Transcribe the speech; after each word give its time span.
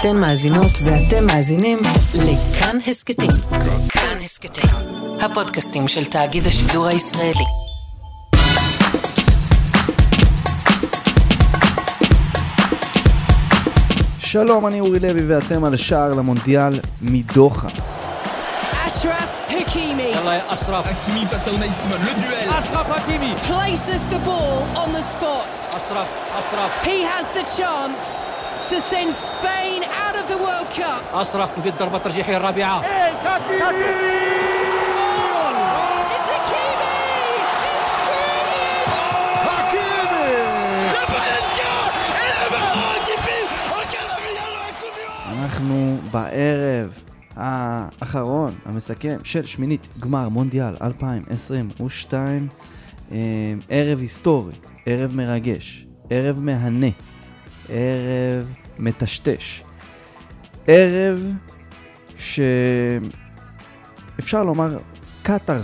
אתן 0.00 0.16
מאזינות 0.16 0.72
ואתם 0.84 1.26
מאזינים 1.26 1.78
לכאן 2.14 2.78
הסכתים. 2.86 3.30
כאן 3.88 4.18
הסכתים, 4.24 4.70
הפודקאסטים 5.20 5.88
של 5.88 6.04
תאגיד 6.04 6.46
השידור 6.46 6.86
הישראלי. 6.86 7.44
שלום, 14.18 14.66
אני 14.66 14.80
אורי 14.80 14.98
לוי 14.98 15.26
ואתם 15.26 15.64
על 15.64 15.76
שער 15.76 16.12
למונדיאל 16.12 16.72
מדוחה. 17.02 17.68
אשרף 18.86 19.48
Hakimi. 19.48 20.18
אשרף 20.26 20.26
Hakimi 20.26 20.54
אשרף 20.54 20.86
à 20.86 21.36
אשרף 21.36 21.60
Simon. 21.86 22.02
אשרף 22.02 22.18
duel. 22.24 22.58
אשרף 22.58 22.86
Hakimi 22.86 23.48
places 23.48 24.14
the 24.14 24.18
ball 24.18 24.78
on 24.78 24.92
the 24.92 25.14
spot. 25.14 25.76
אשרף 25.76 26.08
Ashraf. 26.38 26.86
He 26.86 27.02
has 27.02 27.26
the 27.38 27.60
chance. 27.60 28.45
to 28.67 28.75
send 28.91 29.13
Spain 29.13 29.83
out 29.83 30.15
of 30.21 30.25
the 30.33 30.37
World 30.37 30.69
Cup. 30.79 31.15
اشرف 31.15 31.61
في 31.61 31.69
الضربه 31.69 31.97
الترجيحيه 31.97 32.37
الرابعه 32.37 32.81
It's 32.81 33.25
Hakimi! 33.25 34.41
It's 37.73 37.95
brilliant! 38.05 38.81
אנחנו 45.29 45.97
בערב 46.11 46.99
האחרון, 47.35 48.53
המסכם, 48.65 49.17
של 49.23 49.45
שמינית 49.45 49.87
גמר 49.99 50.29
מונדיאל 50.29 50.73
2022. 50.81 52.47
אה, 53.11 53.17
ערב 53.69 53.99
היסטורי, 53.99 54.53
ערב 54.85 55.15
מרגש, 55.15 55.85
ערב 56.09 56.39
מהנה, 56.39 56.87
ערב 57.68 58.54
מטשטש. 58.78 59.62
ערב 60.66 61.32
שאפשר 64.16 64.42
לומר, 64.42 64.78
קטאר 65.22 65.62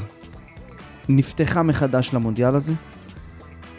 נפתחה 1.08 1.62
מחדש 1.62 2.14
למונדיאל 2.14 2.54
הזה, 2.54 2.72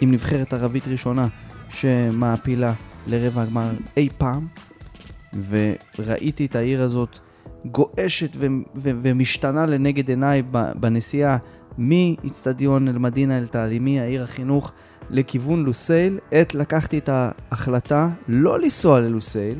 עם 0.02 0.12
נבחרת 0.12 0.54
ערבית 0.54 0.88
ראשונה 0.88 1.28
שמעפילה 1.70 2.74
לרבע 3.08 3.42
הגמר 3.42 3.72
אי 3.98 4.10
פעם, 4.18 4.48
וראיתי 5.50 6.46
את 6.46 6.56
העיר 6.56 6.82
הזאת 6.82 7.20
גועשת 7.66 8.30
ו- 8.36 8.46
ו- 8.76 8.92
ומשתנה 9.02 9.66
לנגד 9.66 10.10
עיניי 10.10 10.44
בנסיעה 10.76 11.38
מאיצטדיון 11.78 12.88
אל-מדינה 12.88 13.38
אל-תעלימי, 13.38 14.00
העיר 14.00 14.24
החינוך, 14.24 14.72
לכיוון 15.10 15.64
לוסייל. 15.64 16.20
עת 16.32 16.56
לקחתי 16.56 16.98
את 16.98 17.10
ההחלטה 17.12 18.10
לא 18.28 18.60
לנסוע 18.60 19.00
ללוסייל, 19.00 19.60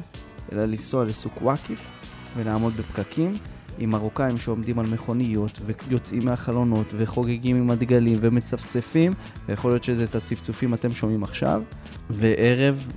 אלא 0.52 0.66
לנסוע 0.66 1.06
לסוק 1.06 1.42
וואקיף 1.42 1.90
ולעמוד 2.38 2.74
בפקקים. 2.74 3.32
עם 3.78 3.90
מרוקאים 3.90 4.38
שעומדים 4.38 4.80
על 4.80 4.86
מכוניות 4.86 5.60
ויוצאים 5.66 6.26
מהחלונות 6.26 6.94
וחוגגים 6.98 7.56
עם 7.56 7.72
הדגלים 7.72 8.18
ומצפצפים, 8.22 9.14
ויכול 9.48 9.72
להיות 9.72 9.84
שזה 9.84 10.04
את 10.04 10.16
הצפצופים 10.16 10.74
אתם 10.74 10.94
שומעים 10.94 11.24
עכשיו, 11.24 11.62
וערב 12.10 12.88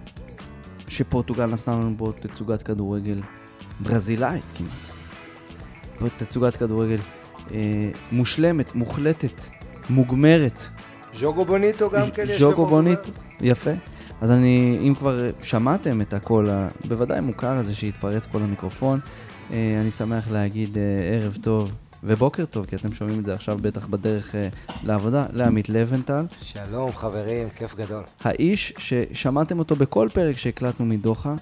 שפורטוגל 0.88 1.46
נתנה 1.46 1.74
לנו 1.74 1.94
בו 1.94 2.12
תצוגת 2.12 2.62
כדורגל 2.62 3.20
ברזילאית 3.80 4.44
כמעט. 4.54 4.96
תצוגת 6.16 6.56
כדורגל 6.56 6.98
אה, 7.50 7.90
מושלמת, 8.12 8.74
מוחלטת, 8.74 9.46
מוגמרת. 9.90 10.68
ז'וגו 11.18 11.44
בוניטו 11.44 11.90
גם 11.90 12.10
כן 12.10 12.24
יש 12.28 12.38
ז'וגו 12.40 12.66
בונית, 12.66 12.98
יפה. 13.40 13.70
אז 14.20 14.30
אני, 14.30 14.78
אם 14.80 14.94
כבר 14.94 15.30
שמעתם 15.42 16.00
את 16.00 16.14
הקול 16.14 16.48
הבוודאי 16.50 17.20
מוכר 17.20 17.56
הזה 17.56 17.74
שהתפרץ 17.74 18.26
פה 18.26 18.38
למיקרופון, 18.38 19.00
אה, 19.52 19.78
אני 19.80 19.90
שמח 19.90 20.30
להגיד 20.30 20.78
אה, 20.78 20.82
ערב 21.14 21.36
טוב 21.42 21.72
ובוקר 22.04 22.44
טוב, 22.44 22.66
כי 22.66 22.76
אתם 22.76 22.92
שומעים 22.92 23.20
את 23.20 23.24
זה 23.24 23.34
עכשיו 23.34 23.58
בטח 23.62 23.86
בדרך 23.86 24.34
אה, 24.34 24.48
לעבודה, 24.84 25.26
לעמית 25.32 25.68
לבנטל. 25.68 26.24
שלום 26.42 26.92
חברים, 26.92 27.48
כיף 27.56 27.74
גדול. 27.74 28.02
האיש 28.24 28.72
ששמעתם 28.78 29.58
אותו 29.58 29.76
בכל 29.76 30.08
פרק 30.12 30.36
שהקלטנו 30.36 30.86
מדוחה, 30.86 31.34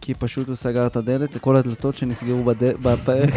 כי 0.00 0.14
פשוט 0.14 0.48
הוא 0.48 0.56
סגר 0.56 0.86
את 0.86 0.96
הדלת, 0.96 1.36
כל 1.36 1.56
הדלתות 1.56 1.96
שנסגרו 1.96 2.44
בד... 2.44 2.64
בפרק, 2.82 3.34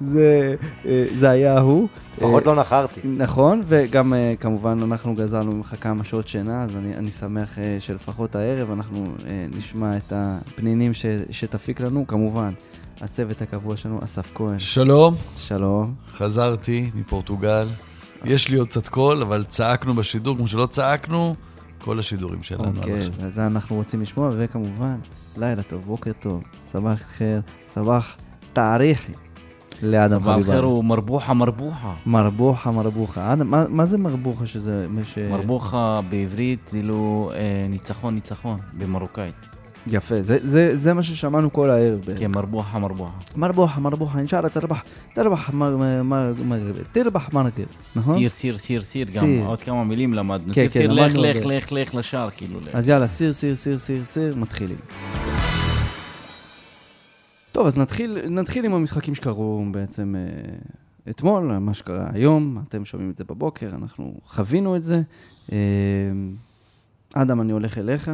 זה, 0.00 0.54
אה, 0.86 1.04
זה 1.18 1.30
היה 1.30 1.58
הוא. 1.60 1.88
לפחות 2.16 2.46
אה, 2.46 2.54
לא 2.54 2.60
נחרתי. 2.60 3.00
נכון, 3.04 3.62
וגם 3.64 4.14
אה, 4.14 4.34
כמובן 4.40 4.80
אנחנו 4.82 5.14
גזלנו 5.14 5.52
ממך 5.52 5.74
כמה 5.80 6.04
שעות 6.04 6.28
שינה, 6.28 6.62
אז 6.62 6.76
אני, 6.76 6.94
אני 6.94 7.10
שמח 7.10 7.58
שלפחות 7.78 8.36
הערב 8.36 8.70
אנחנו 8.70 9.06
נשמע 9.56 9.96
את 9.96 10.12
הפנינים 10.16 10.94
ש, 10.94 11.06
שתפיק 11.30 11.80
לנו, 11.80 12.06
כמובן. 12.06 12.52
הצוות 13.00 13.42
הקבוע 13.42 13.76
שלנו, 13.76 14.00
אסף 14.04 14.32
כהן, 14.34 14.58
שלום, 14.58 15.14
שלום. 15.36 15.94
חזרתי 16.12 16.90
מפורטוגל. 16.94 17.68
יש 18.24 18.48
לי 18.48 18.58
עוד 18.58 18.68
קצת 18.68 18.88
קול, 18.88 19.22
אבל 19.22 19.44
צעקנו 19.44 19.94
בשידור, 19.94 20.36
כמו 20.36 20.46
שלא 20.46 20.66
צעקנו, 20.66 21.34
כל 21.78 21.98
השידורים 21.98 22.42
שלנו 22.42 22.72
אוקיי, 22.76 22.98
עכשיו. 22.98 23.26
אז 23.26 23.34
זה 23.34 23.46
אנחנו 23.46 23.76
רוצים 23.76 24.02
לשמוע, 24.02 24.30
וכמובן, 24.38 24.96
לילה 25.36 25.62
טוב, 25.62 25.84
בוקר 25.84 26.12
טוב, 26.12 26.42
סבח 26.66 27.02
חיר, 27.08 27.40
סבח 27.66 28.16
תאריכי 28.52 29.12
לאדם 29.82 30.22
חביבה. 30.22 30.46
סבח 30.46 30.62
הוא 30.62 30.84
מרבוחה 30.84 31.34
מרבוחה. 31.34 31.94
מרבוחה 32.06 32.70
מרבוחה. 32.70 33.32
אדם, 33.32 33.50
מה, 33.50 33.64
מה 33.68 33.86
זה 33.86 33.98
מרבוחה 33.98 34.46
שזה... 34.46 34.86
ש... 35.04 35.18
מרבוחה 35.18 36.00
בעברית 36.08 36.68
זה 36.68 36.82
לא 36.82 37.30
אה, 37.34 37.66
ניצחון 37.68 38.14
ניצחון, 38.14 38.58
במרוקאית. 38.78 39.34
יפה, 39.86 40.22
זה, 40.22 40.38
זה, 40.42 40.76
זה 40.76 40.94
מה 40.94 41.02
ששמענו 41.02 41.52
כל 41.52 41.70
הערב. 41.70 42.00
כן, 42.18 42.30
מרבוחה 42.30 42.78
מרבוחה. 42.78 43.10
מרבוחה 43.36 43.80
מרבוחה, 43.80 44.18
אינשאללה 44.18 44.48
תרבח, 44.48 44.82
תרבח 45.12 45.50
מרגב, 45.52 46.76
תרבח 46.92 47.32
מרגב, 47.32 47.66
נכון? 47.96 48.14
סיר, 48.14 48.28
סיר, 48.28 48.82
סיר, 48.82 49.06
סיר, 49.06 49.22
גם 49.22 49.46
עוד 49.46 49.58
כמה 49.58 49.84
מילים 49.84 50.14
למדנו. 50.14 50.54
כן, 50.54 50.60
סיר, 50.60 50.70
כן, 50.70 50.80
סיר, 50.80 50.92
למדנו 50.92 51.22
לך, 51.22 51.36
לך, 51.36 51.44
לך, 51.44 51.72
לך 51.72 51.94
לשער, 51.94 52.30
כאילו. 52.30 52.58
אז 52.72 52.84
לך. 52.88 52.92
יאללה, 52.92 53.06
סיר, 53.06 53.32
סיר, 53.32 53.54
סיר, 53.54 53.78
סיר, 53.78 54.04
סיר, 54.04 54.36
מתחילים. 54.36 54.78
טוב, 57.52 57.66
אז 57.66 57.76
נתחיל, 57.78 58.28
נתחיל 58.28 58.64
עם 58.64 58.74
המשחקים 58.74 59.14
שקרו 59.14 59.64
בעצם 59.72 60.14
אה, 60.18 60.58
אתמול, 61.10 61.58
מה 61.58 61.74
שקרה 61.74 62.08
היום, 62.12 62.62
אתם 62.68 62.84
שומעים 62.84 63.10
את 63.10 63.16
זה 63.16 63.24
בבוקר, 63.24 63.70
אנחנו 63.74 64.14
חווינו 64.22 64.76
את 64.76 64.84
זה. 64.84 65.02
אה, 65.52 65.58
אדם, 67.14 67.40
אני 67.40 67.52
הולך 67.52 67.78
אליך, 67.78 68.10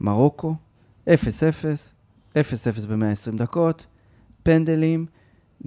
מרוקו, 0.00 0.54
0-0, 1.08 1.10
0-0 2.34 2.36
ב-120 2.88 3.36
דקות, 3.36 3.86
פנדלים, 4.42 5.06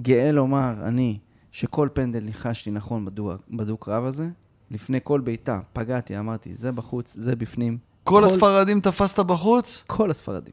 גאה 0.00 0.32
לומר 0.32 0.74
אני 0.82 1.18
שכל 1.52 1.88
פנדל 1.92 2.20
ניחשתי 2.20 2.70
נכון 2.70 3.04
בדו- 3.04 3.32
בדו-קרב 3.50 4.04
הזה. 4.04 4.28
לפני 4.70 4.98
כל 5.04 5.20
בעיטה 5.20 5.60
פגעתי, 5.72 6.18
אמרתי, 6.18 6.54
זה 6.54 6.72
בחוץ, 6.72 7.14
זה 7.18 7.36
בפנים. 7.36 7.78
כל 8.04 8.24
הספרדים 8.24 8.80
תפסת 8.80 9.18
בחוץ? 9.18 9.84
כל 9.86 10.10
הספרדים. 10.10 10.52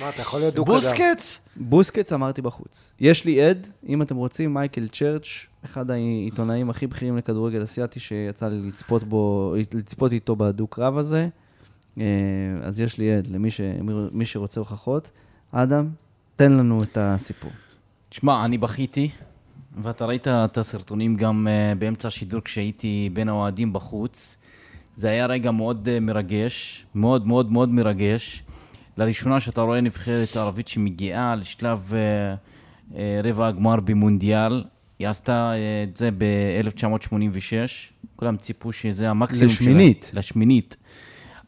מה, 0.00 0.08
אתה 0.08 0.22
יכול 0.22 0.40
להיות 0.40 0.54
דו-קדם. 0.54 0.74
בוסקץ? 0.74 1.38
בוסקץ 1.56 2.12
אמרתי 2.12 2.42
בחוץ. 2.42 2.92
יש 3.00 3.24
לי 3.24 3.42
עד, 3.42 3.68
אם 3.88 4.02
אתם 4.02 4.16
רוצים, 4.16 4.54
מייקל 4.54 4.88
צ'רץ', 4.88 5.46
אחד 5.64 5.90
העיתונאים 5.90 6.70
הכי 6.70 6.86
בכירים 6.86 7.16
לכדורגל 7.16 7.62
אסיאתי 7.62 8.00
שיצא 8.00 8.48
לי 8.48 8.68
לצפות, 8.68 9.04
בו, 9.04 9.54
לצפות 9.74 10.12
איתו 10.12 10.36
בדו-קרב 10.36 10.98
הזה. 10.98 11.28
אה, 11.98 12.04
אז 12.62 12.80
יש 12.80 12.98
לי 12.98 13.16
עד 13.16 13.26
למי 13.26 13.50
ש, 13.50 13.60
מי 14.12 14.26
שרוצה 14.26 14.60
הוכחות. 14.60 15.10
אדם, 15.52 15.88
תן 16.36 16.52
לנו 16.52 16.82
את 16.82 16.98
הסיפור. 17.00 17.50
תשמע, 18.08 18.44
אני 18.44 18.58
בכיתי, 18.58 19.10
ואתה 19.82 20.06
ראית 20.06 20.28
את 20.28 20.58
הסרטונים 20.58 21.16
גם 21.16 21.48
אה, 21.48 21.74
באמצע 21.78 22.08
השידור 22.08 22.40
כשהייתי 22.40 23.10
בין 23.12 23.28
האוהדים 23.28 23.72
בחוץ. 23.72 24.36
זה 24.98 25.08
היה 25.08 25.26
רגע 25.26 25.50
מאוד 25.50 25.88
אה, 25.88 26.00
מרגש, 26.00 26.86
מאוד 26.94 27.26
מאוד 27.26 27.52
מאוד 27.52 27.68
מרגש. 27.68 28.42
לראשונה 28.96 29.40
שאתה 29.40 29.60
רואה 29.60 29.80
נבחרת 29.80 30.36
ערבית 30.36 30.68
שמגיעה 30.68 31.36
לשלב 31.36 31.92
אה, 31.94 32.34
אה, 32.96 33.20
רבע 33.24 33.46
הגמר 33.46 33.80
במונדיאל. 33.80 34.64
היא 34.98 35.08
עשתה 35.08 35.52
את 35.82 35.96
זה 35.96 36.10
ב-1986, 36.18 37.52
כולם 38.16 38.36
ציפו 38.36 38.72
שזה 38.72 39.10
המקסימום 39.10 39.48
שלה. 39.54 39.60
לשמינית. 39.60 40.10
לשמינית. 40.14 40.76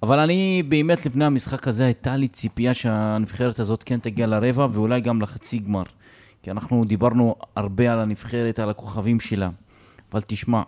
אבל 0.02 0.18
אני 0.18 0.62
באמת 0.68 1.06
לפני 1.06 1.24
המשחק 1.24 1.68
הזה 1.68 1.84
הייתה 1.84 2.16
לי 2.16 2.28
ציפייה 2.28 2.74
שהנבחרת 2.74 3.58
הזאת 3.58 3.82
כן 3.82 3.98
תגיע 3.98 4.26
לרבע 4.26 4.66
ואולי 4.72 5.00
גם 5.00 5.22
לחצי 5.22 5.58
גמר. 5.58 5.84
כי 6.42 6.50
אנחנו 6.50 6.84
דיברנו 6.84 7.34
הרבה 7.56 7.92
על 7.92 7.98
הנבחרת, 7.98 8.58
על 8.58 8.70
הכוכבים 8.70 9.20
שלה. 9.20 9.50
אבל 10.12 10.20
תשמע, 10.26 10.62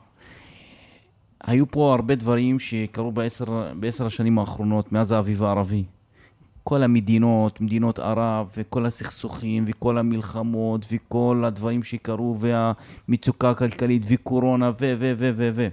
היו 1.43 1.71
פה 1.71 1.95
הרבה 1.95 2.15
דברים 2.15 2.59
שקרו 2.59 3.13
בעשר, 3.13 3.73
בעשר 3.81 4.07
השנים 4.07 4.39
האחרונות, 4.39 4.93
מאז 4.93 5.13
האביב 5.13 5.43
הערבי. 5.43 5.85
כל 6.65 6.83
המדינות, 6.83 7.61
מדינות 7.61 7.99
ערב, 7.99 8.51
וכל 8.57 8.87
הסכסוכים, 8.87 9.65
וכל 9.67 9.99
המלחמות, 9.99 10.87
וכל 10.93 11.43
הדברים 11.47 11.83
שקרו, 11.83 12.37
והמצוקה 12.39 13.51
הכלכלית, 13.51 14.03
וקורונה, 14.09 14.71
ו, 14.71 14.95
ו, 14.99 15.13
ו, 15.19 15.31
ו, 15.37 15.51
ו. 15.55 15.69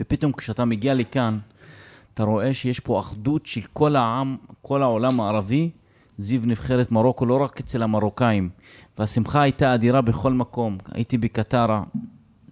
ופתאום 0.00 0.32
כשאתה 0.32 0.64
מגיע 0.64 0.94
לכאן, 0.94 1.38
אתה 2.14 2.22
רואה 2.22 2.54
שיש 2.54 2.80
פה 2.80 2.98
אחדות 2.98 3.46
של 3.46 3.60
כל 3.72 3.96
העם, 3.96 4.36
כל 4.62 4.82
העולם 4.82 5.20
הערבי, 5.20 5.70
זיו 6.18 6.40
נבחרת 6.44 6.92
מרוקו, 6.92 7.26
לא 7.26 7.42
רק 7.42 7.60
אצל 7.60 7.82
המרוקאים. 7.82 8.48
והשמחה 8.98 9.42
הייתה 9.42 9.74
אדירה 9.74 10.00
בכל 10.00 10.32
מקום. 10.32 10.78
הייתי 10.92 11.18
בקטרה, 11.18 11.82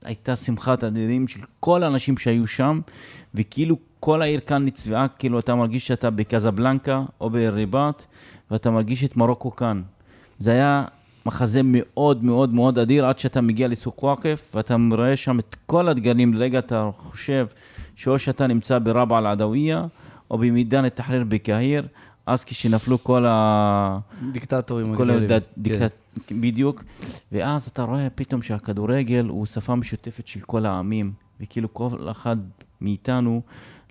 הייתה 0.04 0.36
שמחת 0.36 0.84
אדירים 0.84 1.28
של 1.28 1.40
כל 1.60 1.82
האנשים 1.82 2.18
שהיו 2.18 2.46
שם, 2.46 2.80
וכאילו 3.34 3.76
כל 4.00 4.22
העיר 4.22 4.40
כאן 4.40 4.64
נצבעה, 4.64 5.08
כאילו 5.08 5.38
אתה 5.38 5.54
מרגיש 5.54 5.86
שאתה 5.86 6.10
בקזבלנקה 6.10 7.02
או 7.20 7.30
בריבט, 7.30 8.06
ואתה 8.50 8.70
מרגיש 8.70 9.04
את 9.04 9.16
מרוקו 9.16 9.56
כאן. 9.56 9.82
זה 10.38 10.52
היה 10.52 10.84
מחזה 11.26 11.60
מאוד 11.64 12.24
מאוד 12.24 12.54
מאוד 12.54 12.78
אדיר, 12.78 13.06
עד 13.06 13.18
שאתה 13.18 13.40
מגיע 13.40 13.68
לסוק 13.68 14.02
וואקף, 14.02 14.52
ואתה 14.54 14.76
רואה 14.90 15.16
שם 15.16 15.38
את 15.38 15.56
כל 15.66 15.88
הדגלים, 15.88 16.34
לרגע 16.34 16.58
אתה 16.58 16.90
חושב 16.96 17.46
שאו 17.96 18.18
שאתה 18.18 18.46
נמצא 18.46 18.78
ברבע 18.78 19.18
אל-עדוויה, 19.18 19.86
או 20.30 20.38
במידן 20.38 20.84
א-תחריר 20.84 21.24
בקהיר, 21.28 21.86
אז 22.28 22.44
כשנפלו 22.44 23.04
כל 23.04 23.24
ה... 23.26 23.98
דיקטטורים 24.32 24.94
כל 24.94 25.10
הגדולים. 25.10 25.32
הד... 25.32 25.42
דיקטט... 25.58 25.92
בדיוק. 26.30 26.84
ואז 27.32 27.66
אתה 27.68 27.82
רואה 27.82 28.10
פתאום 28.10 28.42
שהכדורגל 28.42 29.26
הוא 29.28 29.46
שפה 29.46 29.74
משותפת 29.74 30.26
של 30.26 30.40
כל 30.40 30.66
העמים, 30.66 31.12
וכאילו 31.40 31.74
כל 31.74 32.10
אחד 32.10 32.36
מאיתנו 32.80 33.42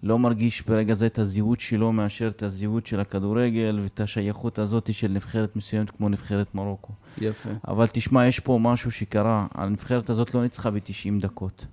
לא 0.03 0.19
מרגיש 0.19 0.61
ברגע 0.61 0.93
זה 0.93 1.05
את 1.05 1.19
הזהות 1.19 1.59
שלו 1.59 1.91
מאשר 1.91 2.27
את 2.27 2.43
הזהות 2.43 2.87
של 2.87 2.99
הכדורגל 2.99 3.79
ואת 3.83 3.99
השייכות 3.99 4.59
הזאת 4.59 4.93
של 4.93 5.07
נבחרת 5.07 5.55
מסוימת 5.55 5.89
כמו 5.89 6.09
נבחרת 6.09 6.55
מרוקו. 6.55 6.93
יפה. 7.17 7.49
אבל 7.67 7.87
תשמע, 7.87 8.27
יש 8.27 8.39
פה 8.39 8.59
משהו 8.61 8.91
שקרה. 8.91 9.47
הנבחרת 9.53 10.09
הזאת 10.09 10.33
לא 10.33 10.41
ניצחה 10.43 10.71
ב-90 10.71 11.21
דקות. 11.21 11.65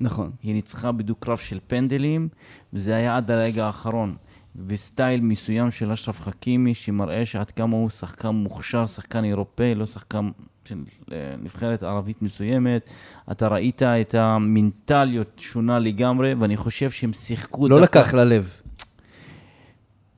נכון. 0.00 0.30
היא 0.42 0.54
ניצחה 0.54 0.92
בדו-קרב 0.92 1.38
של 1.38 1.58
פנדלים, 1.66 2.28
וזה 2.72 2.96
היה 2.96 3.16
עד 3.16 3.30
הרגע 3.30 3.66
האחרון. 3.66 4.14
בסטייל 4.56 5.20
מסוים 5.20 5.70
של 5.70 5.92
אשרף 5.92 6.20
חכימי, 6.20 6.74
שמראה 6.74 7.26
שעד 7.26 7.50
כמה 7.50 7.76
הוא 7.76 7.90
שחקן 7.90 8.28
מוכשר, 8.28 8.86
שחקן 8.86 9.24
אירופאי, 9.24 9.74
לא 9.74 9.86
שחקן 9.86 10.30
של 10.64 10.78
אה, 11.12 11.16
נבחרת 11.42 11.82
ערבית 11.82 12.22
מסוימת. 12.22 12.90
אתה 13.30 13.48
ראית 13.48 13.82
את 13.82 14.14
המנטליות 14.14 15.32
שונה 15.38 15.78
לגמרי, 15.78 16.34
ואני 16.34 16.56
חושב 16.56 16.90
שהם 16.90 17.12
שיחקו... 17.12 17.68
לא 17.68 17.80
דווקא- 17.80 17.98
לקח 17.98 18.14
ללב. 18.14 18.60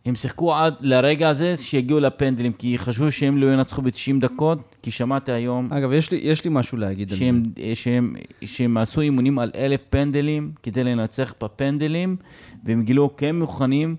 הם 0.05 0.15
שיחקו 0.15 0.55
עד 0.55 0.75
לרגע 0.81 1.29
הזה 1.29 1.57
שיגיעו 1.57 2.01
לפנדלים, 2.01 2.53
כי 2.53 2.79
חשבו 2.79 3.11
שהם 3.11 3.39
לא 3.39 3.53
ינצחו 3.53 3.83
ב-90 3.83 4.21
דקות, 4.21 4.77
כי 4.83 4.91
שמעתי 4.91 5.33
היום 5.33 5.73
אגב, 5.73 5.93
יש 5.93 6.11
לי, 6.11 6.19
יש 6.23 6.45
לי 6.45 6.51
משהו 6.55 6.79
להגיד 6.79 7.13
על 7.13 7.19
זה. 7.19 7.25
שהם, 7.25 7.43
שהם, 7.75 8.15
שהם 8.45 8.77
עשו 8.77 9.01
אימונים 9.01 9.39
על 9.39 9.51
אלף 9.55 9.81
פנדלים 9.91 10.53
כדי 10.63 10.85
לנצח 10.85 11.35
בפנדלים, 11.43 12.17
והם 12.65 12.83
גילו 12.83 13.17
כי 13.17 13.27
הם 13.27 13.39
מוכנים, 13.39 13.97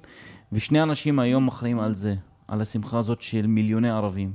ושני 0.52 0.84
אנשים 0.84 1.20
היום 1.20 1.48
אחראים 1.48 1.80
על 1.80 1.96
זה, 1.96 2.16
על 2.48 2.62
השמחה 2.62 3.00
הזאת 3.00 3.22
של 3.22 3.48
מיליוני 3.48 3.90
ערבים. 3.90 4.32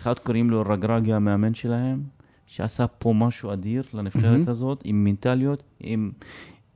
אחד 0.00 0.18
קוראים 0.18 0.50
לו 0.50 0.62
רגרגי 0.68 1.12
המאמן 1.12 1.54
שלהם, 1.54 2.02
שעשה 2.46 2.86
פה 2.86 3.12
משהו 3.12 3.52
אדיר 3.52 3.82
לנבחרת 3.94 4.48
הזאת, 4.48 4.82
עם 4.84 5.04
מנטליות, 5.04 5.62
עם, 5.80 6.10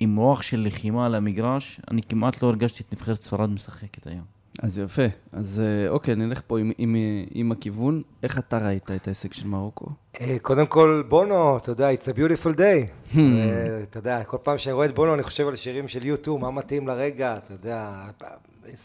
עם 0.02 0.16
רוח 0.16 0.43
של 0.43 0.60
לחימה 0.66 1.06
על 1.06 1.14
המגרש. 1.14 1.81
אני 1.90 2.02
כמעט 2.02 2.43
לא 2.43 2.49
הרגשתי 2.49 2.82
את 2.82 2.93
נבחרת 2.93 3.22
ספרד 3.22 3.50
משחקת 3.50 4.06
היום. 4.06 4.25
אז 4.62 4.78
יפה. 4.78 5.02
אז 5.32 5.62
אה, 5.64 5.88
אוקיי, 5.88 6.14
נלך 6.14 6.40
פה 6.46 6.58
עם, 6.58 6.72
עם, 6.78 6.96
עם 7.34 7.52
הכיוון. 7.52 8.02
איך 8.22 8.38
אתה 8.38 8.58
ראית 8.58 8.90
את 8.90 9.06
ההישג 9.06 9.32
של 9.32 9.46
מרוקו? 9.46 9.87
אה, 10.20 10.37
קודם 10.43 10.66
כל, 10.66 11.02
בונו, 11.08 11.56
אתה 11.56 11.70
יודע, 11.70 11.93
it's 11.93 12.04
a 12.04 12.16
beautiful 12.16 12.56
day. 12.56 13.16
אה, 13.19 13.82
אתה 13.82 13.99
יודע, 13.99 14.25
כל 14.25 14.37
פעם 14.43 14.58
שאני 14.58 14.72
רואה 14.72 14.87
את 14.87 14.94
בונו, 14.94 15.14
אני 15.14 15.22
חושב 15.22 15.49
על 15.49 15.56
שירים 15.56 15.88
של 15.88 16.00
U2, 16.00 16.31
מה 16.40 16.50
מתאים 16.50 16.88
לרגע, 16.88 17.37
אתה 17.37 17.52
יודע, 17.52 18.05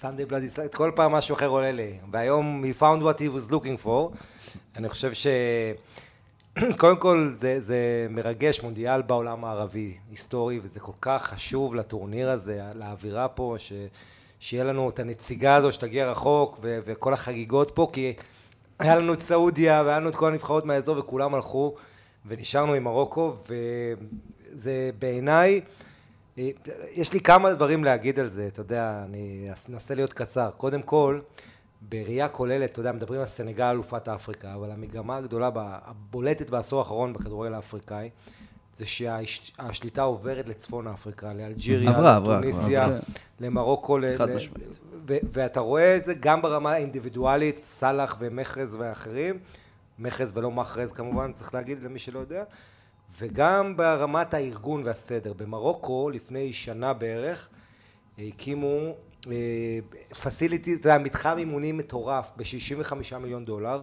Sunday 0.01 0.31
Bloody 0.31 0.57
Sunday, 0.57 0.77
כל 0.77 0.91
פעם 0.95 1.11
משהו 1.11 1.35
אחר 1.35 1.47
עולה 1.47 1.71
לי. 1.71 1.93
והיום 2.11 2.63
he 2.63 2.81
found 2.81 3.01
what 3.01 3.19
he 3.19 3.29
was 3.37 3.51
looking 3.51 3.85
for. 3.85 4.17
אני 4.75 4.89
חושב 4.89 5.13
ש... 5.13 5.27
קודם 6.77 6.97
כל, 6.97 7.31
זה, 7.33 7.61
זה 7.61 8.07
מרגש, 8.09 8.61
מונדיאל 8.63 9.01
בעולם 9.01 9.45
הערבי, 9.45 9.97
היסטורי, 10.09 10.59
וזה 10.63 10.79
כל 10.79 10.91
כך 11.01 11.23
חשוב 11.23 11.75
לטורניר 11.75 12.29
הזה, 12.29 12.61
לאווירה 12.75 13.27
פה, 13.27 13.55
ש... 13.57 13.73
שיהיה 14.39 14.63
לנו 14.63 14.89
את 14.89 14.99
הנציגה 14.99 15.55
הזו 15.55 15.71
שתגיע 15.71 16.11
רחוק, 16.11 16.59
ו... 16.61 16.79
וכל 16.85 17.13
החגיגות 17.13 17.71
פה, 17.73 17.89
כי 17.93 18.13
היה 18.79 18.95
לנו 18.95 19.13
את 19.13 19.21
סעודיה, 19.21 19.83
והיה 19.85 19.99
לנו 19.99 20.09
את 20.09 20.15
כל 20.15 20.31
הנבחרות 20.31 20.65
מהאזור, 20.65 20.99
וכולם 20.99 21.35
הלכו, 21.35 21.75
ונשארנו 22.25 22.73
עם 22.73 22.83
מרוקו, 22.83 23.35
וזה 23.49 24.89
בעיניי, 24.99 25.61
אה, 26.37 26.49
יש 26.93 27.13
לי 27.13 27.19
כמה 27.19 27.53
דברים 27.53 27.83
להגיד 27.83 28.19
על 28.19 28.27
זה, 28.27 28.47
אתה 28.47 28.61
יודע, 28.61 29.03
אני 29.05 29.49
אנסה 29.69 29.95
להיות 29.95 30.13
קצר. 30.13 30.49
קודם 30.57 30.81
כל, 30.81 31.19
בראייה 31.89 32.27
כוללת, 32.27 32.71
אתה 32.71 32.79
יודע, 32.79 32.91
מדברים 32.91 33.19
על 33.19 33.25
סנגל 33.25 33.65
אלופת 33.65 34.07
אפריקה, 34.07 34.53
אבל 34.53 34.71
המגמה 34.71 35.17
הגדולה, 35.17 35.49
הבולטת 35.55 36.49
בעשור 36.49 36.79
האחרון 36.79 37.13
בכדורגל 37.13 37.53
האפריקאי, 37.53 38.09
זה 38.73 38.85
שהשליטה 38.85 40.01
עוברת 40.01 40.47
לצפון 40.47 40.87
אפריקה, 40.87 41.33
לאלג'יריה, 41.33 41.93
כבר, 41.93 42.41
כן. 42.87 43.09
למרוקו, 43.39 43.97
חד 44.17 44.29
משמעית. 44.31 44.79
ואתה 45.05 45.59
רואה 45.59 45.97
את 45.97 46.05
זה 46.05 46.13
גם 46.13 46.41
ברמה 46.41 46.71
האינדיבידואלית, 46.71 47.65
סאלח 47.65 48.17
ומחרז 48.19 48.75
ואחרים, 48.79 49.39
מחרז 49.99 50.31
ולא 50.35 50.51
מחרז 50.51 50.91
כמובן, 50.91 51.31
צריך 51.33 51.53
להגיד 51.53 51.83
למי 51.83 51.99
שלא 51.99 52.19
יודע, 52.19 52.43
וגם 53.19 53.77
ברמת 53.77 54.33
הארגון 54.33 54.83
והסדר. 54.85 55.33
במרוקו, 55.33 56.09
לפני 56.09 56.53
שנה 56.53 56.93
בערך, 56.93 57.49
הקימו 58.19 58.93
פסיליטי, 60.21 60.73
אתה 60.73 60.89
יודע, 60.89 60.97
מתחם 60.97 61.35
אימונים 61.37 61.77
מטורף 61.77 62.31
ב-65 62.37 62.93
מיליון 63.17 63.45
דולר 63.45 63.81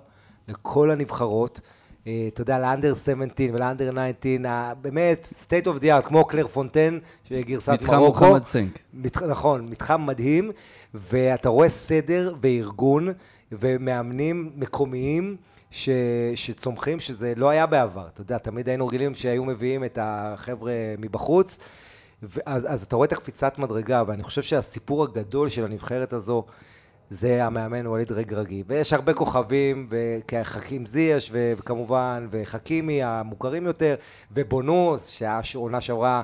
לכל 0.49 0.91
הנבחרות. 0.91 1.61
אה, 2.07 2.29
אתה 2.29 2.41
יודע, 2.41 2.59
לאנדר 2.59 2.95
17 2.95 3.47
ולאנדר 3.53 3.91
19, 3.91 4.51
ה- 4.51 4.75
באמת, 4.75 5.29
state 5.43 5.67
of 5.67 5.81
the 5.81 6.03
art, 6.03 6.09
כמו 6.09 6.25
קלר 6.25 6.49
פונטן, 6.49 6.99
גרסת 7.33 7.73
מתחם 7.73 7.93
מרוקו. 7.95 8.25
מוחמד 8.27 8.45
סנק. 8.45 8.79
מתח... 8.95 9.23
נכון, 9.23 9.67
מתחם 9.71 10.07
מדהים, 10.07 10.51
ואתה 10.95 11.49
רואה 11.49 11.69
סדר 11.69 12.35
וארגון 12.41 13.09
ומאמנים 13.53 14.51
מקומיים 14.57 15.37
ש... 15.71 15.89
שצומחים, 16.35 17.01
שזה 17.01 17.33
לא 17.37 17.49
היה 17.49 17.67
בעבר. 17.67 18.07
אתה 18.15 18.21
יודע, 18.21 18.39
תמיד 18.39 18.69
היינו 18.69 18.87
רגילים 18.87 19.15
שהיו 19.15 19.45
מביאים 19.45 19.85
את 19.85 19.99
החבר'ה 20.03 20.73
מבחוץ, 20.99 21.59
ואז, 22.29 22.67
אז 22.69 22.83
אתה 22.83 22.97
רואה 22.97 23.07
את 23.07 23.13
הקפיצת 23.13 23.59
מדרגה, 23.59 24.03
ואני 24.07 24.23
חושב 24.23 24.43
שהסיפור 24.43 25.03
הגדול 25.03 25.49
של 25.49 25.65
הנבחרת 25.65 26.13
הזו, 26.13 26.45
זה 27.11 27.45
המאמן 27.45 27.87
ווליד 27.87 28.13
רגרגי. 28.13 28.63
ויש 28.67 28.93
הרבה 28.93 29.15
כוכבים, 29.15 29.87
וכחכים 29.91 30.87
זייש, 30.87 31.31
ו- 31.33 31.53
וכמובן, 31.59 32.27
וחכימי 32.31 33.03
המוכרים 33.03 33.67
יותר, 33.67 33.95
ובונוס, 34.33 35.09
שהיה 35.09 35.41
עונה 35.55 35.81
שעברה, 35.81 36.23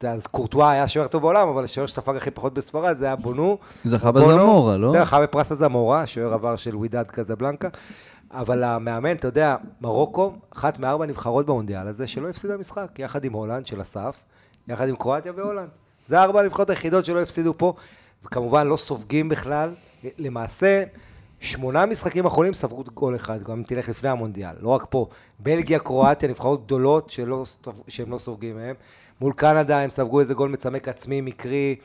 אז 0.00 0.26
קורטואה 0.26 0.70
היה 0.70 0.88
שוער 0.88 1.06
טוב 1.06 1.22
בעולם, 1.22 1.48
אבל 1.48 1.64
השוער 1.64 1.86
שספג 1.86 2.16
הכי 2.16 2.30
פחות 2.30 2.54
בספרד 2.54 2.96
זה 2.96 3.04
היה 3.04 3.16
בונו. 3.16 3.58
זכה 3.84 4.12
בזמורה, 4.12 4.76
לא? 4.76 4.92
זכה 4.92 5.20
בפרס 5.20 5.52
הזמורה, 5.52 6.06
שוער 6.06 6.34
עבר 6.34 6.56
של 6.56 6.76
ווידד 6.76 7.04
קזבלנקה. 7.06 7.68
אבל 8.30 8.64
המאמן, 8.64 9.16
אתה 9.16 9.28
יודע, 9.28 9.56
מרוקו, 9.80 10.32
אחת 10.56 10.78
מארבע 10.78 11.06
נבחרות 11.06 11.46
במונדיאל 11.46 11.86
הזה, 11.86 12.06
שלא 12.06 12.28
הפסידה 12.28 12.56
משחק, 12.56 12.98
יחד 12.98 13.24
עם 13.24 13.32
הולנד 13.32 13.66
של 13.66 13.82
אסף, 13.82 14.22
יחד 14.68 14.88
עם 14.88 14.96
קרואטיה 14.96 15.32
והולנד. 15.36 15.68
זה 16.08 16.22
ארבע 16.22 16.40
הנבחרות 16.40 16.70
היחידות 16.70 17.04
שלא 17.04 17.22
הפסידו 17.22 17.54
פה, 17.56 17.74
וכמובן 18.24 18.66
לא 18.66 18.76
סופגים 18.76 19.28
בכלל. 19.28 19.74
למעשה, 20.18 20.84
שמונה 21.40 21.86
משחקים 21.86 22.26
אחרונים 22.26 22.54
ספגו 22.54 22.84
גול 22.94 23.16
אחד, 23.16 23.42
גם 23.42 23.52
אם 23.52 23.62
תלך 23.62 23.88
לפני 23.88 24.08
המונדיאל, 24.08 24.54
לא 24.60 24.68
רק 24.68 24.86
פה. 24.90 25.06
בלגיה, 25.38 25.78
קרואטיה, 25.78 26.28
נבחרות 26.28 26.64
גדולות 26.64 27.10
שלא, 27.10 27.44
שהם 27.88 28.10
לא 28.10 28.18
סופגים 28.18 28.56
מהם. 28.56 28.74
מול 29.20 29.32
קנדה 29.32 29.78
הם 29.80 29.90
ספגו 29.90 30.20
איזה 30.20 30.34
גול 30.34 30.50
מצמק 30.50 30.88
עצמי, 30.88 31.20
מקרי, 31.20 31.76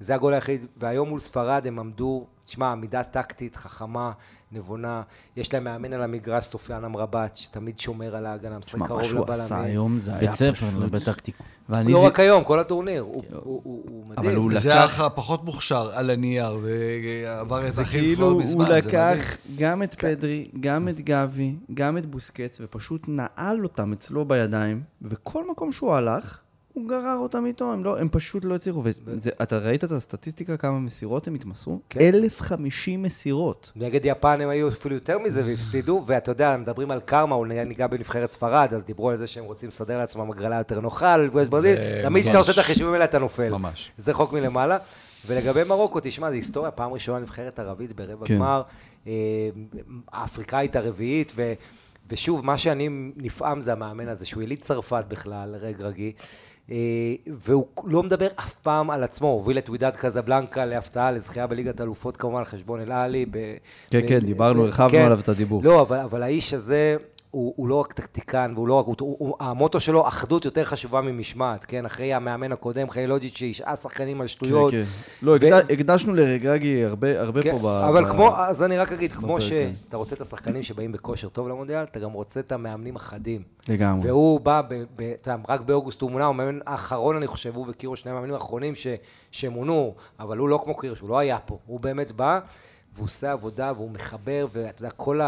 זה 0.00 0.14
הגול 0.14 0.34
היחיד. 0.34 0.66
והיום 0.76 1.08
מול 1.08 1.20
ספרד 1.20 1.66
הם 1.66 1.78
עמדו, 1.78 2.26
תשמע, 2.46 2.72
עמידה 2.72 3.02
טקטית, 3.02 3.56
חכמה, 3.56 4.12
נבונה. 4.52 5.02
יש 5.36 5.54
להם 5.54 5.64
מאמן 5.64 5.92
על 5.92 6.02
המגרש, 6.02 6.46
סופיאן 6.46 6.84
אמרבת, 6.84 7.36
שתמיד 7.36 7.78
שומר 7.78 8.16
על 8.16 8.26
ההגנה, 8.26 8.54
משחק 8.58 8.74
תשמע, 8.74 8.86
קרוב 8.86 9.00
מה 9.00 9.08
שהוא 9.08 9.24
עשה 9.28 9.44
לבלמים. 9.54 9.70
היום 9.70 9.98
זה 9.98 10.10
היה 10.10 10.20
בית 10.20 10.34
ספר, 10.34 10.52
פשוט... 10.52 10.90
בטקטיקה. 10.90 11.44
ואני 11.68 11.92
לא 11.92 12.00
זה- 12.00 12.06
רק 12.06 12.20
היום, 12.20 12.44
כל 12.44 12.58
הטורניר. 12.58 13.02
הוא- 13.02 13.22
הוא- 13.32 13.60
הוא 13.64 13.82
הוא 13.90 14.06
מדהים. 14.06 14.26
אבל 14.28 14.36
הוא 14.36 14.58
זה 14.58 14.74
האח 14.74 15.00
הפחות 15.00 15.44
מוכשר 15.44 15.90
על 15.94 16.10
הנייר, 16.10 16.58
ועבר 16.62 17.66
את 17.68 17.72
זה 17.72 17.82
אחיו 17.82 18.00
כאילו 18.00 18.16
כבר 18.16 18.26
הוא 18.26 18.42
מזמן, 18.42 18.64
זה 18.64 18.70
מדהים. 18.70 18.88
לקח 18.88 19.36
גם 19.56 19.82
את 19.82 19.94
פדרי, 19.94 20.48
גם 20.60 20.88
את 20.88 21.00
גבי, 21.00 21.54
גם 21.74 21.98
את 21.98 22.06
בוסקץ, 22.06 22.58
ופשוט 22.60 23.04
נעל 23.08 23.62
אותם 23.62 23.92
אצלו 23.92 24.24
בידיים, 24.24 24.82
וכל 25.02 25.50
מקום 25.50 25.72
שהוא 25.72 25.94
הלך, 25.94 26.40
הוא 26.74 26.88
גרר 26.88 27.16
אותם 27.16 27.46
איתו, 27.46 27.72
הם, 27.72 27.84
לא, 27.84 27.98
הם 27.98 28.08
פשוט 28.08 28.44
לא 28.44 28.54
הצליחו. 28.54 28.82
ואתה 28.84 29.58
ראית 29.58 29.84
את 29.84 29.92
הסטטיסטיקה, 29.92 30.56
כמה 30.56 30.78
מסירות 30.78 31.28
הם 31.28 31.34
התמסרו? 31.34 31.80
כן. 31.90 32.00
1,050 32.00 33.02
מסירות. 33.02 33.72
נגד 33.76 34.00
יפן 34.04 34.40
הם 34.40 34.48
היו 34.48 34.68
אפילו 34.68 34.94
יותר 34.94 35.18
מזה 35.18 35.42
והפסידו, 35.46 36.02
ואתה 36.06 36.30
יודע, 36.30 36.56
מדברים 36.56 36.90
על 36.90 37.00
קרמה, 37.00 37.34
הוא 37.34 37.46
ניגע 37.46 37.86
בנבחרת 37.86 38.32
ספרד, 38.32 38.74
אז 38.74 38.84
דיברו 38.84 39.10
על 39.10 39.16
זה 39.16 39.26
שהם 39.26 39.44
רוצים 39.44 39.68
לסדר 39.68 39.98
לעצמם 39.98 40.30
הגרלה 40.30 40.58
יותר 40.58 40.80
נוחה 40.80 41.14
על 41.14 41.28
פגוש 41.28 41.46
ברזיל, 41.46 41.76
תמיד 42.02 42.22
כשאתה 42.22 42.38
עושה 42.38 42.52
את 42.52 42.58
החישובים 42.58 42.92
האלה 42.92 43.04
אתה 43.04 43.18
נופל. 43.18 43.50
ממש. 43.50 43.92
זה 43.98 44.14
חוק 44.14 44.32
מלמעלה. 44.32 44.78
ולגבי 45.26 45.64
מרוקו, 45.64 46.00
תשמע, 46.02 46.28
זו 46.28 46.34
היסטוריה, 46.34 46.70
פעם 46.70 46.92
ראשונה 46.92 47.18
נבחרת 47.18 47.58
ערבית 47.58 47.92
ברבע 47.92 48.26
כן. 48.26 48.34
גמר, 48.34 48.62
אה, 49.06 49.12
האפריקאית 50.12 50.76
הרביעית, 50.76 51.32
ו... 51.36 51.52
ושוב, 52.10 52.44
מה 52.44 52.58
שאני 52.58 52.88
נפעם 53.16 53.60
זה 53.60 53.72
המאמן 53.72 54.08
הזה, 54.08 54.26
שהוא 54.26 54.42
יליד 54.42 54.60
צרפת 54.60 55.04
בכלל, 55.08 55.54
רגרגי, 55.60 56.12
והוא 57.26 57.66
לא 57.84 58.02
מדבר 58.02 58.26
אף 58.36 58.54
פעם 58.54 58.90
על 58.90 59.04
עצמו, 59.04 59.28
הוא 59.28 59.34
הוביל 59.34 59.58
את 59.58 59.68
ווידד 59.68 59.90
קזבלנקה 59.96 60.64
להפתעה, 60.64 61.10
לזכייה 61.10 61.46
בליגת 61.46 61.80
אלופות 61.80 62.16
כמובן, 62.16 62.38
על 62.38 62.44
חשבון 62.44 62.80
אל-עלי. 62.80 63.26
כן, 63.90 64.00
ב- 64.00 64.06
כן, 64.08 64.18
ב- 64.18 64.24
דיברנו, 64.24 64.64
הרחבנו 64.64 64.90
כן. 64.90 65.04
עליו 65.04 65.20
את 65.20 65.28
הדיבור. 65.28 65.62
לא, 65.64 65.80
אבל, 65.80 65.98
אבל 65.98 66.22
האיש 66.22 66.54
הזה, 66.54 66.96
הוא, 67.34 67.54
הוא 67.56 67.68
לא 67.68 67.74
רק 67.74 67.92
טקטיקן, 67.92 68.52
והוא 68.54 68.68
לא 68.68 68.74
רק, 68.74 68.86
הוא, 68.86 69.16
הוא, 69.18 69.36
המוטו 69.40 69.80
שלו, 69.80 70.08
אחדות 70.08 70.44
יותר 70.44 70.64
חשובה 70.64 71.00
ממשמעת, 71.00 71.64
כן? 71.64 71.86
אחרי 71.86 72.14
המאמן 72.14 72.52
הקודם, 72.52 72.90
חלילוג'יץ', 72.90 73.36
שהשעה 73.36 73.76
שחקנים 73.76 74.20
על 74.20 74.26
שטויות. 74.26 74.70
כן, 74.70 74.84
כן. 74.84 75.26
לא, 75.26 75.36
הקד- 75.36 75.70
הקדשנו 75.72 76.14
לרגרגי 76.14 76.84
הרבה 76.84 77.20
הרבה 77.20 77.42
כן, 77.42 77.50
פה 77.52 77.58
ב... 77.58 77.66
אבל 77.66 78.04
ב- 78.04 78.08
כמו, 78.08 78.36
אז 78.36 78.62
אני 78.62 78.78
רק 78.78 78.92
אגיד, 78.92 79.12
כמו 79.12 79.34
בפרק, 79.36 79.50
כן. 79.50 79.72
שאתה 79.84 79.96
רוצה 79.96 80.14
את 80.16 80.20
השחקנים 80.20 80.62
שבאים 80.62 80.92
בכושר 80.92 81.28
טוב 81.28 81.48
למונדיאל, 81.48 81.82
אתה 81.84 81.98
גם 81.98 82.12
רוצה 82.12 82.40
את 82.40 82.52
המאמנים 82.52 82.96
החדים. 82.96 83.42
לגמרי. 83.68 84.08
והוא 84.10 84.40
בא, 84.40 84.62
ב, 84.68 84.74
ב, 84.96 85.00
אתה 85.22 85.30
יודע, 85.30 85.42
רק 85.48 85.60
באוגוסט 85.60 86.00
הוא 86.00 86.10
מונה, 86.10 86.24
הוא 86.24 86.34
המאמן 86.34 86.58
האחרון, 86.66 87.16
אני 87.16 87.26
חושב, 87.26 87.54
הוא 87.56 87.66
וקירו, 87.68 87.96
שני 87.96 88.10
המאמנים 88.10 88.34
האחרונים 88.34 88.74
ש, 88.74 88.86
שמונו, 89.30 89.94
אבל 90.20 90.38
הוא 90.38 90.48
לא 90.48 90.60
כמו 90.64 90.76
קירו, 90.76 90.94
הוא 91.00 91.08
לא 91.10 91.18
היה 91.18 91.38
פה. 91.38 91.58
הוא 91.66 91.80
באמת 91.80 92.12
בא, 92.12 92.40
והוא 92.94 93.04
עושה 93.04 93.32
עבודה, 93.32 93.72
והוא 93.76 93.90
מחבר, 93.90 94.46
ואתה 94.52 94.82
יודע, 94.82 94.90
כל 94.96 95.20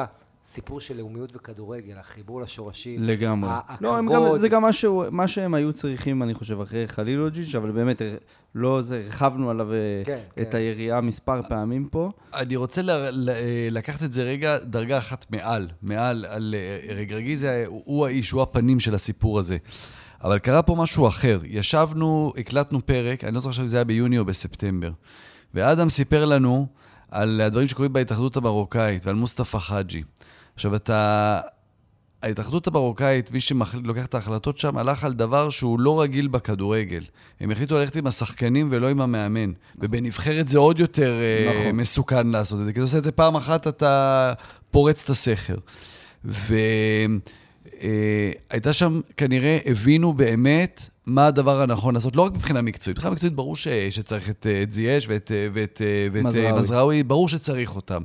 הסיפור 0.49 0.81
של 0.81 0.97
לאומיות 0.97 1.37
וכדורגל, 1.37 1.95
החיבור 1.99 2.41
לשורשים. 2.43 3.03
לגמרי. 3.03 3.51
לא, 3.81 3.99
הכבוד. 3.99 4.13
גם, 4.31 4.37
זה 4.37 4.49
גם 4.49 4.63
מה, 4.63 4.73
שהוא, 4.73 5.05
מה 5.11 5.29
שהם 5.29 5.55
היו 5.55 5.73
צריכים, 5.73 6.23
אני 6.23 6.35
חושב, 6.35 6.61
אחרי 6.61 6.89
חלילוג'יץ', 6.89 7.55
אבל 7.55 7.71
באמת, 7.71 8.01
הר- 8.01 8.17
לא 8.55 8.83
זה, 8.83 9.03
הרחבנו 9.05 9.51
עליו 9.51 9.73
אה, 9.73 9.77
כן, 10.05 10.19
את 10.43 10.51
כן. 10.51 10.57
היריעה 10.59 11.01
מספר 11.01 11.43
פעמים 11.49 11.89
פה. 11.91 12.11
אני 12.35 12.57
רוצה 12.57 12.83
ל- 12.83 12.91
ל- 13.11 13.31
לקחת 13.71 14.03
את 14.03 14.13
זה 14.13 14.23
רגע 14.23 14.59
דרגה 14.59 14.99
אחת 14.99 15.27
מעל, 15.31 15.69
מעל, 15.83 16.25
על 16.29 16.55
אה, 16.59 16.95
רגרגי 16.95 17.37
זה, 17.37 17.65
הוא- 17.67 17.83
הוא 17.85 18.07
האיש, 18.07 18.31
הוא 18.31 18.43
הפנים 18.43 18.81
של 18.81 18.95
הסיפור 18.95 19.39
הזה. 19.39 19.57
אבל 20.25 20.39
קרה 20.39 20.63
פה 20.63 20.75
משהו 20.75 21.09
אחר. 21.09 21.41
ישבנו, 21.45 22.33
הקלטנו 22.39 22.87
פרק, 22.87 23.25
אני 23.25 23.35
לא 23.35 23.41
זוכר 23.41 23.51
עכשיו 23.51 23.65
אם 23.65 23.69
זה 23.69 23.77
היה 23.77 23.85
ביוני 23.85 24.19
או 24.19 24.25
בספטמבר, 24.25 24.91
ואדם 25.55 25.91
סיפר 25.91 26.25
לנו 26.25 26.67
על 27.11 27.41
הדברים 27.41 27.69
שקורים 27.69 27.93
בהתאחדות 27.93 28.37
המרוקאית 28.37 29.07
ועל 29.07 29.15
מוסטפא 29.15 29.59
חאג'י. 29.59 30.03
עכשיו, 30.57 30.77
אתה... 30.77 31.41
ההתאחדות 32.23 32.67
המרוקאית, 32.67 33.31
מי 33.31 33.41
שלוקח 33.41 34.05
את 34.05 34.15
ההחלטות 34.15 34.59
שם, 34.59 34.79
הלך 34.79 35.05
על 35.05 35.13
דבר 35.13 35.51
שהוא 35.51 35.81
לא 35.81 36.03
רגיל 36.03 36.29
בכדורגל. 36.29 37.05
הם 37.41 37.51
החליטו 37.51 37.79
ללכת 37.79 37.97
עם 37.97 38.07
השחקנים 38.07 38.69
ולא 38.71 38.89
עם 38.89 39.01
המאמן. 39.01 39.53
ובנבחרת 39.79 40.49
זה 40.49 40.59
עוד 40.59 40.81
יותר 40.81 41.15
נכון. 41.51 41.63
נכון. 41.63 41.77
מסוכן 41.77 42.27
לעשות 42.27 42.61
את 42.61 42.65
זה. 42.65 42.73
כי 42.73 42.79
אתה 42.79 42.85
עושה 42.85 42.99
את 42.99 43.05
זה 43.05 43.13
פעם 43.13 43.37
אחת, 43.37 43.67
אתה 43.67 44.33
פורץ 44.71 45.05
את 45.05 45.11
הסכר. 45.11 45.57
והייתה 46.25 47.13
שם, 48.73 49.01
כנראה, 49.17 49.59
הבינו 49.67 50.13
באמת 50.13 50.89
מה 51.07 51.27
הדבר 51.27 51.61
הנכון 51.61 51.95
לעשות, 51.95 52.17
לא 52.17 52.23
רק 52.23 52.33
מבחינה 52.33 52.63
מקצועית. 52.63 52.97
מבחינה 52.97 53.13
מקצועית 53.13 53.35
ברור 53.35 53.57
ש, 53.57 53.69
שצריך 53.69 54.31
את, 54.31 54.47
את 54.63 54.73
זייש 54.73 55.07
ואת, 55.09 55.33
ואת, 55.53 55.83
ואת. 56.13 56.25
מזרעוי, 56.55 57.03
ברור 57.03 57.29
שצריך 57.29 57.77
אותם. 57.77 58.03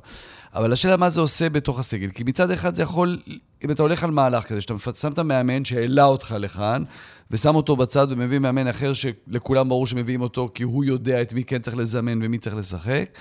אבל 0.56 0.74
השאלה 0.74 0.98
מה 0.98 1.10
זה 1.10 1.22
עושה 1.22 1.50
בתוך 1.50 1.80
הסגל. 1.80 2.10
כי 2.10 2.24
מצד 2.24 2.52
אחד 2.52 2.76
זה 2.76 2.82
יכול, 2.82 3.20
אם 3.66 3.72
אתה 3.72 3.82
הולך 3.82 4.04
על 4.04 4.12
מהלך 4.12 4.46
כזה, 4.46 4.62
שאתה 4.62 4.94
שם 4.94 5.12
את 5.12 5.20
המאמן 5.20 5.66
שהעלה 5.66 6.04
אותך 6.04 6.36
לכאן, 6.40 6.84
ושם 7.32 7.56
אותו 7.56 7.76
בצד 7.76 8.08
ומביא 8.10 8.40
מאמן 8.40 8.68
אחר 8.68 8.94
שלכולם 8.94 9.70
ברור 9.70 9.88
שמביאים 9.88 10.22
אותו, 10.22 10.50
כי 10.54 10.64
הוא 10.64 10.84
יודע 10.84 11.22
את 11.22 11.34
מי 11.34 11.44
כן 11.44 11.62
צריך 11.62 11.78
לזמן 11.78 12.20
ומי 12.24 12.38
צריך 12.38 12.56
לשחק, 12.56 13.20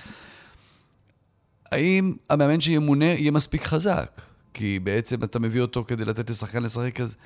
האם 1.71 2.13
המאמן 2.29 2.61
שימונה 2.61 3.05
יהיה 3.05 3.31
מספיק 3.31 3.63
חזק? 3.63 4.21
כי 4.53 4.79
בעצם 4.79 5.23
אתה 5.23 5.39
מביא 5.39 5.61
אותו 5.61 5.83
כדי 5.87 6.05
לתת 6.05 6.29
לשחקן 6.29 6.63
לשחק 6.63 6.95
כזה. 6.95 7.15
אמ, 7.15 7.21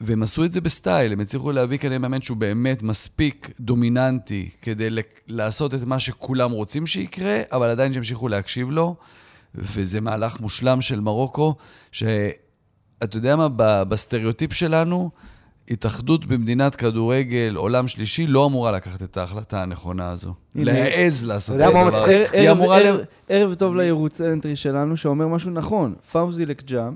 והם 0.00 0.22
עשו 0.22 0.44
את 0.44 0.52
זה 0.52 0.60
בסטייל, 0.60 1.12
הם 1.12 1.20
הצליחו 1.20 1.52
להביא 1.52 1.78
כנראה 1.78 1.98
מאמן 1.98 2.22
שהוא 2.22 2.36
באמת 2.36 2.82
מספיק 2.82 3.50
דומיננטי 3.60 4.50
כדי 4.62 4.88
לעשות 5.28 5.74
את 5.74 5.84
מה 5.84 5.98
שכולם 5.98 6.50
רוצים 6.50 6.86
שיקרה, 6.86 7.40
אבל 7.52 7.70
עדיין 7.70 7.92
שימשיכו 7.92 8.28
להקשיב 8.28 8.70
לו, 8.70 8.96
וזה 9.54 10.00
מהלך 10.00 10.40
מושלם 10.40 10.80
של 10.80 11.00
מרוקו, 11.00 11.54
שאתה 11.92 13.16
יודע 13.16 13.36
מה, 13.36 13.48
בסטריאוטיפ 13.84 14.52
שלנו, 14.52 15.10
התאחדות 15.70 16.26
במדינת 16.26 16.74
כדורגל, 16.74 17.54
עולם 17.56 17.88
שלישי, 17.88 18.26
לא 18.26 18.46
אמורה 18.46 18.72
לקחת 18.72 19.02
את 19.02 19.16
ההחלטה 19.16 19.62
הנכונה 19.62 20.10
הזו. 20.10 20.34
להעז 20.54 21.26
לעשות 21.26 21.56
את 21.56 21.60
אתה 21.60 21.68
יודע 21.68 21.78
מה 21.78 21.86
הדבר? 21.86 22.04
הזה. 22.04 22.26
היא 22.32 22.48
ערב, 22.48 22.58
אמורה... 22.58 22.78
ערב, 23.28 23.54
טוב 23.54 23.76
ליוצאנטרי 23.76 24.56
שלנו, 24.56 24.96
שאומר 24.96 25.28
משהו 25.28 25.50
נכון. 25.50 25.94
פאוזי 26.12 26.46
לקג'ע, 26.46 26.94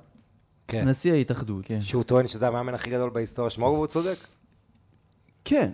כן. 0.68 0.88
נשיא 0.88 1.12
ההתאחדות. 1.12 1.64
כן. 1.66 1.82
שהוא 1.82 2.02
טוען 2.02 2.26
שזה 2.26 2.48
המאמן 2.48 2.74
הכי 2.74 2.90
גדול 2.90 3.10
בהיסטוריה 3.10 3.50
מרוקו, 3.58 3.74
והוא 3.74 3.86
צודק. 3.86 4.16
כן. 5.44 5.70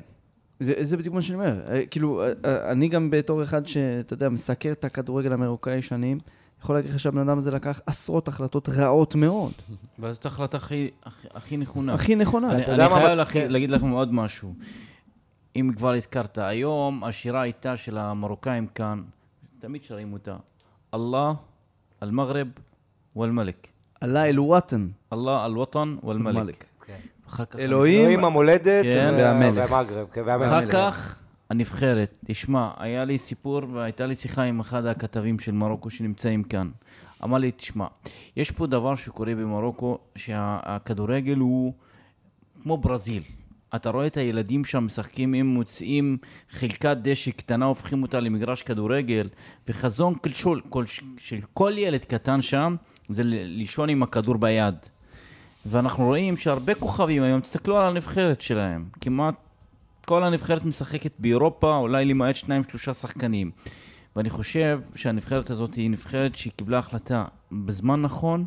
זה, 0.60 0.74
זה 0.80 0.96
בדיוק 0.96 1.14
מה 1.14 1.22
שאני 1.22 1.34
אומר. 1.34 1.60
אה, 1.70 1.86
כאילו, 1.86 2.22
אה, 2.22 2.32
אה, 2.44 2.70
אני 2.72 2.88
גם 2.88 3.10
בתור 3.10 3.42
אחד 3.42 3.66
שאתה 3.66 4.14
יודע, 4.14 4.28
מסקר 4.28 4.72
את 4.72 4.84
הכדורגל 4.84 5.32
המרוקאי 5.32 5.82
שנים, 5.82 6.18
יכול 6.62 6.76
להגיד 6.76 6.90
לך 6.90 6.98
שהבן 7.00 7.28
אדם 7.28 7.38
הזה 7.38 7.50
לקח 7.50 7.80
עשרות 7.86 8.28
החלטות 8.28 8.68
רעות 8.68 9.14
מאוד. 9.14 9.52
וזאת 9.98 10.24
ההחלטה 10.24 10.56
הכי- 10.56 10.90
הכי- 11.04 11.28
הכי 11.34 11.56
נכונה. 11.56 11.94
הכי 11.94 12.16
נכונה. 12.16 12.52
אני 12.54 12.66
אני 12.66 12.76
מה 12.76 12.88
חייב 12.88 13.20
מצחיק? 13.20 13.42
לכ- 13.42 13.50
להגיד 13.50 13.70
לכם 13.70 13.90
עוד 13.90 14.14
משהו. 14.14 14.54
אם 15.56 15.70
כבר 15.76 15.92
הזכרת, 15.92 16.38
היום 16.38 17.04
השירה 17.04 17.40
הייתה 17.42 17.76
של 17.76 17.98
המרוקאים 17.98 18.66
כאן, 18.66 19.02
תמיד 19.58 19.84
שרים 19.84 20.12
אותה. 20.12 20.36
אללה, 20.94 21.32
אל-מגרב 22.02 22.46
ואל-מלק. 23.16 23.66
עלה 24.04 24.24
אל-וואטן. 24.28 24.88
אללה, 25.12 25.44
אל-וטן 25.46 25.96
ואל-מלק. 26.04 26.34
מלק. 26.36 26.64
אחר 27.28 27.44
כך 27.44 27.58
אלוהים. 27.58 28.00
אלוהים 28.02 28.24
המולדת 28.24 28.82
כן. 28.84 29.14
וה- 29.16 29.22
והמלך. 29.22 29.70
והמגרב. 29.70 30.06
כן, 30.12 30.22
אחר. 30.30 30.66
כך 30.70 31.18
הנבחרת. 31.50 32.16
תשמע, 32.26 32.70
היה 32.78 33.04
לי 33.04 33.18
סיפור 33.18 33.60
והייתה 33.72 34.06
לי 34.06 34.14
שיחה 34.14 34.42
עם 34.42 34.60
אחד 34.60 34.86
הכתבים 34.86 35.38
של 35.38 35.52
מרוקו 35.52 35.90
שנמצאים 35.90 36.42
כאן. 36.42 36.70
אמר 37.24 37.38
לי, 37.38 37.50
תשמע, 37.52 37.86
יש 38.36 38.50
פה 38.50 38.66
דבר 38.66 38.94
שקורה 38.94 39.34
במרוקו, 39.34 39.98
שהכדורגל 40.16 41.36
הוא 41.36 41.72
כמו 42.62 42.76
ברזיל. 42.78 43.22
אתה 43.76 43.90
רואה 43.90 44.06
את 44.06 44.16
הילדים 44.16 44.64
שם 44.64 44.84
משחקים, 44.84 45.34
הם 45.34 45.46
מוצאים 45.46 46.16
חלקת 46.50 46.96
דשא 47.02 47.30
קטנה, 47.30 47.64
הופכים 47.64 48.02
אותה 48.02 48.20
למגרש 48.20 48.62
כדורגל, 48.62 49.28
וחזון 49.68 50.14
שול, 50.32 50.60
כל, 50.68 50.84
של 51.18 51.38
כל 51.54 51.72
ילד 51.76 52.04
קטן 52.04 52.42
שם 52.42 52.76
זה 53.08 53.22
לישון 53.24 53.88
עם 53.88 54.02
הכדור 54.02 54.36
ביד. 54.36 54.74
ואנחנו 55.66 56.04
רואים 56.04 56.36
שהרבה 56.36 56.74
כוכבים 56.74 57.22
היום, 57.22 57.40
תסתכלו 57.40 57.76
על 57.76 57.90
הנבחרת 57.90 58.40
שלהם, 58.40 58.84
כמעט 59.00 59.34
כל 60.06 60.24
הנבחרת 60.24 60.64
משחקת 60.64 61.12
באירופה, 61.18 61.76
אולי 61.76 62.04
למעט 62.04 62.36
שניים 62.36 62.64
שלושה 62.64 62.94
שחקנים. 62.94 63.50
ואני 64.16 64.30
חושב 64.30 64.80
שהנבחרת 64.94 65.50
הזאת 65.50 65.74
היא 65.74 65.90
נבחרת 65.90 66.34
שקיבלה 66.34 66.78
החלטה 66.78 67.24
בזמן 67.52 68.02
נכון, 68.02 68.44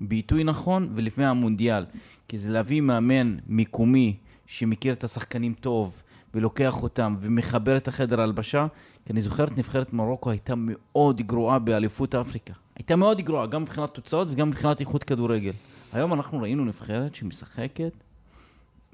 בעיתוי 0.00 0.44
נכון 0.44 0.88
ולפני 0.94 1.26
המונדיאל. 1.26 1.84
כי 2.28 2.38
זה 2.38 2.50
להביא 2.50 2.80
מאמן 2.80 3.36
מקומי 3.46 4.16
שמכיר 4.46 4.94
את 4.94 5.04
השחקנים 5.04 5.54
טוב 5.60 6.02
ולוקח 6.34 6.82
אותם 6.82 7.16
ומחבר 7.20 7.76
את 7.76 7.88
החדר 7.88 8.20
הלבשה. 8.20 8.66
כי 9.06 9.12
אני 9.12 9.22
זוכר 9.22 9.44
את 9.44 9.58
נבחרת 9.58 9.92
מרוקו 9.92 10.30
הייתה 10.30 10.54
מאוד 10.56 11.22
גרועה 11.22 11.58
באליפות 11.58 12.14
אפריקה. 12.14 12.52
הייתה 12.76 12.96
מאוד 12.96 13.20
גרועה, 13.20 13.46
גם 13.46 13.62
מבחינת 13.62 13.90
תוצאות 13.90 14.28
וגם 14.30 14.48
מבחינת 14.48 14.80
איכות 14.80 15.04
כדורגל. 15.04 15.52
היום 15.92 16.12
אנחנו 16.12 16.40
ראינו 16.40 16.64
נבחרת 16.64 17.14
שמשחקת 17.14 17.92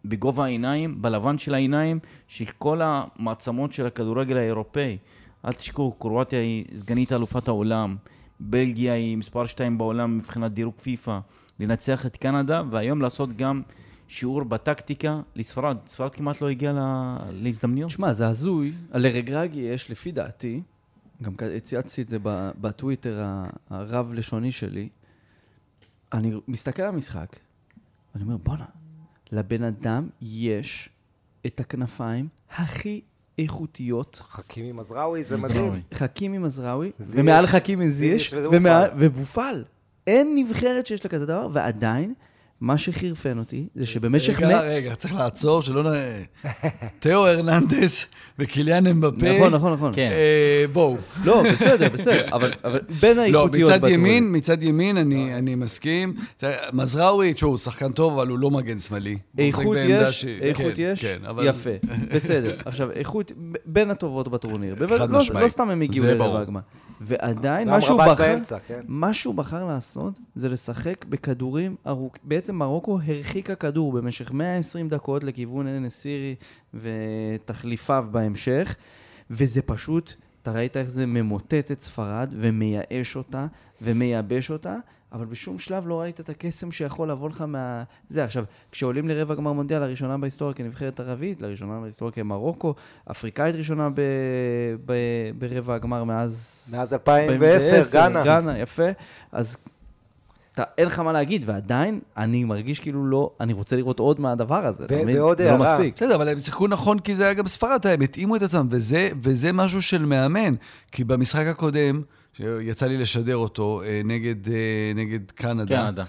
בגובה 0.04 0.44
העיניים, 0.44 1.02
בלבן 1.02 1.38
של 1.38 1.54
העיניים, 1.54 1.98
של 2.28 2.44
כל 2.58 2.80
המעצמות 2.84 3.72
של 3.72 3.86
הכדורגל 3.86 4.36
האירופאי. 4.36 4.98
אל 5.44 5.52
תשכחו, 5.52 5.92
קרואטיה 5.92 6.40
היא 6.40 6.64
סגנית 6.74 7.12
אלופת 7.12 7.48
העולם, 7.48 7.96
בלגיה 8.40 8.92
היא 8.92 9.16
מספר 9.16 9.46
2 9.46 9.78
בעולם 9.78 10.18
מבחינת 10.18 10.52
דירוג 10.52 10.74
פיפא, 10.82 11.18
לנצח 11.60 12.06
את 12.06 12.16
קנדה, 12.16 12.62
והיום 12.70 13.02
לעשות 13.02 13.36
גם 13.36 13.62
שיעור 14.12 14.44
בטקטיקה 14.44 15.20
לספרד. 15.36 15.76
ספרד 15.86 16.14
כמעט 16.14 16.40
לא 16.40 16.48
הגיעה 16.48 16.72
לה... 16.72 17.16
להזדמנויות. 17.32 17.90
תשמע, 17.90 18.12
זה 18.12 18.28
הזוי. 18.28 18.72
לרגרגי 18.94 19.60
יש, 19.60 19.90
לפי 19.90 20.12
דעתי, 20.12 20.62
גם 21.22 21.36
כ- 21.38 21.42
צייצתי 21.62 22.02
את 22.02 22.08
זה 22.08 22.18
ב- 22.22 22.50
בטוויטר 22.60 23.20
ה- 23.22 23.46
הרב-לשוני 23.70 24.52
שלי, 24.52 24.88
אני 26.12 26.32
מסתכל 26.48 26.82
על 26.82 26.88
המשחק, 26.88 27.36
ואני 28.14 28.24
אומר, 28.24 28.36
בואנה, 28.36 28.64
לבן 29.32 29.62
אדם 29.62 30.08
יש 30.22 30.88
את 31.46 31.60
הכנפיים 31.60 32.28
הכי 32.56 33.00
איכותיות, 33.38 34.22
חכימי 34.28 34.72
מזרעוי, 34.72 35.24
זה 35.24 35.36
מדהים. 35.36 35.82
חכימי 35.94 36.38
מזרעוי, 36.38 36.90
ומעל 37.00 37.46
חכימי 37.46 37.86
ומעל- 38.32 38.90
ובופל. 38.92 39.06
ובופל. 39.06 39.64
אין 40.06 40.32
נבחרת 40.36 40.86
שיש 40.86 41.04
לה 41.04 41.10
כזה 41.10 41.26
דבר, 41.26 41.48
ועדיין, 41.52 42.14
מה 42.60 42.78
שחירפן 42.78 43.38
אותי, 43.38 43.66
זה 43.74 43.86
שבמשך... 43.86 44.40
רגע, 44.42 44.48
מ- 44.58 44.62
רגע, 44.64 44.94
צריך 44.94 45.14
לעצור, 45.14 45.62
שלא 45.62 45.82
נ... 45.82 45.96
תאו 46.98 47.26
הרננדס 47.26 48.06
וקיליאן 48.38 48.86
אמבפה. 48.86 49.32
נכון, 49.36 49.54
נכון, 49.54 49.72
נכון. 49.72 49.92
כן. 49.94 50.10
אה, 50.12 50.64
בואו. 50.72 50.96
לא, 51.24 51.42
בסדר, 51.52 51.88
בסדר, 51.88 52.26
אבל 52.32 52.52
אבל 52.64 52.80
בין 53.00 53.16
לא, 53.16 53.22
האיכותיות 53.22 53.70
מצד 53.70 53.76
בטורניר. 53.78 53.98
ימין, 53.98 54.36
מצד 54.36 54.62
ימין 54.62 54.96
אני, 54.96 55.34
אני 55.34 55.54
מסכים. 55.54 56.14
מזרעוי, 56.72 57.32
תשמעו, 57.34 57.50
הוא 57.50 57.58
שחקן 57.58 57.92
טוב, 57.92 58.12
אבל 58.12 58.28
הוא 58.28 58.38
לא 58.38 58.50
מגן 58.50 58.78
שמאלי. 58.78 59.18
איכות 59.38 59.76
יש, 59.88 60.20
ש- 60.20 60.24
איכות 60.24 60.66
כן, 60.76 60.82
יש, 60.82 61.04
כן, 61.04 61.18
אבל- 61.28 61.46
יפה, 61.46 61.70
בסדר. 62.14 62.56
עכשיו, 62.64 62.90
איכות 62.90 63.32
בין 63.66 63.90
הטובות 63.90 64.28
בטורניר. 64.28 64.76
חד 64.98 65.10
לא- 65.10 65.18
משמעית. 65.18 65.42
לא 65.44 65.48
סתם 65.48 65.70
הם 65.70 65.80
הגיעו 65.80 66.06
לרבע. 66.06 66.40
הגמר. 66.40 66.60
ועדיין, 67.02 67.68
כן. 68.68 68.80
מה 68.88 69.12
שהוא 69.14 69.34
בחר 69.34 69.64
לעשות, 69.64 70.18
זה 70.34 70.48
לשחק 70.48 71.04
בכדורים 71.08 71.76
ארוכים. 71.86 72.22
בעצם 72.24 72.49
מרוקו 72.52 72.98
הרחיקה 73.06 73.54
כדור 73.54 73.92
במשך 73.92 74.32
120 74.32 74.88
דקות 74.88 75.24
לכיוון 75.24 75.66
אנסירי 75.66 76.34
ותחליפיו 76.74 78.06
בהמשך, 78.10 78.76
וזה 79.30 79.62
פשוט, 79.62 80.12
אתה 80.42 80.52
ראית 80.52 80.76
איך 80.76 80.90
זה 80.90 81.06
ממוטט 81.06 81.72
את 81.72 81.80
ספרד 81.80 82.34
ומייאש 82.36 83.16
אותה 83.16 83.46
ומייבש 83.82 84.50
אותה, 84.50 84.76
אבל 85.12 85.26
בשום 85.26 85.58
שלב 85.58 85.88
לא 85.88 86.00
ראית 86.00 86.20
את 86.20 86.28
הקסם 86.28 86.72
שיכול 86.72 87.10
לבוא 87.10 87.28
לך 87.28 87.40
מה... 87.40 87.82
זה 88.08 88.24
עכשיו, 88.24 88.44
כשעולים 88.72 89.08
לרבע 89.08 89.34
גמר 89.34 89.52
מונדיאל, 89.52 89.80
לראשונה 89.80 90.18
בהיסטוריה 90.18 90.54
כנבחרת 90.54 91.00
ערבית, 91.00 91.42
לראשונה 91.42 91.80
בהיסטוריה 91.80 92.12
כמרוקו, 92.12 92.74
אפריקאית 93.10 93.54
ראשונה 93.54 93.88
ב... 93.90 94.00
ב... 94.86 94.94
ברבע 95.38 95.74
הגמר 95.74 96.04
מאז... 96.04 96.68
מאז 96.76 96.92
2010, 96.92 97.98
גאנה. 97.98 98.24
גאנה, 98.24 98.58
יפה. 98.58 98.88
אז 99.32 99.56
אתה, 100.62 100.70
אין 100.78 100.86
לך 100.86 100.98
מה 100.98 101.12
להגיד, 101.12 101.42
ועדיין, 101.46 102.00
אני 102.16 102.44
מרגיש 102.44 102.80
כאילו 102.80 103.06
לא, 103.06 103.30
אני 103.40 103.52
רוצה 103.52 103.76
לראות 103.76 103.98
עוד 103.98 104.20
מהדבר 104.20 104.66
הזה, 104.66 104.84
אתה 104.84 104.94
מבין? 105.02 105.16
ועוד 105.16 105.42
לא 105.42 105.46
הערה. 105.46 105.76
מספיק. 105.76 105.96
בסדר, 105.96 106.14
אבל 106.14 106.28
הם 106.28 106.40
שיחקו 106.40 106.68
נכון 106.68 106.98
כי 106.98 107.14
זה 107.14 107.24
היה 107.24 107.32
גם 107.32 107.46
ספרד, 107.46 107.86
הם 107.86 108.00
התאימו 108.00 108.36
את 108.36 108.42
עצמם, 108.42 108.66
וזה, 108.70 109.10
וזה 109.22 109.52
משהו 109.52 109.82
של 109.82 110.04
מאמן. 110.06 110.54
כי 110.92 111.04
במשחק 111.04 111.46
הקודם, 111.46 112.02
שיצא 112.32 112.86
לי 112.86 112.98
לשדר 112.98 113.36
אותו, 113.36 113.82
אה, 113.82 114.00
נגד, 114.04 114.48
אה, 114.48 114.92
נגד 114.94 115.30
קנדה, 115.30 115.76
קנדה. 115.76 116.04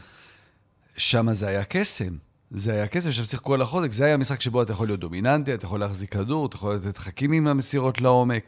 שם 0.98 1.34
זה 1.34 1.48
היה 1.48 1.64
קסם. 1.64 2.16
זה 2.52 2.74
היה 2.74 2.88
קסם, 2.88 3.12
שהם 3.12 3.26
שיחקו 3.26 3.54
על 3.54 3.62
החוזק, 3.62 3.92
זה 3.92 4.06
היה 4.06 4.18
משחק 4.18 4.42
שבו 4.42 4.62
אתה 4.62 4.72
יכול 4.72 4.88
להיות 4.88 5.00
דומיננטי, 5.00 5.54
אתה 5.54 5.66
יכול 5.66 5.80
להחזיק 5.80 6.12
כדור, 6.12 6.46
אתה 6.46 6.56
יכול 6.56 6.76
לתת 6.76 6.98
חכים 6.98 7.32
עם 7.32 7.48
המסירות 7.48 8.02
לעומק. 8.02 8.44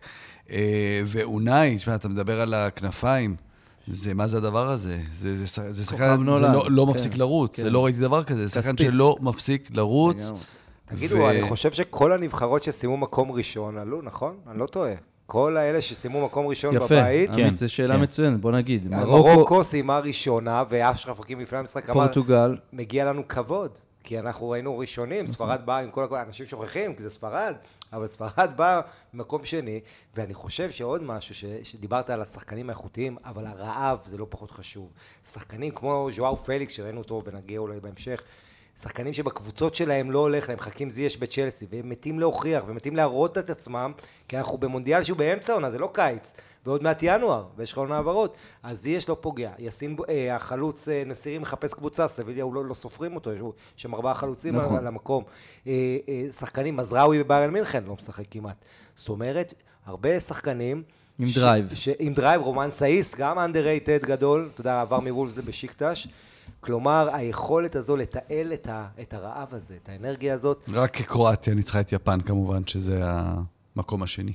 אה, 0.51 1.01
ואונאי, 1.05 1.75
תשמע, 1.75 1.95
אתה 1.95 2.09
מדבר 2.09 2.41
על 2.41 2.53
הכנפיים, 2.53 3.35
זה, 3.87 4.13
מה 4.13 4.27
זה 4.27 4.37
הדבר 4.37 4.67
הזה? 4.69 4.97
זה, 5.11 5.35
זה, 5.35 5.45
זה, 5.45 5.73
זה 5.73 5.85
שחקן. 5.85 6.23
לא, 6.23 6.41
לא 6.69 6.85
כן, 6.85 6.91
מפסיק 6.91 7.17
לרוץ, 7.17 7.55
כן. 7.55 7.63
זה 7.63 7.69
לא 7.69 7.85
ראיתי 7.85 7.99
דבר 7.99 8.23
כזה, 8.23 8.47
זה 8.47 8.61
שחקן. 8.61 8.77
שלא 8.77 9.17
מפסיק 9.21 9.69
לרוץ. 9.71 10.31
תגידו, 10.85 11.15
ו- 11.15 11.29
אני 11.29 11.49
חושב 11.49 11.71
שכל 11.71 12.11
הנבחרות 12.11 12.63
שסיימו 12.63 12.97
מקום 12.97 13.31
ראשון 13.31 13.77
עלו, 13.77 14.01
נכון? 14.01 14.35
אני 14.51 14.59
לא 14.59 14.65
טועה. 14.65 14.93
כל 15.25 15.57
האלה 15.57 15.81
שסיימו 15.81 16.25
מקום 16.25 16.47
ראשון 16.47 16.75
יפה, 16.75 16.85
בבית, 16.85 17.35
כן, 17.35 17.41
עמית, 17.41 17.55
זו 17.55 17.73
שאלה 17.73 17.95
כן. 17.95 18.01
מצוינת, 18.01 18.41
בוא 18.41 18.51
נגיד. 18.51 18.87
מרוקו, 18.95 19.33
מרוקו, 19.33 19.63
סיימה 19.63 19.99
ראשונה, 19.99 20.63
ואשרף 20.69 21.21
חכים 21.21 21.39
לפני 21.39 21.59
המשחק 21.59 21.89
אמר, 21.89 22.03
פורטוגל, 22.03 22.57
מגיע 22.73 23.05
לנו 23.05 23.27
כבוד, 23.27 23.69
כי 24.03 24.19
אנחנו 24.19 24.49
ראינו 24.49 24.77
ראשונים, 24.77 25.23
נכון. 25.23 25.33
ספרד 25.35 25.59
באה 25.65 25.79
עם 25.79 25.91
כל 25.91 26.03
הכבוד, 26.03 26.19
אנשים 26.27 26.45
שוכחים, 26.45 26.95
כי 26.95 27.03
זה 27.03 27.09
ספרד, 27.09 27.53
אבל 27.93 28.07
ספרד 28.07 28.51
באה 28.55 28.81
ממקום 29.13 29.45
שני, 29.45 29.79
ואני 30.15 30.33
חושב 30.33 30.71
שעוד 30.71 31.03
משהו, 31.03 31.35
ש, 31.35 31.45
שדיברת 31.63 32.09
על 32.09 32.21
השחקנים 32.21 32.69
האיכותיים, 32.69 33.17
אבל 33.25 33.45
הרעב 33.45 33.99
זה 34.05 34.17
לא 34.17 34.27
פחות 34.29 34.51
חשוב. 34.51 34.91
שחקנים 35.31 35.71
כמו 35.71 36.09
ז'ואאו 36.15 36.37
פליקס, 36.37 36.73
שראינו 36.73 36.99
אותו 36.99 37.21
ונגיע 37.25 37.59
אולי 37.59 37.79
בהמשך, 37.79 38.23
שחקנים 38.81 39.13
שבקבוצות 39.13 39.75
שלהם 39.75 40.11
לא 40.11 40.19
הולך 40.19 40.49
להם, 40.49 40.59
חכים 40.59 40.89
זייש 40.89 41.17
בצ'לסי, 41.17 41.65
והם 41.69 41.89
מתים 41.89 42.19
להוכיח, 42.19 42.63
ומתים 42.67 42.95
להראות 42.95 43.37
את 43.37 43.49
עצמם, 43.49 43.91
כי 44.27 44.37
אנחנו 44.37 44.57
במונדיאל 44.57 45.03
שהוא 45.03 45.17
באמצע 45.17 45.53
עונה, 45.53 45.71
זה 45.71 45.77
לא 45.77 45.89
קיץ, 45.93 46.33
ועוד 46.65 46.83
מעט 46.83 46.99
ינואר, 47.01 47.45
ויש 47.57 47.71
לך 47.71 47.77
עונה 47.77 47.95
העברות, 47.95 48.33
אז 48.63 48.81
זייש 48.81 49.09
לא 49.09 49.17
פוגע, 49.21 49.51
יאסין, 49.59 49.95
בו- 49.95 50.03
אה, 50.09 50.35
החלוץ 50.35 50.87
אה, 50.89 51.03
נסירי 51.05 51.37
מחפש 51.39 51.73
קבוצה, 51.73 52.07
סביליה 52.07 52.43
הוא 52.43 52.53
לא, 52.55 52.65
לא 52.65 52.73
סופרים 52.73 53.15
אותו, 53.15 53.33
יש 53.33 53.39
לו 53.39 53.53
שם 53.75 53.95
ארבעה 53.95 54.13
חלוצים 54.13 54.55
נכון. 54.55 54.75
על 54.77 54.87
המקום, 54.87 55.23
אה, 55.67 55.71
אה, 56.09 56.31
שחקנים, 56.31 56.75
מזרעוי 56.77 57.23
בביירן 57.23 57.49
מינכן 57.53 57.83
לא 57.87 57.93
משחק 57.99 58.25
כמעט, 58.31 58.65
זאת 58.95 59.09
אומרת, 59.09 59.53
הרבה 59.85 60.19
שחקנים, 60.19 60.83
עם 61.19 61.27
ש- 61.27 61.37
drive. 61.37 61.69
ש, 61.73 61.89
עם 61.99 62.13
drive, 62.13 62.41
רומן 62.41 62.69
סאיס, 62.71 63.15
גם 63.15 63.37
underrated 63.39 64.05
גדול, 64.05 64.49
אתה 64.53 64.61
יודע, 64.61 64.81
עבר 64.81 64.99
מוולפס 64.99 65.37
בשיקטש. 65.37 66.07
כלומר, 66.59 67.09
היכולת 67.13 67.75
הזו 67.75 67.95
לתעל 67.97 68.53
את, 68.53 68.67
ה, 68.67 68.87
את 69.01 69.13
הרעב 69.13 69.47
הזה, 69.53 69.75
את 69.83 69.89
האנרגיה 69.89 70.33
הזאת, 70.33 70.63
רק 70.73 71.01
קרואטיה 71.01 71.53
ניצחה 71.53 71.79
את 71.81 71.91
יפן 71.91 72.21
כמובן, 72.21 72.67
שזה 72.67 72.99
המקום 73.75 74.03
השני. 74.03 74.33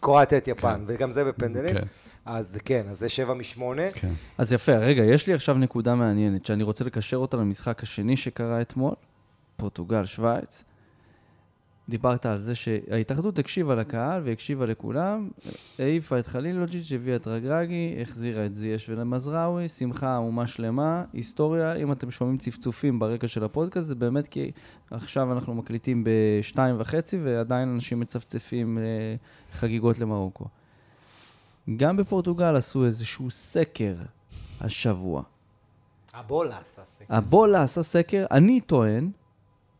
קורעת 0.00 0.32
את 0.32 0.48
יפן, 0.48 0.84
וגם 0.86 1.10
זה 1.10 1.24
בפנדלים. 1.24 1.74
כן. 1.74 1.86
אז 2.24 2.58
כן, 2.64 2.82
אז 2.90 2.98
זה 2.98 3.08
שבע 3.08 3.34
משמונה. 3.34 3.90
כן. 3.94 4.12
אז 4.38 4.52
יפה, 4.52 4.76
רגע, 4.76 5.02
יש 5.04 5.26
לי 5.26 5.32
עכשיו 5.34 5.54
נקודה 5.54 5.94
מעניינת, 5.94 6.46
שאני 6.46 6.62
רוצה 6.62 6.84
לקשר 6.84 7.16
אותה 7.16 7.36
למשחק 7.36 7.82
השני 7.82 8.16
שקרה 8.16 8.60
אתמול, 8.60 8.94
פורטוגל, 9.56 10.04
שווייץ. 10.04 10.64
דיברת 11.88 12.26
על 12.26 12.38
זה 12.38 12.54
שההתאחדות 12.54 13.38
הקשיבה 13.38 13.74
לקהל 13.74 14.22
והקשיבה 14.24 14.66
לכולם, 14.66 15.28
העיפה 15.78 16.18
את 16.18 16.26
חלילוג'יץ', 16.26 16.92
הביאה 16.92 17.16
את 17.16 17.26
רגרגי, 17.26 17.96
החזירה 18.02 18.46
את 18.46 18.54
זייש 18.54 18.88
ולמזרעוי, 18.88 19.68
שמחה, 19.68 20.16
אומה 20.16 20.46
שלמה, 20.46 21.04
היסטוריה. 21.12 21.74
אם 21.74 21.92
אתם 21.92 22.10
שומעים 22.10 22.38
צפצופים 22.38 22.98
ברקע 22.98 23.28
של 23.28 23.44
הפודקאסט, 23.44 23.86
זה 23.86 23.94
באמת 23.94 24.26
כי 24.26 24.50
עכשיו 24.90 25.32
אנחנו 25.32 25.54
מקליטים 25.54 26.04
בשתיים 26.06 26.76
וחצי, 26.78 27.18
ועדיין 27.24 27.68
אנשים 27.68 28.00
מצפצפים 28.00 28.78
אה, 28.78 28.82
חגיגות 29.52 29.98
למרוקו. 29.98 30.44
גם 31.76 31.96
בפורטוגל 31.96 32.56
עשו 32.56 32.84
איזשהו 32.84 33.30
סקר 33.30 33.94
השבוע. 34.60 35.22
הבולה 36.14 36.58
עשה 36.58 36.82
סקר. 36.84 37.14
הבולה 37.16 37.62
עשה 37.62 37.82
סקר, 37.82 38.26
אני 38.30 38.60
טוען, 38.60 39.10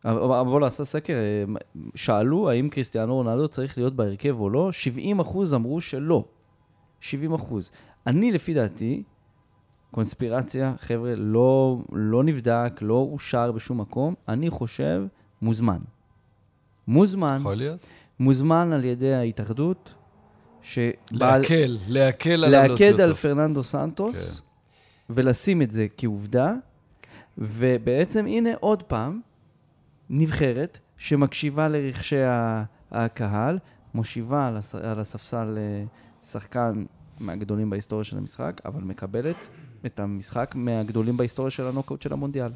הבולה 0.03 0.67
עשה 0.67 0.83
סקר, 0.83 1.13
אה, 1.13 1.43
שאלו 1.95 2.49
האם 2.49 2.69
קריסטיאנו 2.69 3.15
רונלדו 3.15 3.47
צריך 3.47 3.77
להיות 3.77 3.95
בהרכב 3.95 4.41
או 4.41 4.49
לא, 4.49 4.71
70 4.71 5.19
אחוז 5.19 5.53
אמרו 5.53 5.81
שלא. 5.81 6.25
70 6.99 7.33
אחוז. 7.33 7.71
אני, 8.07 8.31
לפי 8.31 8.53
דעתי, 8.53 9.03
קונספירציה, 9.91 10.73
חבר'ה, 10.77 11.15
לא, 11.15 11.77
לא 11.91 12.23
נבדק, 12.23 12.79
לא 12.81 13.07
אושר 13.11 13.51
בשום 13.51 13.81
מקום, 13.81 14.13
אני 14.27 14.49
חושב, 14.49 15.03
מוזמן. 15.41 15.79
מוזמן, 16.87 17.37
יכול 17.39 17.55
להיות? 17.55 17.87
מוזמן 18.19 18.73
על 18.73 18.85
ידי 18.85 19.13
ההתאחדות, 19.13 19.93
שבעל... 20.61 20.91
להקל, 21.11 21.77
להקל 21.87 22.35
להוציא 22.35 22.89
להקד. 22.89 23.01
על 23.01 23.13
פרננדו 23.13 23.63
סנטוס, 23.63 24.41
ולשים 25.09 25.61
את 25.61 25.71
זה 25.71 25.87
כעובדה, 25.97 26.53
ובעצם 27.37 28.25
הנה 28.25 28.49
עוד 28.59 28.83
פעם, 28.83 29.21
נבחרת 30.09 30.79
שמקשיבה 30.97 31.67
לרכשי 31.67 32.15
הקהל, 32.91 33.59
מושיבה 33.93 34.47
על. 34.47 34.57
על 34.83 34.99
הספסל 34.99 35.57
אה, 35.57 35.83
שחקן 36.23 36.85
מהגדולים 37.19 37.69
בהיסטוריה 37.69 38.03
של 38.03 38.17
המשחק, 38.17 38.61
אבל 38.65 38.81
מקבלת 38.81 39.49
את 39.85 39.99
המשחק 39.99 40.55
מהגדולים 40.55 41.17
בהיסטוריה 41.17 41.51
של 41.51 41.67
הנוקאוט 41.67 42.01
של 42.01 42.13
המונדיאל. 42.13 42.51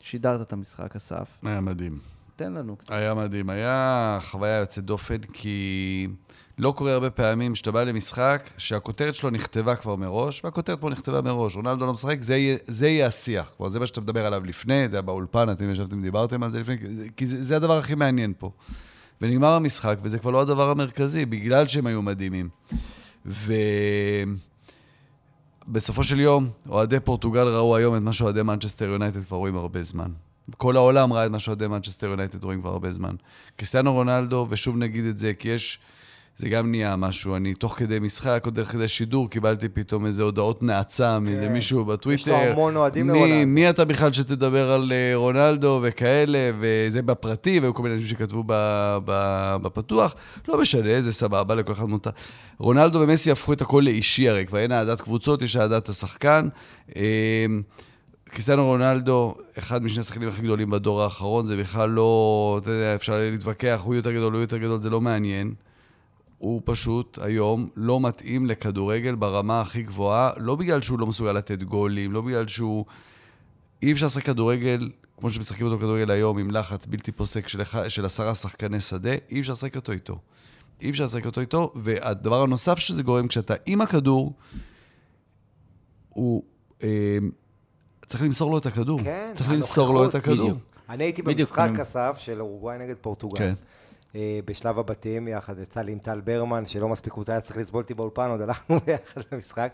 שידרת 0.00 0.40
את 0.40 0.52
המשחק, 0.52 0.96
אסף. 0.96 1.40
היה 1.42 1.60
מדהים. 1.60 1.98
תן 2.42 2.52
לנו 2.52 2.76
קצת. 2.76 2.92
היה 2.92 3.14
מדהים. 3.14 3.50
היה 3.50 4.18
חוויה 4.22 4.58
יוצאת 4.58 4.84
דופן, 4.84 5.18
כי 5.32 6.08
לא 6.58 6.72
קורה 6.76 6.92
הרבה 6.92 7.10
פעמים 7.10 7.54
שאתה 7.54 7.70
בא 7.70 7.82
למשחק 7.84 8.50
שהכותרת 8.58 9.14
שלו 9.14 9.30
נכתבה 9.30 9.76
כבר 9.76 9.96
מראש, 9.96 10.44
והכותרת 10.44 10.80
פה 10.80 10.90
נכתבה 10.90 11.20
מראש. 11.20 11.56
רונלדו 11.56 11.86
לא 11.86 11.92
משחק, 11.92 12.16
זה 12.20 12.36
יהיה, 12.36 12.56
זה 12.66 12.88
יהיה 12.88 13.06
השיח. 13.06 13.52
כלומר, 13.56 13.70
זה 13.70 13.80
מה 13.80 13.86
שאתה 13.86 14.00
מדבר 14.00 14.26
עליו 14.26 14.44
לפני, 14.44 14.88
זה 14.90 14.96
היה 14.96 15.02
באולפן, 15.02 15.50
אתם 15.50 15.70
ישבתם, 15.70 16.02
דיברתם 16.02 16.42
על 16.42 16.50
זה 16.50 16.60
לפני, 16.60 16.76
כי 17.16 17.26
זה- 17.26 17.42
זה, 17.42 17.56
הדבר 17.56 17.78
הכי 17.78 17.94
מעניין 17.94 18.32
פה. 18.38 18.50
ונגמר 19.20 19.48
המשחק, 19.52 19.96
וזה 20.02 20.18
כבר 20.18 20.30
לא 20.30 20.40
הדבר 20.40 20.70
המרכזי, 20.70 21.26
בגלל 21.26 21.66
שהם 21.66 21.86
היו 21.86 22.02
מדהימים. 22.02 22.48
ובסופו 25.66 26.04
של 26.04 26.20
יום, 26.20 26.48
אוהדי 26.68 27.00
פורטוגל 27.00 27.46
ראו 27.48 27.76
היום 27.76 27.96
את 27.96 28.02
מה 28.02 28.12
שאוהדי 28.12 28.42
מנצ'סטר 28.42 28.84
יונייטד 28.84 29.22
כבר 29.24 29.36
רואים 29.36 29.56
הרבה 29.56 29.82
זמן. 29.82 30.10
כל 30.56 30.76
העולם 30.76 31.12
ראה 31.12 31.26
את 31.26 31.30
מה 31.30 31.38
שאוהדי 31.38 31.66
מנצ'סטר 31.66 32.06
יונייטד 32.06 32.44
רואים 32.44 32.60
כבר 32.60 32.70
הרבה 32.70 32.92
זמן. 32.92 33.14
קריסטיאנו 33.56 33.92
רונלדו, 33.92 34.46
ושוב 34.50 34.76
נגיד 34.76 35.04
את 35.04 35.18
זה, 35.18 35.32
כי 35.34 35.48
יש... 35.48 35.78
זה 36.36 36.48
גם 36.48 36.70
נהיה 36.70 36.96
משהו. 36.96 37.36
אני 37.36 37.54
תוך 37.54 37.74
כדי 37.78 37.98
משחק, 37.98 38.42
או 38.46 38.50
דרך 38.50 38.72
כדי 38.72 38.88
שידור, 38.88 39.30
קיבלתי 39.30 39.68
פתאום 39.68 40.06
איזה 40.06 40.22
הודעות 40.22 40.62
נאצה 40.62 41.18
מאיזה 41.18 41.48
מישהו 41.48 41.84
בטוויטר. 41.84 42.22
יש 42.22 42.28
לו 42.28 42.34
המון 42.34 42.76
אוהדים 42.76 43.08
לרונלדו. 43.08 43.46
מי 43.46 43.70
אתה 43.70 43.84
בכלל 43.84 44.12
שתדבר 44.12 44.72
על 44.72 44.92
אה, 44.92 45.12
רונלדו 45.14 45.80
וכאלה, 45.82 46.50
וזה 46.60 47.02
בפרטי, 47.02 47.60
והיו 47.60 47.74
כל 47.74 47.82
מיני 47.82 47.94
אנשים 47.94 48.08
שכתבו 48.08 48.44
ב, 48.46 48.52
ב, 49.04 49.56
בפתוח. 49.62 50.14
לא 50.48 50.60
משנה, 50.60 51.00
זה 51.00 51.12
סבבה, 51.12 51.54
לכל 51.54 51.72
אחד 51.72 51.84
מותר. 51.84 52.10
רונלדו 52.58 53.00
ומסי 53.00 53.30
הפכו 53.30 53.52
את 53.52 53.60
הכל 53.60 53.82
לאישי 53.84 54.28
הרי, 54.28 54.46
כבר 54.46 54.58
אין 54.58 54.72
אהדת 54.72 55.00
קבוצות, 55.00 55.42
יש 55.42 55.56
אהדת 55.56 55.88
השחקן. 55.88 56.48
אה, 56.96 57.46
קריסטיאנו 58.34 58.66
רונלדו, 58.66 59.34
אחד 59.58 59.82
משני 59.82 60.00
השחקנים 60.00 60.28
הכי 60.28 60.42
גדולים 60.42 60.70
בדור 60.70 61.02
האחרון, 61.02 61.46
זה 61.46 61.56
בכלל 61.56 61.90
לא, 61.90 62.58
אתה 62.62 62.70
יודע, 62.70 62.94
אפשר 62.94 63.18
להתווכח, 63.18 63.80
הוא 63.84 63.94
יותר 63.94 64.12
גדול, 64.12 64.32
הוא 64.32 64.40
יותר 64.40 64.58
גדול, 64.58 64.80
זה 64.80 64.90
לא 64.90 65.00
מעניין. 65.00 65.54
הוא 66.38 66.62
פשוט 66.64 67.18
היום 67.22 67.68
לא 67.76 68.00
מתאים 68.00 68.46
לכדורגל 68.46 69.14
ברמה 69.14 69.60
הכי 69.60 69.82
גבוהה, 69.82 70.30
לא 70.36 70.56
בגלל 70.56 70.82
שהוא 70.82 70.98
לא 70.98 71.06
מסוגל 71.06 71.32
לתת 71.32 71.62
גולים, 71.62 72.12
לא 72.12 72.20
בגלל 72.20 72.46
שהוא... 72.46 72.84
אי 73.82 73.92
אפשר 73.92 74.06
לשחק 74.06 74.22
כדורגל, 74.22 74.90
כמו 75.20 75.30
שמשחקים 75.30 75.66
אותו 75.66 75.78
כדורגל 75.78 76.10
היום, 76.10 76.38
עם 76.38 76.50
לחץ 76.50 76.86
בלתי 76.86 77.12
פוסק 77.12 77.48
של, 77.48 77.62
של 77.88 78.04
עשרה 78.04 78.34
שחקני 78.34 78.80
שדה, 78.80 79.14
אי 79.30 79.40
אפשר 79.40 79.52
לשחק 79.52 79.76
אותו 79.76 79.92
איתו. 79.92 80.18
אי 80.80 80.90
אפשר 80.90 81.04
לשחק 81.04 81.26
אותו 81.26 81.40
איתו, 81.40 81.72
והדבר 81.76 82.42
הנוסף 82.42 82.78
שזה 82.78 83.02
גורם, 83.02 83.28
כשאתה 83.28 83.54
עם 83.66 83.80
הכדור, 83.80 84.32
הוא... 86.08 86.42
אה, 86.82 87.18
צריך 88.06 88.22
למסור 88.22 88.50
לו 88.50 88.58
את 88.58 88.66
הכדור. 88.66 89.00
כן, 89.02 89.30
צריך 89.34 89.50
למסור 89.50 89.94
לו 89.94 90.08
את 90.08 90.14
הכדור. 90.14 90.48
בדיוק. 90.48 90.62
אני 90.88 91.04
הייתי 91.04 91.22
בדיוק, 91.22 91.58
במשחק 91.58 91.80
אסף 91.80 92.16
של 92.18 92.40
אורוגוואי 92.40 92.78
נגד 92.78 92.94
פורטוגל. 93.00 93.38
כן. 93.38 93.54
אה, 94.14 94.40
בשלב 94.44 94.78
הבתים, 94.78 95.28
יחד 95.28 95.58
יצא 95.58 95.80
לי 95.82 95.92
עם 95.92 95.98
טל 95.98 96.20
ברמן, 96.20 96.66
שלא 96.66 96.88
מספיק 96.88 97.12
הוא 97.12 97.24
היה 97.28 97.40
צריך 97.40 97.56
לסבול 97.56 97.82
אותי 97.82 97.94
באולפן, 97.94 98.30
עוד 98.30 98.40
הלכנו 98.40 98.80
ביחד 98.86 99.20
למשחק. 99.32 99.72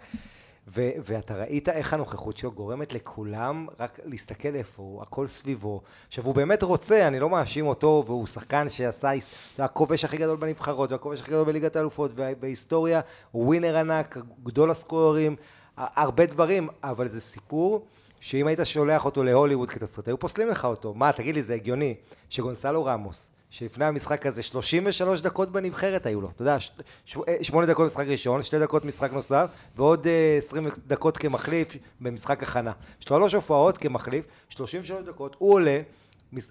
ו- 0.76 0.90
ואתה 1.04 1.34
ראית 1.34 1.68
איך 1.68 1.92
הנוכחות 1.92 2.36
שלו 2.36 2.52
גורמת 2.52 2.92
לכולם 2.92 3.66
רק 3.80 4.00
להסתכל 4.04 4.54
איפה 4.54 4.82
הוא, 4.82 5.02
הכל 5.02 5.26
סביבו. 5.26 5.80
עכשיו, 6.08 6.24
הוא 6.24 6.34
באמת 6.34 6.62
רוצה, 6.62 7.08
אני 7.08 7.20
לא 7.20 7.30
מאשים 7.30 7.66
אותו, 7.66 8.02
והוא 8.06 8.26
שחקן 8.26 8.68
שעשה, 8.70 9.14
אתה 9.14 9.24
יודע, 9.54 9.64
הכובש 9.64 10.04
הכי 10.04 10.16
גדול 10.16 10.36
בנבחרות, 10.36 10.92
והכובש 10.92 11.20
הכי 11.20 11.30
גדול 11.30 11.44
בליגת 11.44 11.76
האלופות, 11.76 12.10
ובהיסטוריה, 12.14 13.00
הוא 13.32 13.46
ווינר 13.46 13.76
ענק, 13.76 14.18
גדול 14.44 14.70
הסקוררים, 14.70 15.36
הרבה 15.76 16.26
דברים, 16.26 16.68
אבל 16.82 17.08
זה 17.08 17.20
סיפור 17.20 17.86
שאם 18.20 18.46
היית 18.46 18.60
שולח 18.64 19.04
אותו 19.04 19.24
להוליווד 19.24 19.70
כתסריט, 19.70 20.08
היו 20.08 20.18
פוסלים 20.18 20.48
לך 20.48 20.64
אותו. 20.64 20.94
מה, 20.94 21.12
תגיד 21.12 21.34
לי, 21.34 21.42
זה 21.42 21.54
הגיוני 21.54 21.94
שגונסלו 22.30 22.84
רמוס, 22.84 23.30
שלפני 23.50 23.84
המשחק 23.84 24.26
הזה 24.26 24.42
33 24.42 25.20
דקות 25.20 25.52
בנבחרת 25.52 26.06
היו 26.06 26.20
לו, 26.20 26.30
אתה 26.34 26.42
יודע, 26.42 26.60
ש- 26.60 26.70
ש- 27.06 27.16
אה, 27.28 27.36
שמונה 27.42 27.66
דקות 27.66 27.86
משחק 27.86 28.06
ראשון, 28.06 28.42
שתי 28.42 28.58
דקות 28.58 28.84
משחק 28.84 29.12
נוסף, 29.12 29.50
ועוד 29.76 30.06
אה, 30.06 30.34
20 30.38 30.68
דקות 30.86 31.16
כמחליף 31.18 31.68
במשחק 32.00 32.42
הכנה. 32.42 32.72
שלוש 33.00 33.34
הופעות 33.34 33.78
כמחליף, 33.78 34.24
33 34.48 35.04
דקות, 35.04 35.36
הוא 35.38 35.54
עולה, 35.54 35.80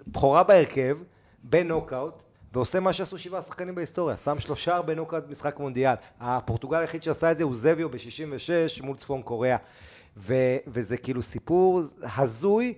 בכורה 0.06 0.42
בהרכב, 0.42 0.96
בנוקאוט, 1.44 2.22
ועושה 2.52 2.80
מה 2.80 2.92
שעשו 2.92 3.18
שבעה 3.18 3.42
שחקנים 3.42 3.74
בהיסטוריה, 3.74 4.16
שם 4.16 4.40
שלושה 4.40 4.82
בנוקאוט 4.82 5.24
משחק 5.28 5.58
מונדיאל. 5.60 5.94
הפורטוגל 6.20 6.78
היחיד 6.78 7.02
שעשה 7.02 7.32
את 7.32 7.36
זה 7.38 7.44
הוא 7.44 7.54
זביו 7.56 7.88
ב-66 7.88 8.82
מול 8.82 8.96
צפון 8.96 9.22
קוריאה. 9.22 9.56
ו- 10.18 10.34
וזה 10.66 10.96
כאילו 10.96 11.22
סיפור 11.22 11.82
הזוי, 12.16 12.74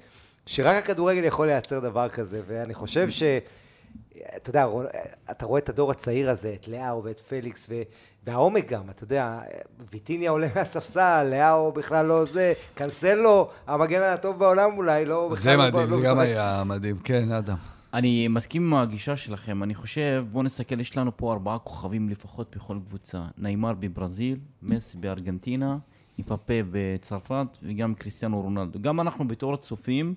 שרק 0.46 0.76
הכדורגל 0.76 1.24
יכול 1.24 1.46
לייצר 1.46 1.78
דבר 1.80 2.08
כזה, 2.08 2.40
ואני 2.46 2.74
חושב 2.74 3.10
ש... 3.10 3.22
אתה 4.36 4.50
יודע, 4.50 4.66
אתה 5.30 5.46
רואה 5.46 5.60
את 5.60 5.68
הדור 5.68 5.90
הצעיר 5.90 6.30
הזה, 6.30 6.54
את 6.60 6.68
לאהו 6.68 7.04
ואת 7.04 7.20
פליקס, 7.20 7.66
ו... 7.70 7.82
והעומק 8.26 8.68
גם, 8.68 8.90
אתה 8.90 9.04
יודע, 9.04 9.40
ויטיניה 9.92 10.30
עולה 10.30 10.48
מהספסל, 10.56 11.28
לאהו 11.30 11.72
בכלל 11.72 12.06
לא 12.06 12.24
זה, 12.24 12.52
קנסלו, 12.74 13.48
המגן 13.66 14.02
הטוב 14.02 14.38
בעולם 14.38 14.70
אולי, 14.76 15.04
לא... 15.04 15.30
זה 15.36 15.50
בכלל 15.52 15.56
לא- 15.56 15.72
מדהים, 15.72 15.90
לא 15.90 15.96
זה 15.96 16.02
גם. 16.06 16.18
היה 16.18 16.62
מדהים. 16.66 16.98
כן, 16.98 17.32
אדם. 17.32 17.56
אני 17.94 18.28
מסכים 18.28 18.62
עם 18.62 18.74
הגישה 18.74 19.16
שלכם. 19.16 19.62
אני 19.62 19.74
חושב, 19.74 20.24
בואו 20.32 20.42
נסתכל, 20.44 20.80
יש 20.80 20.96
לנו 20.96 21.16
פה 21.16 21.32
ארבעה 21.32 21.58
כוכבים 21.58 22.08
לפחות 22.08 22.56
בכל 22.56 22.78
קבוצה. 22.86 23.22
ניימר 23.38 23.72
בברזיל, 23.72 24.38
מסי 24.62 24.98
בארגנטינה, 24.98 25.76
איפאפה 26.20 26.54
בצרפת 26.70 27.46
וגם 27.62 27.94
קריסטיאנו 27.94 28.40
רונלדו. 28.40 28.78
גם 28.82 29.00
אנחנו 29.00 29.28
בתור 29.28 29.54
הצופים, 29.54 30.14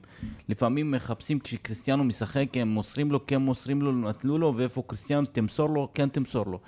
לפעמים 0.49 0.91
מחפשים 0.91 1.39
כשקריסטיאנו 1.39 2.03
משחק, 2.03 2.47
הם 2.55 2.67
מוסרים 2.67 3.11
לו, 3.11 3.27
כן 3.27 3.37
מוסרים 3.37 3.81
לו, 3.81 3.91
נתנו 3.91 4.37
לו, 4.37 4.53
ואיפה 4.55 4.83
קריסטיאנו, 4.87 5.25
תמסור 5.25 5.69
לו, 5.69 5.89
כן 5.93 6.09
תמסור 6.09 6.45
לו. 6.45 6.59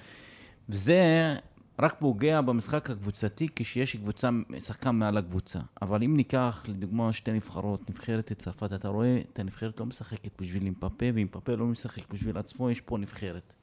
וזה 0.69 1.35
רק 1.79 1.95
פוגע 1.99 2.41
במשחק 2.41 2.89
הקבוצתי 2.89 3.47
כשיש 3.55 3.95
קבוצה, 3.95 4.29
שחקן 4.59 4.95
מעל 4.95 5.17
הקבוצה. 5.17 5.59
אבל 5.81 6.03
אם 6.03 6.15
ניקח 6.15 6.65
לדוגמה 6.67 7.13
שתי 7.13 7.31
נבחרות, 7.31 7.89
נבחרת 7.89 8.31
את 8.31 8.37
צרפת, 8.37 8.73
אתה 8.73 8.87
רואה 8.87 9.21
את 9.33 9.39
הנבחרת 9.39 9.79
לא 9.79 9.85
משחקת 9.85 10.41
בשביל 10.41 10.63
אימפפה, 10.63 11.05
ואימפפה 11.13 11.55
לא 11.55 11.65
משחק 11.65 12.13
בשביל 12.13 12.37
עצמו, 12.37 12.69
יש 12.71 12.81
פה 12.81 12.97
נבחרת. 12.97 13.55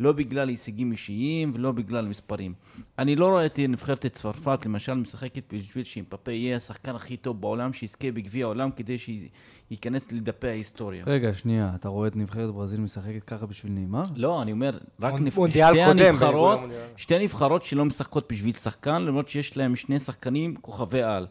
לא 0.00 0.12
בגלל 0.12 0.48
הישגים 0.48 0.92
אישיים 0.92 1.52
ולא 1.54 1.72
בגלל 1.72 2.06
מספרים. 2.08 2.54
אני 2.98 3.16
לא 3.16 3.28
רואה 3.28 3.46
את 3.46 3.58
נבחרת 3.68 4.06
צרפת, 4.06 4.66
למשל, 4.66 4.94
משחקת 4.94 5.54
בשביל 5.54 5.84
שאימפפה 5.84 6.32
יהיה 6.32 6.56
השחקן 6.56 6.94
הכי 6.94 7.16
טוב 7.16 7.40
בעולם, 7.40 7.72
שיזכה 7.72 8.10
בגביע 8.10 8.44
העולם 8.44 8.70
כדי 8.70 8.96
שייכנס 8.98 10.12
לדפי 10.12 10.48
ההיסטוריה. 10.48 11.04
רגע, 11.06 11.34
שנייה, 11.34 11.72
אתה 11.74 11.88
רואה 11.88 12.08
את 12.08 12.16
נבחרת 12.16 12.50
ברזיל 12.50 12.80
משחקת 12.80 13.24
ככה 13.24 13.46
בשביל 13.46 13.72
נעימה? 13.72 14.02
לא, 14.16 14.42
אני 14.42 14.52
אומר, 14.52 14.78
רק 15.00 15.12
מונ- 15.12 15.20
נבח... 15.20 15.36
מונדיאל 15.36 15.72
שתי 15.72 15.84
קודם, 15.84 15.98
הנבחרות. 15.98 16.60
שתי 16.96 17.18
נבחרות 17.18 17.62
שלא 17.62 17.84
משחקות 17.84 18.32
בשביל 18.32 18.52
שחקן, 18.52 19.02
למרות 19.02 19.28
שיש 19.28 19.56
להם 19.56 19.76
שני 19.76 19.98
שחקנים 19.98 20.56
כוכבי 20.56 21.02
על. 21.02 21.26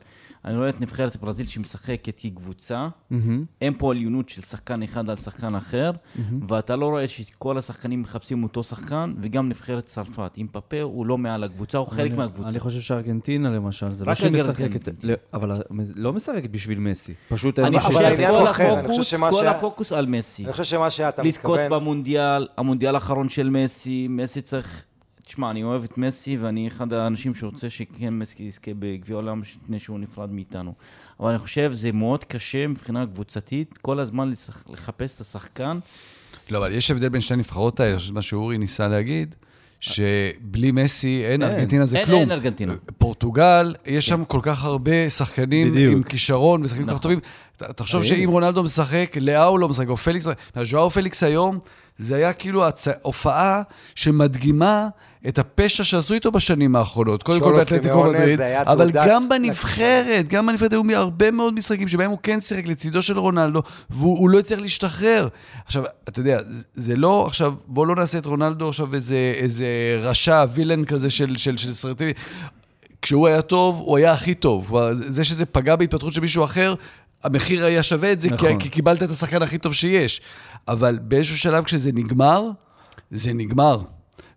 אני 0.46 0.58
רואה 0.58 0.70
את 0.70 0.82
נבחרת 0.82 1.18
ברזיל 1.18 1.46
שמשחקת 1.48 2.20
כקבוצה, 2.20 2.88
אין 3.62 3.74
פה 3.78 3.92
עליונות 3.92 4.30
של 4.30 4.42
שחקן 4.42 4.84
אחד 4.84 5.10
על 5.10 5.16
שחקן 5.16 5.56
אחר, 5.56 5.92
ואתה 6.48 6.76
לא 6.76 6.86
רואה 6.86 7.08
שכל 7.08 7.58
השחקנים 7.58 8.02
מחפשים 8.02 8.44
אותו 8.44 8.64
שחקן, 8.64 9.14
וגם 9.22 9.50
נבחרת 9.50 9.86
צרפת. 9.86 10.32
אם 10.38 10.48
פאפה 10.52 10.82
הוא 10.82 11.06
לא 11.06 11.18
מעל 11.18 11.44
הקבוצה, 11.44 11.78
הוא 11.78 11.88
חלק 11.88 12.10
אני- 12.12 12.18
מהקבוצה. 12.18 12.50
אני 12.50 12.60
חושב 12.60 12.80
שארגנטינה 12.82 13.50
למשל, 13.50 13.92
זה 13.92 14.06
לא 14.06 14.16
שהיא. 14.16 14.32
משחקת, 14.32 15.04
לא, 15.04 15.14
אבל 15.34 15.52
לא 15.96 16.14
משחקת 16.14 16.50
בשביל 16.50 16.80
מסי. 16.80 17.14
פשוט 17.30 17.60
אין 17.60 17.76
משהו 17.76 18.00
העניין 18.00 18.36
אחר. 18.48 18.70
הוא 18.70 18.76
כל 18.76 18.80
הפוקוס, 18.86 19.06
שמה 19.08 19.30
כל 19.32 19.44
שה- 19.44 19.52
הפוקוס 19.52 19.92
על 19.92 20.06
מסי. 20.06 20.44
אני 20.46 20.52
חושב 20.52 20.64
שמה 20.64 20.90
שאתה 20.90 21.22
לזכות 21.24 21.60
מתכוון... 21.60 21.80
במונדיאל, 21.82 22.48
המונדיאל 22.58 22.96
האחרון 22.96 23.30
של 23.30 23.50
מסי, 23.50 24.08
מסי 24.10 24.42
צריך... 24.42 24.84
תשמע, 25.30 25.52
אני 25.52 25.64
אוהב 25.64 25.84
את 25.84 25.98
מסי 25.98 26.38
ואני 26.38 26.68
אחד 26.68 26.94
האנשים 26.94 27.36
שרוצה 27.36 27.70
שכן 27.70 28.14
מסי 28.14 28.44
יזכה 28.44 28.72
בגביע 28.80 29.16
העולם 29.16 29.42
לפני 29.42 29.80
שהוא 29.80 30.00
נפרד 30.00 30.32
מאיתנו. 30.32 30.74
אבל 31.20 31.30
אני 31.30 31.40
חושב 31.40 31.72
זה 31.74 31.92
מאוד 31.92 32.24
קשה 32.24 32.68
מבחינה 32.68 33.06
קבוצתית, 33.06 33.78
כל 33.78 34.00
הזמן 34.00 34.32
לשח- 34.32 34.66
לחפש 34.70 35.16
את 35.16 35.22
השחקן. 35.22 35.80
לא, 36.50 36.58
אבל 36.58 36.72
יש 36.74 36.92
הבדל 36.92 37.10
בין 37.10 37.22
שתי 37.22 37.34
הנבחרות 37.34 37.80
האלה, 37.80 37.98
מה 38.14 38.22
שאורי 38.22 38.58
ניסה 38.58 38.88
להגיד, 38.88 39.36
שבלי 39.80 40.72
מסי 40.72 41.24
אין, 41.26 41.44
ארגנטינה 41.44 41.86
זה 41.86 41.98
אין- 41.98 42.06
כלום. 42.06 42.20
אין 42.22 42.32
ארגנטינה. 42.32 42.74
פורטוגל, 42.98 43.76
יש 43.86 44.08
שם 44.08 44.26
כל 44.26 44.40
כך 44.44 44.64
הרבה 44.64 45.10
שחקנים 45.10 45.72
בדיוק. 45.72 45.94
עם 45.94 46.04
כישרון 46.04 46.64
ושחקנים 46.64 46.88
כל 46.88 46.94
כך 46.94 47.02
טובים. 47.02 47.20
ת- 47.58 47.64
תחשוב. 47.64 48.04
שאם 48.04 48.30
רונלדו 48.32 48.64
משחק, 48.64 49.12
לאהו 49.22 49.58
לא 49.58 49.70
משחק, 49.70 49.88
או 49.90 49.98
פליקס, 49.98 50.28
ז'ואר 50.64 50.90
פליקס 50.90 51.24
היום, 51.24 51.60
זה 52.00 52.16
היה 52.16 52.34
כאילו 52.34 52.68
הצ- 52.70 52.72
הופעה 53.02 53.62
שמדגימה 53.96 54.88
את 55.28 55.40
הפשע 55.40 55.84
שעשו 55.84 56.14
איתו 56.14 56.32
בשנים 56.32 56.76
האחרונות. 56.76 57.24
קודם 57.24 57.40
כל 57.40 57.54
באתלטיקו 57.60 58.04
מדריד, 58.04 58.42
אבל 58.72 58.92
גם 58.92 59.30
בנבחרת, 59.30 60.28
גם 60.28 60.48
בנבחרת 60.48 60.72
היו 60.74 60.82
הרבה 60.96 61.32
מאוד 61.32 61.54
משחקים 61.54 61.88
שבהם 61.88 62.10
הוא 62.12 62.18
כן 62.24 62.42
שיחק 62.42 62.68
לצידו 62.68 63.02
של 63.02 63.20
רונלדו, 63.20 63.62
והוא 63.90 64.18
הוא 64.20 64.30
לא 64.30 64.40
הצליח 64.40 64.60
להשתחרר. 64.60 65.28
עכשיו, 65.66 65.84
אתה 66.10 66.20
יודע, 66.20 66.40
זה- 66.74 66.96
לא, 66.96 67.26
עכשיו, 67.28 67.54
בוא 67.68 67.88
לא 67.88 67.96
נעשה 67.96 68.18
את 68.18 68.26
רונלדו 68.26 68.70
עכשיו 68.70 68.96
איזה, 68.96 69.32
איזה 69.36 69.66
רשע, 70.02 70.46
וילן 70.54 70.86
כזה 70.86 71.10
של, 71.10 71.38
של, 71.38 71.58
של 71.58 71.74
סרטים. 71.74 72.12
כשהוא 73.02 73.28
היה 73.28 73.42
טוב, 73.42 73.80
הוא 73.80 73.98
היה 73.98 74.12
הכי 74.12 74.34
טוב. 74.34 74.74
זה 74.92 75.24
שזה 75.24 75.46
פגע 75.46 75.76
בהתפתחות 75.76 76.14
של 76.14 76.22
מישהו 76.22 76.44
אחר, 76.44 76.76
המחיר 77.24 77.66
היה 77.66 77.84
שווה 77.84 78.12
את 78.12 78.20
זה, 78.20 78.28
נכון. 78.32 78.50
כי, 78.58 78.64
כי 78.64 78.70
קיבלת 78.70 79.04
את 79.04 79.10
השחקן 79.10 79.42
הכי 79.42 79.58
טוב 79.58 79.74
שיש. 79.74 80.22
אבל 80.70 81.00
באיזשהו 81.02 81.38
שלב 81.38 81.64
כשזה 81.64 81.92
נגמר, 81.92 82.50
זה 83.12 83.34
נגמר. 83.34 83.78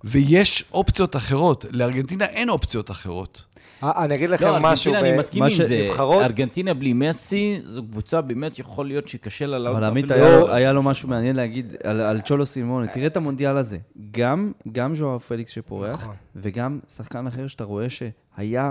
ויש 0.04 0.64
אופציות 0.72 1.16
אחרות. 1.16 1.64
לארגנטינה 1.70 2.24
אין 2.24 2.48
אופציות 2.48 2.90
אחרות. 2.90 3.44
אה, 3.82 4.04
אני 4.04 4.14
אגיד 4.14 4.30
לכם 4.30 4.44
לא, 4.46 4.58
משהו, 4.60 4.92
ארגנטינה, 4.94 5.00
ב- 5.00 5.12
אני 5.14 5.18
מסכים 5.20 5.42
עם 5.42 5.50
זה. 5.50 5.88
נבחרות- 5.90 6.22
ארגנטינה 6.22 6.74
בלי 6.74 6.92
מסי, 6.92 7.60
זו 7.64 7.82
קבוצה 7.82 8.20
באמת 8.20 8.58
יכול 8.58 8.86
להיות 8.86 9.08
שקשה 9.08 9.46
לה 9.46 9.58
לעלות. 9.58 9.76
אבל 9.76 9.84
עמית 9.86 10.10
אפילו- 10.10 10.26
היה 10.26 10.38
לו- 10.40 10.52
היה 10.52 10.72
לו 10.72 10.82
משהו 10.82 11.08
מעניין 11.08 11.36
להגיד 11.36 11.72
על, 11.84 12.00
על 12.00 12.20
צ'ולו 12.20 12.46
סימונה. 12.46 12.86
תראה 12.86 13.06
את 13.06 13.16
המונדיאל 13.16 13.56
הזה. 13.56 13.78
גם, 14.10 14.52
גם 14.72 14.94
ז'ואר 14.94 15.18
פליקס 15.18 15.50
שפורח, 15.50 16.02
נכון. 16.02 16.14
וגם 16.36 16.78
שחקן 16.88 17.26
אחר 17.26 17.46
שאתה 17.48 17.64
רואה 17.64 17.86
שהיה 17.90 18.70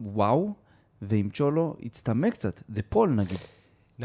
וואו, 0.00 0.52
ועם 1.02 1.28
צ'ולו 1.34 1.76
הצטמק 1.82 2.32
קצת. 2.32 2.62
דה 2.70 2.80
פול 2.88 3.10
נגיד. 3.10 3.38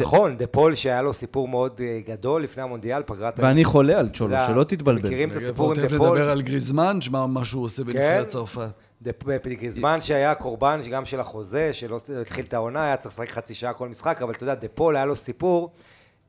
נכון, 0.01 0.37
דה 0.37 0.47
פול 0.47 0.75
שהיה 0.75 1.01
לו 1.01 1.13
סיפור 1.13 1.47
מאוד 1.47 1.81
אה, 1.83 1.99
גדול 2.07 2.43
לפני 2.43 2.63
המונדיאל, 2.63 3.03
פגרת... 3.05 3.39
ואני 3.39 3.63
חולה 3.65 3.99
על 3.99 4.09
צ'ולו, 4.13 4.35
שלא 4.47 4.63
תתבלבל. 4.63 5.07
מכירים 5.07 5.31
את 5.31 5.35
הסיפור 5.35 5.65
עם 5.73 5.79
אתה 5.79 5.81
דה 5.87 5.97
פול? 5.97 6.07
לדבר 6.17 6.29
על 6.29 6.41
גריזמן, 6.41 7.01
שמע 7.01 7.25
מה 7.25 7.45
שהוא 7.45 7.63
עושה 7.63 7.83
בנבחרת 7.83 8.27
צרפת. 8.27 8.67
דה- 9.01 9.11
גריזמן 9.45 10.01
שהיה 10.01 10.35
קורבן 10.35 10.81
גם 10.91 11.05
של 11.05 11.19
החוזה, 11.19 11.73
שלא 11.73 11.97
התחיל 12.21 12.45
את 12.45 12.53
העונה, 12.53 12.83
היה 12.83 12.97
צריך 12.97 13.13
לשחק 13.13 13.29
חצי 13.29 13.53
שעה 13.53 13.73
כל 13.73 13.89
משחק, 13.89 14.21
אבל 14.21 14.31
אתה 14.33 14.43
יודע, 14.43 14.55
דה 14.55 14.67
פול 14.67 14.95
היה 14.95 15.05
לו 15.05 15.15
סיפור 15.15 15.71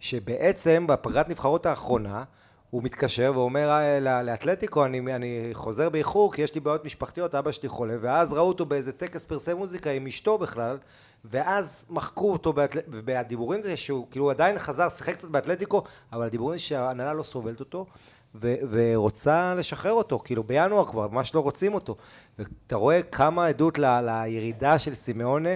שבעצם 0.00 0.84
בפגרת 0.88 1.28
נבחרות 1.28 1.66
האחרונה, 1.66 2.22
הוא 2.70 2.82
מתקשר 2.82 3.32
ואומר 3.34 3.68
אה, 3.70 4.00
לא- 4.00 4.22
לאתלטיקו, 4.22 4.84
אני, 4.84 5.14
אני 5.14 5.48
חוזר 5.52 5.88
באיחור 5.88 6.32
כי 6.32 6.42
יש 6.42 6.54
לי 6.54 6.60
בעיות 6.60 6.84
משפחתיות, 6.84 7.34
אבא 7.34 7.52
שלי 7.52 7.68
חולה, 7.68 7.94
ואז 8.00 8.32
ראו 8.32 8.48
אותו 8.48 8.66
באיזה 8.66 8.92
טקס 8.92 9.24
פרסי 9.24 9.54
מוזיקה 9.54 9.90
עם 9.90 10.06
אשתו 10.06 10.38
בכלל, 10.38 10.76
ואז 11.24 11.86
מחקו 11.90 12.32
אותו. 12.32 12.54
והדיבורים 13.04 13.62
זה 13.62 13.76
שהוא 13.76 14.06
כאילו 14.10 14.30
עדיין 14.30 14.58
חזר, 14.58 14.88
שיחק 14.88 15.14
קצת 15.14 15.28
באתלטיקו, 15.28 15.82
אבל 16.12 16.26
הדיבורים 16.26 16.58
זה 16.58 16.64
שההנהלה 16.64 17.12
לא 17.12 17.22
סובלת 17.22 17.60
אותו, 17.60 17.86
ו... 18.34 18.54
ורוצה 18.70 19.54
לשחרר 19.54 19.92
אותו, 19.92 20.18
כאילו 20.24 20.42
בינואר 20.42 20.84
כבר, 20.84 21.08
ממש 21.08 21.34
לא 21.34 21.40
רוצים 21.40 21.74
אותו. 21.74 21.96
ואתה 22.38 22.76
רואה 22.76 23.02
כמה 23.02 23.46
עדות 23.46 23.78
ל... 23.78 24.00
לירידה 24.00 24.78
של 24.78 24.94
סימאונה, 24.94 25.50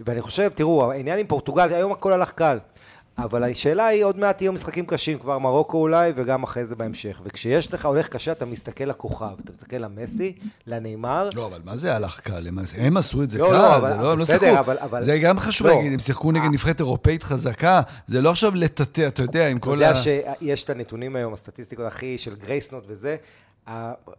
ואני 0.00 0.20
חושב, 0.20 0.52
תראו, 0.54 0.92
העניין 0.92 1.18
עם 1.18 1.26
פורטוגל, 1.26 1.72
היום 1.72 1.92
הכל 1.92 2.12
הלך 2.12 2.32
קל. 2.32 2.58
אבל 3.18 3.44
השאלה 3.50 3.86
היא, 3.86 4.04
עוד 4.04 4.18
מעט 4.18 4.42
יהיו 4.42 4.52
משחקים 4.52 4.86
קשים, 4.86 5.18
כבר 5.18 5.38
מרוקו 5.38 5.78
אולי, 5.78 6.12
וגם 6.16 6.42
אחרי 6.42 6.66
זה 6.66 6.76
בהמשך. 6.76 7.20
וכשיש 7.24 7.74
לך 7.74 7.86
הולך 7.86 8.08
קשה, 8.08 8.32
אתה 8.32 8.44
מסתכל 8.44 8.84
לכוכב, 8.84 9.26
אתה 9.44 9.52
מסתכל 9.52 9.76
למסי, 9.76 10.32
לנאמר. 10.66 11.28
לא, 11.34 11.46
אבל 11.46 11.58
מה 11.64 11.76
זה 11.76 11.96
הלך 11.96 12.20
קל? 12.20 12.46
הם, 12.78 12.96
עשו 12.96 13.22
את 13.22 13.30
זה 13.30 13.38
לא, 13.38 13.46
קל, 13.46 13.52
לא, 13.52 13.76
אבל- 13.76 13.92
זה 13.96 14.02
לא, 14.02 14.12
הם 14.12 14.18
לא 14.18 14.26
שיחקו. 14.26 14.58
אבל- 14.58 14.78
אבל- 14.78 15.02
זה 15.02 15.18
גם 15.18 15.38
חשוב 15.40 15.66
לא. 15.66 15.74
להגיד, 15.74 15.92
הם 15.92 15.98
שיחקו 15.98 16.32
נגד 16.32 16.48
נבחרת 16.52 16.80
אירופאית 16.80 17.22
חזקה, 17.22 17.80
זה 18.06 18.20
לא 18.20 18.30
עכשיו 18.30 18.54
לטאטא, 18.54 19.06
אתה 19.06 19.22
יודע, 19.22 19.48
עם 19.48 19.56
אתה 19.56 19.64
כל 19.66 19.72
יודע 19.74 19.90
ה... 19.90 19.94
שיש 19.94 20.64
את 20.64 20.70
הנתונים 20.70 21.16
היום, 21.16 21.32
הסטטיסטיקות 21.34 21.86
הכי 21.86 22.18
של 22.18 22.34
גרייסנוט 22.36 22.84
וזה, 22.88 23.16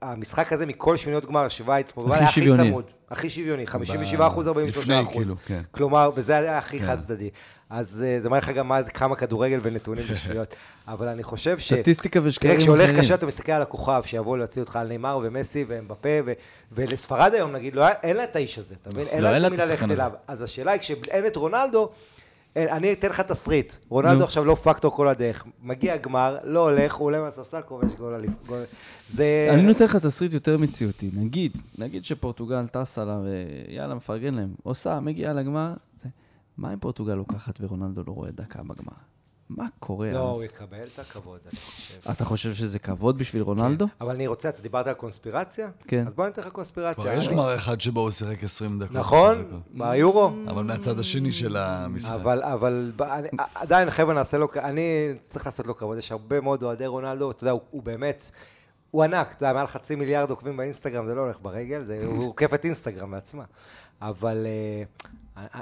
המשחק 0.01 0.53
הזה 0.53 0.65
מכל 0.65 0.97
שמיניות 0.97 1.25
גמר, 1.25 1.49
שווייץ, 1.49 1.91
פורטוגל, 1.91 2.15
היה 2.15 2.23
הכי. 2.27 2.41
צמוד. 2.57 2.83
הכי 3.11 3.29
שוויוני, 3.29 3.67
57 3.67 4.27
אחוז, 4.27 4.47
43 4.47 4.83
לפני, 4.83 5.01
אחוז. 5.01 5.13
כאילו, 5.13 5.35
כן. 5.45 5.61
כלומר, 5.71 6.11
וזה 6.15 6.37
היה 6.37 6.57
הכי 6.57 6.79
כן. 6.79 6.85
חד 6.85 6.97
צדדי. 7.01 7.29
אז 7.69 8.03
אה, 8.05 8.21
זה 8.21 8.29
מראה 8.29 8.39
לך 8.39 8.49
גם 8.49 8.67
מה 8.67 8.81
זה, 8.81 8.91
כמה 8.91 9.15
כדורגל 9.15 9.59
ונתונים 9.63 10.03
בשניות. 10.11 10.55
אבל 10.87 11.07
אני 11.07 11.23
חושב 11.23 11.57
ש... 11.59 11.73
סטטיסטיקה 11.73 12.19
ושקרים 12.23 12.51
תראה, 12.53 12.63
כשהולך 12.63 12.83
אחרים. 12.89 12.99
קשה 12.99 13.15
אתה 13.15 13.25
מסתכל 13.25 13.51
על 13.51 13.61
הכוכב 13.61 14.01
שיבוא 14.05 14.37
להוציא 14.37 14.61
אותך 14.61 14.75
על 14.75 14.87
נאמר 14.87 15.19
ומסי 15.23 15.65
ואמבפה, 15.67 16.09
ו- 16.25 16.33
ולספרד 16.71 17.33
היום 17.33 17.51
נגיד, 17.51 17.75
לא, 17.75 17.85
אין 18.03 18.17
לה 18.17 18.23
את 18.23 18.35
האיש 18.35 18.59
הזה, 18.59 18.75
אתה 18.81 18.95
מבין? 18.95 19.07
אין 19.07 19.23
לא, 19.23 19.29
לה 19.29 19.33
אין 19.35 19.41
לה 19.41 19.47
את 19.47 19.59
השחקן 19.59 19.91
הזה. 19.91 20.03
אז 20.27 20.41
השאלה 20.41 20.71
היא, 20.71 20.81
כשאין 20.81 21.25
את 21.25 21.35
רונלדו, 21.35 21.89
אני 22.55 22.93
אתן 22.93 23.09
לך 23.09 23.21
תסריט. 23.21 23.73
רונלדו. 23.89 24.23
עכשיו 24.23 24.45
לא 24.45 24.55
פקטור 24.55 24.95
כל 24.95 25.07
הדרך. 25.07 25.45
מגיע 25.63 25.97
גמר, 25.97 26.37
לא 26.43 26.69
הולך, 26.69 26.93
הוא 26.95 27.05
עולה 27.05 27.21
מהספסל, 27.21 27.61
כובש 27.61 27.91
גול 27.97 28.13
אליף. 28.13 28.31
גול- 28.47 28.63
זה... 29.13 29.47
אני 29.51 29.61
נותן 29.61 29.85
לך 29.85 29.95
תסריט 29.95 30.33
יותר 30.33 30.57
מציאותי. 30.57 31.09
נגיד, 31.13 31.57
נגיד 31.77 32.05
שפורטוגל 32.05 32.67
טסה 32.67 33.05
לה 33.05 33.19
ויאללה, 33.67 33.95
מפרגן 33.95 34.33
להם. 34.33 34.49
עושה, 34.63 34.99
מגיעה 34.99 35.33
לגמר. 35.33 35.73
זה- 36.01 36.09
מה 36.57 36.73
אם 36.73 36.79
פורטוגל 36.79 37.13
לוקחת 37.13 37.61
ורונלדו 37.61 38.03
לא 38.07 38.11
רואה 38.11 38.31
דקה 38.31 38.63
בגמר? 38.63 38.93
מה 39.49 39.65
קורה 39.79 40.11
לא, 40.11 40.19
הוא 40.19 40.43
אז? 40.43 40.53
יקבל 40.53 40.87
את 40.93 40.99
הכבוד, 40.99 41.39
אני 41.51 41.59
חושב. 41.59 42.09
אתה 42.11 42.25
חושב 42.25 42.53
שזה 42.53 42.79
כבוד 42.79 43.17
בשביל 43.17 43.41
רונלדו? 43.41 43.87
אבל 44.01 44.15
אני 44.15 44.27
רוצה, 44.27 44.49
אתה 44.49 44.61
דיברת 44.61 44.87
על 44.87 44.93
קונספירציה? 44.93 45.69
כן. 45.87 46.07
אז 46.07 46.15
בוא 46.15 46.25
ניתן 46.25 46.41
לך 46.41 46.47
קונספירציה. 46.47 47.03
כבר 47.03 47.11
יש 47.13 47.27
אני- 47.27 47.35
גמר 47.35 47.55
אחד 47.55 47.81
שבו 47.81 47.99
הוא 48.01 48.11
שיחק 48.11 48.43
20 48.43 48.79
דקות. 48.79 48.95
נכון. 48.95 49.61
ביורו. 49.73 50.29
אבל 50.47 50.63
מהצד 50.63 50.99
השני 50.99 51.31
של 51.31 51.57
המשחק. 51.57 52.11
אבל, 52.13 52.43
אבל 52.43 52.91
אני, 53.01 53.27
עדיין 53.55 53.89
חבר'ה 53.91 54.13
נעשה 54.13 54.37
לו, 54.37 54.47
אני 54.55 54.81
צריך 55.27 55.45
לעשות 55.45 55.67
לו 55.67 55.77
כבוד, 55.77 55.97
יש 55.97 56.11
הרבה 56.11 56.41
מאוד 56.41 56.63
אוהדי 56.63 56.87
רונלדו, 56.87 57.31
אתה 57.31 57.43
יודע, 57.43 57.51
הוא, 57.51 57.61
הוא 57.71 57.83
באמת, 57.83 58.31
הוא 58.91 59.03
ענק, 59.03 59.33
אתה 59.33 59.43
יודע, 59.45 59.53
מעל 59.53 59.67
חצי 59.67 59.95
מיליארד 59.95 60.29
עוקבים 60.29 60.57
באינסטגרם, 60.57 61.05
זה 61.05 61.15
לא 61.15 61.21
הולך 61.21 61.37
ברגל, 61.41 61.83
זה, 61.85 62.01
הוא 62.05 62.27
עוקף 62.29 62.53
את 62.53 62.65
אינסטגרם 62.65 63.11
בעצמה. 63.11 63.43
אבל 64.01 64.45
אה, 64.45 64.83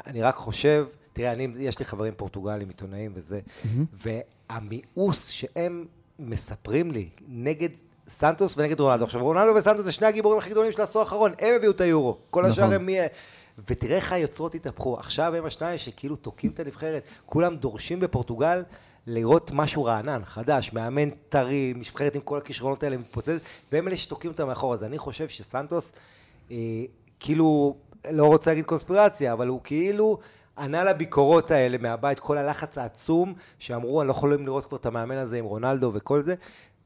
אני- 0.08 0.22
רק 0.22 0.36
חושב, 0.36 0.86
תראה, 1.14 1.32
אני, 1.32 1.48
יש 1.58 1.80
לי 1.80 1.86
חברים 1.86 2.14
פורטוגלים, 2.18 2.68
עיתונאים 2.68 3.12
וזה, 3.16 3.40
והמיאוס 3.94 5.28
שהם 5.28 5.86
מספרים 6.20 6.92
לי 6.92 7.10
נגד 7.28 7.70
סנטוס 8.08 8.58
ונגד 8.58 8.80
רונלדו. 8.80 9.04
עכשיו, 9.04 9.24
רונלדו 9.24 9.56
וסנטוס 9.56 9.86
זה 9.86 9.92
שני 9.92 10.08
הגיבורים 10.08 10.40
הכי 10.40 10.50
גדולים 10.50 10.72
של 10.72 10.82
העשור 10.82 11.02
האחרון, 11.02 11.32
הם 11.40 11.56
הביאו 11.56 11.72
את 11.72 11.82
היורו. 11.82 12.18
כל 12.30 12.46
השאר 12.46 12.64
נכון. 12.64 12.76
הם 12.76 12.86
מי... 12.86 12.98
ותראה 13.70 13.96
איך 13.96 14.12
היוצרות 14.12 14.56
התהפכו. 14.56 14.98
עכשיו 14.98 15.36
הם 15.36 15.46
השניים 15.46 15.78
שכאילו 15.78 16.16
תוקעים 16.16 16.52
את 16.52 16.60
הנבחרת. 16.60 17.04
כולם 17.26 17.56
דורשים 17.56 18.00
בפורטוגל 18.00 18.64
לראות 19.08 19.52
משהו 19.54 19.84
רענן, 19.84 20.22
חדש, 20.26 20.74
מאמן 20.74 21.10
טרי, 21.30 21.74
נבחרת 21.76 22.16
עם 22.16 22.22
כל 22.22 22.38
הכישרונות 22.38 22.84
האלה 22.84 22.98
מתפוצצת, 22.98 23.40
והם 23.72 23.88
אלה 23.88 23.98
שתוקעים 23.98 24.32
אותם 24.32 24.48
מאחור. 24.48 24.74
אז 24.74 24.84
אני 24.84 24.98
חושב 24.98 25.28
שסנטוס, 25.28 25.92
אה, 26.52 26.58
כאילו, 27.20 27.76
לא 28.12 28.26
רוצה 28.26 28.52
להגיד 28.52 28.66
קונספירציה, 28.66 29.34
אבל 29.34 29.48
הוא 29.48 29.60
כאילו 29.63 30.20
ענה 30.58 30.84
לביקורות 30.84 31.52
האלה 31.52 31.78
מהבית, 31.78 32.20
כל 32.20 32.38
הלחץ 32.38 32.78
העצום, 32.78 33.34
שאמרו, 33.60 34.02
אני 34.02 34.08
לא 34.08 34.12
יכולים 34.13 34.46
לראות 34.46 34.66
כבר 34.66 34.78
את 34.78 34.86
המאמן 34.86 35.18
הזה 35.18 35.38
עם 35.38 35.46
רונלדו 35.46 35.92
וכל 35.94 36.22
זה. 36.22 36.36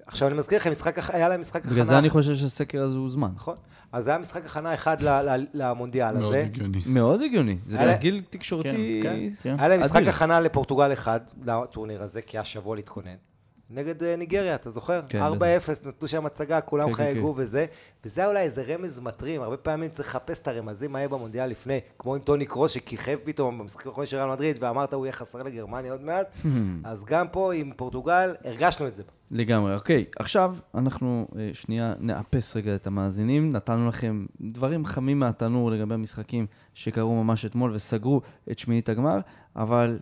עכשיו 0.05 0.27
אני 0.27 0.37
מזכיר 0.37 0.57
לכם, 0.57 0.71
משחק, 0.71 0.99
היה 1.09 1.29
להם 1.29 1.41
משחק 1.41 1.59
הכנה. 1.61 1.71
בגלל 1.73 1.85
זה 1.85 1.97
אני 1.97 2.09
חושב 2.09 2.35
שהסקר 2.35 2.81
הזה 2.83 2.97
הוא 2.97 3.09
זמן. 3.09 3.31
נכון. 3.35 3.55
אז 3.91 4.03
זה 4.03 4.09
היה 4.09 4.19
משחק 4.19 4.45
הכנה 4.45 4.73
אחד 4.73 5.01
ל- 5.01 5.09
ל- 5.37 5.45
למונדיאל 5.53 6.11
מאוד 6.17 6.25
הזה. 6.27 6.39
הגיוני. 6.39 6.79
מאוד 6.85 7.21
הגיוני. 7.21 7.57
זה 7.65 7.77
תרגיל 7.77 8.21
תקשורתי 8.29 8.99
כן, 9.03 9.15
כן. 9.43 9.55
היה 9.59 9.67
להם 9.67 9.79
משחק. 9.83 10.01
הכנה 10.07 10.39
לפורטוגל 10.39 10.93
אחד, 10.93 11.19
לטורניר 11.45 12.03
הזה, 12.03 12.21
כי 12.21 12.37
היה 12.37 12.45
שבוע 12.45 12.75
להתכונן. 12.75 13.15
נגד 13.69 14.03
אה, 14.03 14.15
ניגריה, 14.15 14.55
אתה 14.55 14.71
זוכר? 14.71 15.01
כן, 15.09 15.21
4-0, 15.21 15.87
נתנו 15.87 16.07
שם 16.07 16.25
הצגה, 16.25 16.61
כולם 16.61 16.85
כן, 16.85 16.89
כן, 16.89 16.95
חייגו 16.95 17.33
כן. 17.33 17.41
וזה, 17.41 17.65
וזה 18.05 18.21
היה 18.21 18.29
אולי 18.29 18.39
איזה 18.39 18.63
רמז 18.67 18.99
מטרים, 18.99 19.41
הרבה 19.41 19.57
פעמים 19.57 19.89
צריך 19.89 20.09
לחפש 20.09 20.41
את 20.41 20.47
הרמזים 20.47 20.91
מה 20.91 20.99
יהיה 20.99 21.09
במונדיאל 21.09 21.49
לפני, 21.49 21.79
כמו 21.99 22.15
עם 22.15 22.21
טוני 22.21 22.45
קרוס 22.45 22.71
שכיכב 22.71 23.17
פתאום 23.23 23.59
במשחק 23.59 23.87
האחרון 23.87 24.05
של 24.05 24.17
ריאל 24.17 24.29
מדריד, 24.29 24.57
ואמרת 24.61 24.93
הוא 24.93 25.05
יהיה 25.05 25.13
חסר 25.13 25.43
לגרמניה 25.43 25.91
עוד 25.91 26.03
מעט, 26.03 26.37
אז 26.83 27.05
גם 27.05 27.27
פה 27.31 27.53
עם 27.53 27.71
פורטוגל, 27.75 28.35
הרגשנו 28.43 28.87
את 28.87 28.95
זה. 28.95 29.03
לגמרי. 29.31 29.75
אוקיי, 29.75 30.05
עכשיו 30.19 30.55
אנחנו 30.75 31.27
אה, 31.39 31.49
שנייה 31.53 31.93
נאפס 31.99 32.55
רגע 32.55 32.75
את 32.75 32.87
המאזינים. 32.87 33.51
נתנו 33.51 33.89
לכם 33.89 34.25
דברים 34.41 34.85
חמים 34.85 35.19
מהתנור 35.19 35.71
לגבי 35.71 35.93
המשחקים 35.93 36.45
שקרו 36.73 37.23
ממש 37.23 37.45
אתמול 37.45 37.71
וסגרו 37.73 38.21
את 38.51 38.59
שמינית 38.59 38.89
הגמר, 38.89 39.19
אבל 39.55 39.99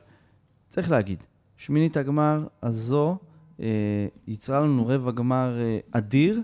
צריך 0.69 0.91
להגיד, 0.91 1.23
שמינית 1.57 1.97
הגמר 1.97 2.47
הזו 2.63 3.17
אה, 3.59 4.07
יצרה 4.27 4.59
לנו 4.59 4.87
רבע 4.87 5.11
גמר 5.11 5.59
אה, 5.59 5.79
אדיר, 5.91 6.41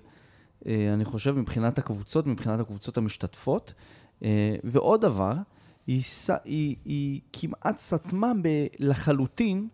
אה, 0.65 0.93
אני 0.93 1.05
חושב, 1.05 1.31
מבחינת 1.31 1.77
הקבוצות, 1.77 2.27
מבחינת 2.27 2.59
הקבוצות 2.59 2.97
המשתתפות. 2.97 3.73
ועוד 4.63 5.01
דבר, 5.01 5.33
היא, 5.87 6.01
היא, 6.45 6.75
היא 6.85 7.21
כמעט 7.33 7.77
סתמה 7.77 8.31
ב- 8.41 8.67
לחלוטין 8.79 9.67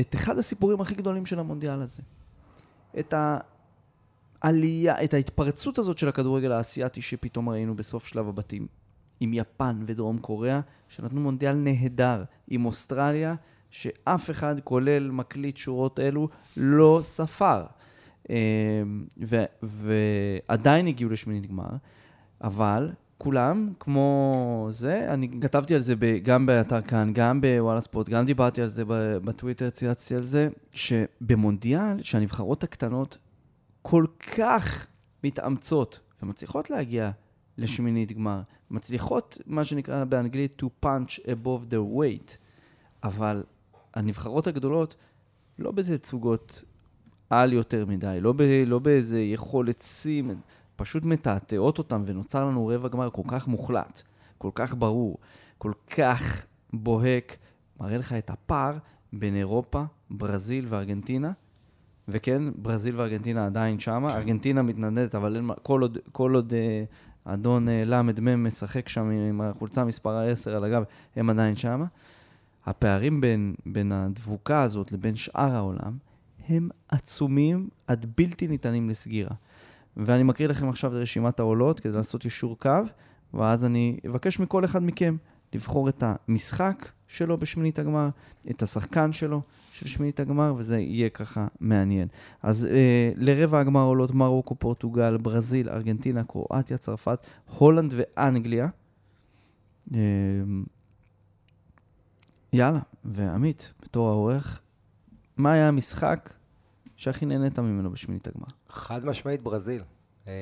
את 0.00 0.14
אחד 0.14 0.38
הסיפורים 0.38 0.80
הכי 0.80 0.94
גדולים 0.94 1.26
של 1.26 1.38
המונדיאל 1.38 1.82
הזה. 1.82 2.02
את 2.98 3.14
העלייה, 4.42 5.04
את 5.04 5.14
ההתפרצות 5.14 5.78
הזאת 5.78 5.98
של 5.98 6.08
הכדורגל 6.08 6.52
האסייתי 6.52 7.02
שפתאום 7.02 7.48
ראינו 7.48 7.76
בסוף 7.76 8.06
שלב 8.06 8.28
הבתים. 8.28 8.66
עם 9.20 9.34
יפן 9.34 9.82
ודרום 9.86 10.18
קוריאה, 10.18 10.60
שנתנו 10.88 11.20
מונדיאל 11.20 11.54
נהדר. 11.54 12.24
עם 12.48 12.64
אוסטרליה, 12.64 13.34
שאף 13.74 14.30
אחד, 14.30 14.54
כולל 14.64 15.10
מקליט 15.10 15.56
שורות 15.56 16.00
אלו, 16.00 16.28
לא 16.56 17.00
ספר. 17.02 17.64
אמ, 18.30 18.34
ו- 19.22 19.44
ועדיין 19.62 20.86
הגיעו 20.86 21.10
לשמינית 21.10 21.46
גמר, 21.46 21.70
אבל 22.40 22.90
כולם, 23.18 23.72
כמו 23.80 24.68
זה, 24.70 25.12
אני 25.12 25.40
כתבתי 25.40 25.74
על 25.74 25.80
זה 25.80 25.94
גם 26.22 26.46
באתר 26.46 26.80
כאן, 26.80 27.10
גם 27.14 27.40
בוואלה 27.40 27.80
ספורט, 27.80 28.08
גם 28.08 28.24
דיברתי 28.24 28.62
על 28.62 28.68
זה 28.68 28.84
בטוויטר, 29.24 29.70
צייצתי 29.70 30.14
על 30.14 30.22
זה, 30.22 30.48
שבמונדיאל, 30.72 32.02
שהנבחרות 32.02 32.64
הקטנות 32.64 33.18
כל 33.82 34.04
כך 34.36 34.86
מתאמצות 35.24 36.00
ומצליחות 36.22 36.70
להגיע 36.70 37.10
לשמינית 37.58 38.12
גמר, 38.12 38.40
מצליחות, 38.70 39.38
מה 39.46 39.64
שנקרא 39.64 40.04
באנגלית, 40.04 40.62
to 40.62 40.86
punch 40.86 41.20
above 41.26 41.70
their 41.70 41.98
weight, 41.98 42.36
אבל 43.04 43.42
הנבחרות 43.94 44.46
הגדולות 44.46 44.96
לא 45.58 45.70
בתצוגות 45.70 46.64
על 47.30 47.52
יותר 47.52 47.86
מדי, 47.86 48.18
לא, 48.20 48.32
ב, 48.32 48.42
לא 48.66 48.78
באיזה 48.78 49.20
יכולת 49.20 49.82
שיא, 49.82 50.22
פשוט 50.76 51.04
מתעתעות 51.04 51.78
אותם, 51.78 52.02
ונוצר 52.06 52.44
לנו 52.44 52.66
רבע 52.66 52.88
גמר 52.88 53.10
כל 53.10 53.22
כך 53.28 53.48
מוחלט, 53.48 54.02
כל 54.38 54.50
כך 54.54 54.74
ברור, 54.74 55.18
כל 55.58 55.72
כך 55.90 56.46
בוהק, 56.72 57.36
מראה 57.80 57.98
לך 57.98 58.12
את 58.12 58.30
הפער 58.30 58.78
בין 59.12 59.36
אירופה, 59.36 59.82
ברזיל 60.10 60.66
וארגנטינה, 60.68 61.32
וכן, 62.08 62.42
ברזיל 62.56 62.96
וארגנטינה 62.96 63.46
עדיין 63.46 63.78
שמה, 63.78 64.16
ארגנטינה 64.16 64.62
מתנדנדת, 64.62 65.14
אבל 65.14 65.36
אין, 65.36 65.50
כל 65.62 65.82
עוד, 65.82 65.98
כל 66.12 66.34
עוד 66.34 66.52
אה, 66.52 66.84
אדון 67.24 67.68
אה, 67.68 67.84
ל"מ 67.84 68.44
משחק 68.44 68.88
שם 68.88 69.10
עם 69.10 69.40
החולצה 69.40 69.84
מספר 69.84 70.18
10 70.18 70.56
על 70.56 70.64
הגב, 70.64 70.82
הם 71.16 71.30
עדיין 71.30 71.56
שמה. 71.56 71.84
הפערים 72.66 73.20
בין, 73.20 73.54
בין 73.66 73.92
הדבוקה 73.92 74.62
הזאת 74.62 74.92
לבין 74.92 75.14
שאר 75.14 75.54
העולם 75.54 75.96
הם 76.48 76.68
עצומים 76.88 77.68
עד 77.86 78.06
בלתי 78.16 78.48
ניתנים 78.48 78.88
לסגירה. 78.88 79.34
ואני 79.96 80.22
מקריא 80.22 80.48
לכם 80.48 80.68
עכשיו 80.68 80.90
את 80.90 80.96
רשימת 80.96 81.40
העולות 81.40 81.80
כדי 81.80 81.92
לעשות 81.92 82.24
יישור 82.24 82.58
קו, 82.58 82.80
ואז 83.34 83.64
אני 83.64 83.96
אבקש 84.06 84.40
מכל 84.40 84.64
אחד 84.64 84.82
מכם 84.82 85.16
לבחור 85.54 85.88
את 85.88 86.02
המשחק 86.06 86.90
שלו 87.06 87.38
בשמינית 87.38 87.78
הגמר, 87.78 88.08
את 88.50 88.62
השחקן 88.62 89.12
שלו 89.12 89.42
של 89.72 89.86
שמינית 89.86 90.20
הגמר, 90.20 90.54
וזה 90.58 90.78
יהיה 90.78 91.08
ככה 91.08 91.46
מעניין. 91.60 92.08
אז 92.42 92.66
אה, 92.66 93.12
לרבע 93.16 93.60
הגמר 93.60 93.82
עולות 93.82 94.14
מרוקו, 94.14 94.54
פורטוגל, 94.54 95.16
ברזיל, 95.16 95.68
ארגנטינה, 95.68 96.24
קרואטיה, 96.24 96.78
צרפת, 96.78 97.26
הולנד 97.58 97.94
ואנגליה. 97.96 98.68
אה, 99.94 100.00
יאללה, 102.56 102.78
ועמית, 103.04 103.72
בתור 103.82 104.08
העורך, 104.08 104.60
מה 105.36 105.52
היה 105.52 105.68
המשחק 105.68 106.32
שהכי 106.96 107.26
נהנית 107.26 107.58
ממנו 107.58 107.90
בשמינית 107.90 108.26
הגמר? 108.26 108.46
חד 108.68 109.04
משמעית 109.04 109.42
ברזיל. 109.42 109.82
אה, 110.28 110.32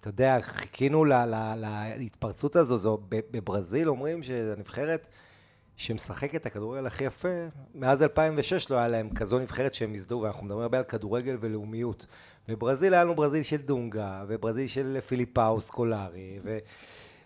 אתה 0.00 0.08
יודע, 0.08 0.38
חיכינו 0.40 1.04
להתפרצות 1.98 2.56
הזו, 2.56 2.78
זו, 2.78 2.98
בברזיל 3.08 3.88
אומרים 3.88 4.22
שהנבחרת 4.22 5.08
שמשחקת 5.76 6.36
את 6.36 6.46
הכדורגל 6.46 6.86
הכי 6.86 7.04
יפה, 7.04 7.28
מאז 7.74 8.02
2006 8.02 8.70
לא 8.70 8.76
היה 8.76 8.88
להם 8.88 9.10
כזו 9.14 9.38
נבחרת 9.38 9.74
שהם 9.74 9.94
הזדהו, 9.94 10.20
ואנחנו 10.20 10.46
מדברים 10.46 10.62
הרבה 10.62 10.78
על 10.78 10.84
כדורגל 10.84 11.36
ולאומיות. 11.40 12.06
בברזיל 12.48 12.94
היה 12.94 13.04
לנו 13.04 13.14
ברזיל 13.14 13.42
של 13.42 13.56
דונגה, 13.56 14.24
וברזיל 14.28 14.66
של 14.66 14.98
פיליפאוס 15.06 15.70
קולארי, 15.70 16.38
ו... 16.44 16.58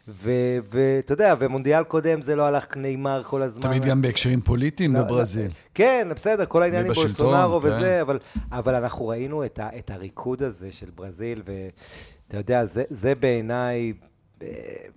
ואתה 0.08 1.12
יודע, 1.12 1.34
ומונדיאל 1.38 1.84
קודם 1.84 2.22
זה 2.22 2.36
לא 2.36 2.42
הלך 2.42 2.76
נאמר 2.76 3.22
כל 3.24 3.42
הזמן. 3.42 3.62
תמיד 3.62 3.84
גם 3.84 4.02
בהקשרים 4.02 4.40
פוליטיים 4.40 4.94
לא, 4.94 5.02
בברזיל. 5.02 5.50
כן, 5.74 6.08
בסדר, 6.14 6.46
כל 6.46 6.62
העניין 6.62 6.86
עם 6.86 6.92
בולסונארו 6.92 7.60
כן. 7.60 7.66
וזה, 7.66 8.02
אבל, 8.02 8.18
אבל 8.52 8.74
אנחנו 8.74 9.08
ראינו 9.08 9.44
את, 9.44 9.58
ה, 9.58 9.68
את 9.78 9.90
הריקוד 9.90 10.42
הזה 10.42 10.72
של 10.72 10.90
ברזיל, 10.94 11.42
ואתה 11.46 12.36
יודע, 12.36 12.64
זה, 12.64 12.84
זה 12.90 13.14
בעיניי 13.14 13.92
אה, 14.42 14.48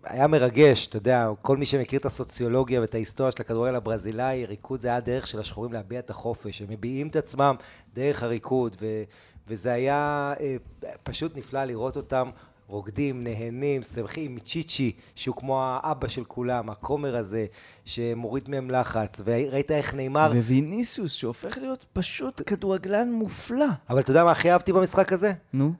היה 0.04 0.28
מרגש, 0.28 0.88
אתה 0.88 0.98
יודע, 0.98 1.30
כל 1.41 1.58
מי 1.58 1.65
שמכיר 1.65 2.00
את 2.00 2.06
הסוציולוגיה 2.06 2.82
ואת 2.82 2.95
ההיסטוריה 2.95 3.32
של 3.32 3.41
הכדורגל 3.41 3.76
הברזילאי, 3.76 4.45
ריקוד 4.45 4.80
זה 4.80 4.88
היה 4.88 4.98
הדרך 4.98 5.28
של 5.28 5.39
השחורים 5.39 5.74
להביע 5.74 6.00
את 6.00 6.10
החופש, 6.10 6.62
הם 6.62 6.67
מביעים 6.69 7.08
את 7.08 7.15
עצמם 7.15 7.56
דרך 7.93 8.24
הריקוד, 8.24 8.76
ו, 8.82 9.04
וזה 9.48 9.74
היה 9.74 10.34
אה, 10.39 10.56
פשוט 11.04 11.38
נפלא 11.38 11.63
לראות 11.63 11.98
אותם. 11.98 12.30
רוקדים, 12.70 13.24
נהנים, 13.24 13.84
שמחים, 13.84 14.36
מצ'יצ'י, 14.36 14.92
שהוא 15.16 15.36
כמו 15.36 15.64
האבא 15.64 16.08
של 16.08 16.24
כולם, 16.24 16.70
הכומר 16.70 17.16
הזה, 17.16 17.46
שמוריד 17.86 18.50
מהם 18.50 18.72
לחץ, 18.72 19.22
וראית 19.26 19.72
איך 19.72 19.94
נאמר... 19.94 20.32
וויניסיוס, 20.36 21.14
שהופך 21.14 21.58
להיות 21.58 21.86
פשוט 21.94 22.42
כדורגלן 22.46 23.12
מופלא. 23.12 23.66
אבל 23.90 24.00
אתה 24.00 24.12
יודע 24.12 24.24
מה 24.24 24.32
הכי 24.32 24.52
אהבתי 24.52 24.74
במשחק 24.74 25.14
הזה? 25.14 25.34
נו. 25.54 25.74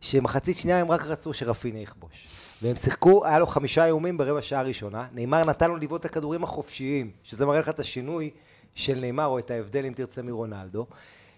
שמחצית 0.00 0.56
שנייה 0.56 0.80
הם 0.80 0.90
רק 0.90 1.02
רצו 1.06 1.34
שרפינה 1.34 1.78
יכבוש. 1.78 2.26
והם 2.62 2.76
שיחקו, 2.76 3.26
היה 3.26 3.38
לו 3.38 3.46
חמישה 3.46 3.84
איומים 3.84 4.18
ברבע 4.18 4.42
שעה 4.42 4.62
ראשונה. 4.62 5.06
נאמר 5.12 5.44
נתן 5.44 5.70
לו 5.70 5.76
לבעוט 5.76 6.00
את 6.00 6.04
הכדורים 6.04 6.44
החופשיים, 6.44 7.10
שזה 7.22 7.46
מראה 7.46 7.58
לך 7.58 7.68
את 7.68 7.80
השינוי 7.80 8.30
של 8.74 9.00
נאמר, 9.00 9.26
או 9.26 9.38
את 9.38 9.50
ההבדל, 9.50 9.86
אם 9.86 9.92
תרצה, 9.92 10.22
מרונלדו. 10.22 10.86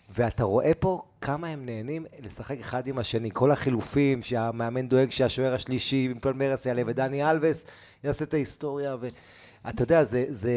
ואתה 0.09 0.45
רואה 0.45 0.75
פה 0.75 1.03
כמה 1.21 1.49
הם 1.49 1.67
נהנים 1.67 2.07
לשחק 2.25 2.59
אחד 2.61 2.87
עם 2.87 2.99
השני. 2.99 3.31
כל 3.33 3.51
החילופים, 3.51 4.23
שהמאמן 4.23 4.89
דואג 4.89 5.11
שהשוער 5.11 5.55
השלישי, 5.55 6.09
עם 6.11 6.19
פלמרס 6.21 6.67
יעלה, 6.67 6.83
ודני 6.87 7.31
אלווס 7.31 7.65
יעשה 8.05 8.25
את 8.25 8.35
ההיסטוריה. 8.35 8.97
ואתה 9.65 9.83
יודע, 9.83 10.05
זה, 10.05 10.25
זה 10.29 10.53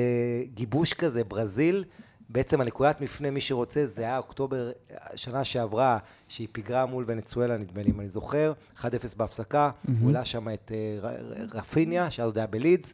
גיבוש 0.54 0.94
כזה. 0.94 1.24
ברזיל, 1.24 1.84
בעצם 2.30 2.62
הנקודת 2.62 3.02
מפנה, 3.02 3.32
מי 3.32 3.42
שרוצה, 3.42 3.86
זה 3.86 4.02
היה 4.02 4.18
אוקטובר 4.18 4.72
שנה 5.16 5.44
שעברה, 5.44 5.98
שהיא 6.28 6.48
פיגרה 6.52 6.86
מול 6.86 7.04
ונצואלה, 7.08 7.58
נדמה 7.58 7.82
לי, 7.82 7.92
אם 7.92 8.00
אני 8.00 8.10
זוכר, 8.10 8.54
1-0 8.82 8.84
בהפסקה, 9.18 9.70
mm-hmm. 9.70 9.92
הוא 10.02 10.08
העלה 10.08 10.26
שם 10.26 10.50
את 10.50 10.72
uh, 10.72 11.06
רפיניה, 11.56 12.12
שאז 12.12 12.26
עוד 12.26 12.38
היה 12.38 12.48
בלידס. 12.48 12.94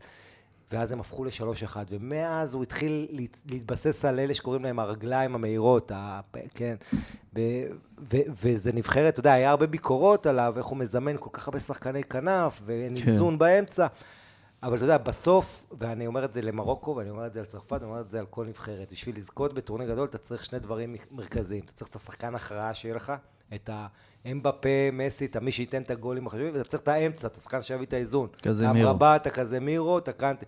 ואז 0.71 0.91
הם 0.91 0.99
הפכו 0.99 1.23
לשלוש 1.23 1.63
אחד, 1.63 1.85
ומאז 1.89 2.53
הוא 2.53 2.63
התחיל 2.63 3.07
להת, 3.09 3.37
להתבסס 3.51 4.05
על 4.05 4.19
אלה 4.19 4.33
שקוראים 4.33 4.63
להם 4.63 4.79
הרגליים 4.79 5.35
המהירות, 5.35 5.91
ה, 5.91 6.19
כן, 6.53 6.75
ב, 7.33 7.39
ו, 7.99 8.17
וזה 8.41 8.73
נבחרת, 8.73 9.13
אתה 9.13 9.19
יודע, 9.19 9.33
היה 9.33 9.49
הרבה 9.49 9.67
ביקורות 9.67 10.25
עליו, 10.25 10.53
איך 10.57 10.65
הוא 10.65 10.77
מזמן 10.77 11.15
כל 11.19 11.29
כך 11.33 11.47
הרבה 11.47 11.59
שחקני 11.59 12.03
כנף, 12.03 12.61
ואין 12.65 12.97
כן. 12.97 13.11
איזון 13.11 13.37
באמצע, 13.37 13.87
אבל 14.63 14.75
אתה 14.75 14.83
יודע, 14.83 14.97
בסוף, 14.97 15.65
ואני 15.79 16.07
אומר 16.07 16.25
את 16.25 16.33
זה 16.33 16.41
למרוקו, 16.41 16.95
ואני 16.95 17.09
אומר 17.09 17.27
את 17.27 17.33
זה 17.33 17.39
על 17.39 17.45
צרפת, 17.45 17.71
ואני 17.71 17.85
אומר 17.85 18.01
את 18.01 18.07
זה 18.07 18.19
על 18.19 18.25
כל 18.25 18.45
נבחרת, 18.45 18.91
בשביל 18.91 19.17
לזכות 19.17 19.53
בטורניר 19.53 19.89
גדול, 19.89 20.05
אתה 20.05 20.17
צריך 20.17 20.45
שני 20.45 20.59
דברים 20.59 20.95
מרכזיים, 21.11 21.63
אתה 21.63 21.73
צריך 21.73 21.89
את 21.89 21.95
השחקן 21.95 22.35
הכרעה 22.35 22.73
שיהיה 22.73 22.95
לך, 22.95 23.13
את 23.55 23.69
ה... 23.69 23.87
אמבפה, 24.31 24.69
מסי, 24.93 25.25
את 25.25 25.37
מי 25.37 25.51
שייתן 25.51 25.81
את 25.81 25.91
הגולים 25.91 26.27
החשובים, 26.27 26.53
ואתה 26.53 26.63
צריך 26.63 26.83
את 26.83 26.87
האמצע, 26.87 27.27
את 27.27 27.37
השחקן 27.37 27.61
שיביא 27.61 27.85
את 27.85 27.93
האיזון. 27.93 28.27
קזמירו. 28.41 28.73
המרבט, 28.89 29.27
הקזמירו, 29.27 29.97
את 29.97 30.07
הקאנט... 30.07 30.43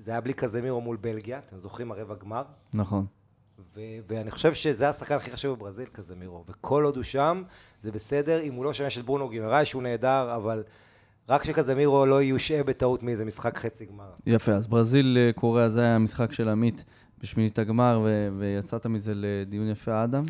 זה 0.00 0.10
היה 0.10 0.20
בלי 0.20 0.32
קזמירו 0.32 0.80
מול 0.80 0.96
בלגיה, 1.00 1.38
אתם 1.38 1.58
זוכרים 1.58 1.92
הרבע 1.92 2.14
גמר? 2.14 2.42
נכון. 2.74 3.06
ו- 3.76 3.80
ואני 4.08 4.30
חושב 4.30 4.54
שזה 4.54 4.88
השחקן 4.88 5.14
הכי 5.14 5.30
חשוב 5.30 5.58
בברזיל, 5.58 5.88
קזמירו. 5.92 6.44
וכל 6.48 6.84
עוד 6.84 6.96
הוא 6.96 7.04
שם, 7.04 7.42
זה 7.82 7.92
בסדר, 7.92 8.40
אם 8.40 8.54
הוא 8.54 8.64
לא 8.64 8.72
שמשת 8.72 9.00
את 9.00 9.04
ברונו 9.04 9.28
גימראי, 9.28 9.64
שהוא 9.64 9.82
נהדר, 9.82 10.34
אבל 10.36 10.62
רק 11.28 11.44
שקזמירו 11.44 12.06
לא 12.06 12.22
יושעה 12.22 12.62
בטעות 12.62 13.02
מאיזה 13.02 13.24
משחק 13.24 13.58
חצי 13.58 13.86
גמר. 13.86 14.10
יפה, 14.26 14.52
אז 14.52 14.66
ברזיל 14.66 15.18
אה, 15.20 15.32
קוריאה 15.32 15.68
זה 15.68 15.80
היה 15.80 15.94
המשחק 15.94 16.32
של 16.32 16.48
עמית 16.48 16.84
בשמינית 17.20 17.58
הגמר, 17.58 18.00
ו- 18.04 18.28
ויצאת 18.38 18.86
מזה 18.86 19.12
לדיון 19.14 19.70
יפה, 19.70 20.04
אדם. 20.04 20.22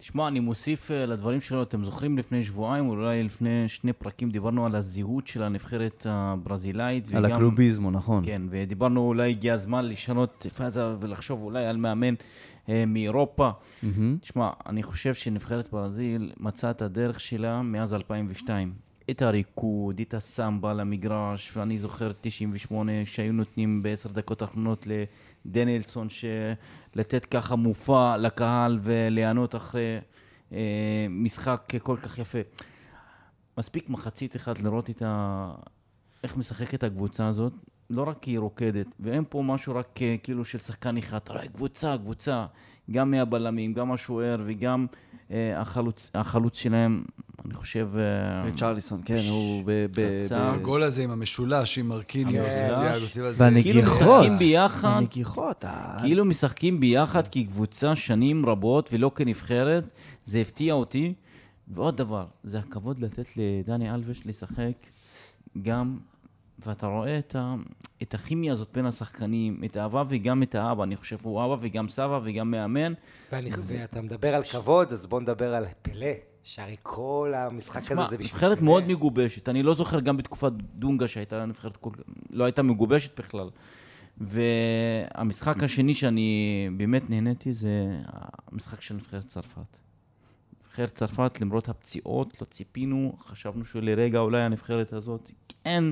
תשמע, 0.00 0.28
אני 0.28 0.40
מוסיף 0.40 0.90
אה, 0.90 1.06
לדברים 1.06 1.40
שלו, 1.40 1.62
אתם 1.62 1.84
זוכרים 1.84 2.18
לפני 2.18 2.42
שבועיים, 2.42 2.88
אולי 2.88 3.22
לפני 3.22 3.68
שני 3.68 3.92
פרקים, 3.92 4.30
דיברנו 4.30 4.66
על 4.66 4.74
הזהות 4.74 5.26
של 5.26 5.42
הנבחרת 5.42 6.06
הברזילאית. 6.08 7.14
על 7.14 7.26
וגם, 7.26 7.34
הקלוביזמו, 7.34 7.90
נכון. 7.90 8.22
כן, 8.26 8.42
ודיברנו 8.50 9.00
אולי 9.00 9.30
הגיע 9.30 9.54
הזמן 9.54 9.84
לשנות 9.84 10.46
פאזה 10.56 10.84
ולחשוב 11.00 11.42
אולי 11.42 11.66
על 11.66 11.76
מאמן 11.76 12.14
אה, 12.68 12.84
מאירופה. 12.86 13.50
מהמם. 13.82 14.16
תשמע, 14.20 14.50
אני 14.66 14.82
חושב 14.82 15.14
שנבחרת 15.14 15.72
ברזיל 15.72 16.32
מצאה 16.40 16.70
את 16.70 16.82
הדרך 16.82 17.20
שלה 17.20 17.62
מאז 17.62 17.94
2002. 17.94 18.72
את 19.10 19.22
הריקוד, 19.22 20.00
את 20.00 20.14
הסמבה 20.14 20.74
למגרש, 20.74 21.56
ואני 21.56 21.78
זוכר 21.78 22.12
98 22.20 22.92
שהיו 23.04 23.32
נותנים 23.32 23.82
בעשר 23.82 24.08
דקות 24.08 24.42
האחרונות 24.42 24.86
לדנילסון 25.44 26.08
לתת 26.94 27.24
ככה 27.24 27.56
מופע 27.56 28.16
לקהל 28.16 28.78
וליהנות 28.82 29.54
אחרי 29.54 29.98
אה, 30.52 31.06
משחק 31.10 31.72
כל 31.82 31.96
כך 31.96 32.18
יפה. 32.18 32.38
מספיק 33.58 33.88
מחצית 33.88 34.36
אחת 34.36 34.60
לראות 34.60 34.90
את 34.90 35.02
ה... 35.06 35.52
איך 36.24 36.36
משחקת 36.36 36.84
הקבוצה 36.84 37.28
הזאת, 37.28 37.52
לא 37.90 38.02
רק 38.02 38.18
כי 38.20 38.30
היא 38.30 38.38
רוקדת, 38.38 38.86
ואין 39.00 39.24
פה 39.28 39.42
משהו 39.42 39.74
רק 39.74 40.02
אה, 40.02 40.16
כאילו 40.22 40.44
של 40.44 40.58
שחקן 40.58 40.96
אחד, 40.96 41.16
אתה 41.16 41.32
רואה 41.32 41.48
קבוצה, 41.48 41.98
קבוצה, 41.98 42.46
גם 42.90 43.10
מהבלמים, 43.10 43.72
גם 43.72 43.92
השוער 43.92 44.42
וגם 44.46 44.86
החלוץ, 45.56 46.10
החלוץ 46.14 46.58
שלהם, 46.58 47.02
אני 47.44 47.54
חושב... 47.54 47.88
אה, 47.98 48.42
ריצ'רליסון, 48.44 49.00
כן, 49.04 49.18
הוא 49.30 49.62
ב... 49.66 49.86
ב- 49.94 50.20
פצצה. 50.22 50.38
ב- 50.50 50.54
הגול 50.54 50.82
הזה 50.82 51.02
עם 51.02 51.10
המשולש, 51.10 51.78
עם 51.78 51.88
מרקיניוס, 51.88 52.48
סילבה, 52.48 52.98
זה- 53.00 53.08
כאילו 53.12 53.26
והנגיחות. 53.36 53.86
משחקים 54.20 54.36
ביחד, 54.36 54.88
הנגיחות. 54.96 55.64
כאילו 56.00 56.24
משחקים 56.24 56.80
ביחד 56.80 57.28
כקבוצה 57.28 57.96
שנים 57.96 58.46
רבות 58.46 58.90
ולא 58.92 59.10
כנבחרת, 59.14 59.84
זה 60.24 60.38
הפתיע 60.38 60.74
אותי. 60.74 61.14
ועוד 61.68 61.96
דבר, 61.96 62.26
זה 62.44 62.58
הכבוד 62.58 62.98
לתת 62.98 63.28
לדני 63.36 63.94
אלבש 63.94 64.22
לשחק 64.26 64.72
גם, 65.62 65.96
ואתה 66.66 66.86
רואה 66.86 67.18
את, 67.18 67.36
ה, 67.36 67.54
את 68.02 68.14
הכימיה 68.14 68.52
הזאת 68.52 68.68
בין 68.74 68.86
השחקנים, 68.86 69.60
את 69.64 69.76
האהבה 69.76 70.04
וגם 70.08 70.42
את 70.42 70.54
האבא. 70.54 70.82
אני 70.82 70.96
חושב 70.96 71.16
הוא 71.22 71.44
אבא 71.44 71.56
וגם 71.60 71.88
סבא 71.88 72.20
וגם 72.22 72.50
מאמן. 72.50 72.92
ואני, 73.32 73.50
ואתה 73.66 74.00
מדבר 74.00 74.34
על 74.34 74.42
כבוד, 74.42 74.92
אז 74.92 75.06
בוא 75.06 75.20
נדבר 75.20 75.54
על 75.54 75.64
פלא, 75.82 76.06
שהרי 76.42 76.76
כל 76.82 77.32
המשחק 77.36 77.92
הזה 77.92 78.02
זה 78.10 78.18
בשביל 78.18 78.34
נבחרת. 78.34 78.60
מאוד 78.60 78.88
מגובשת. 78.88 79.48
אני 79.48 79.62
לא 79.62 79.74
זוכר 79.74 80.00
גם 80.00 80.16
בתקופת 80.16 80.52
דונגה 80.52 81.08
שהייתה 81.08 81.46
נבחרת, 81.46 81.76
כל... 81.76 81.90
לא 82.30 82.44
הייתה 82.44 82.62
מגובשת 82.62 83.20
בכלל. 83.20 83.50
והמשחק 84.20 85.62
השני 85.62 85.94
שאני 85.94 86.68
באמת 86.76 87.10
נהניתי 87.10 87.52
זה 87.52 88.00
המשחק 88.52 88.80
של 88.80 88.94
נבחרת 88.94 89.24
צרפת. 89.24 89.76
נבחרת 90.66 90.90
צרפת, 90.90 91.40
למרות 91.40 91.68
הפציעות, 91.68 92.40
לא 92.40 92.46
ציפינו, 92.50 93.16
חשבנו 93.20 93.64
שלרגע 93.64 94.18
אולי 94.18 94.40
הנבחרת 94.42 94.92
הזאת, 94.92 95.30
כן, 95.64 95.84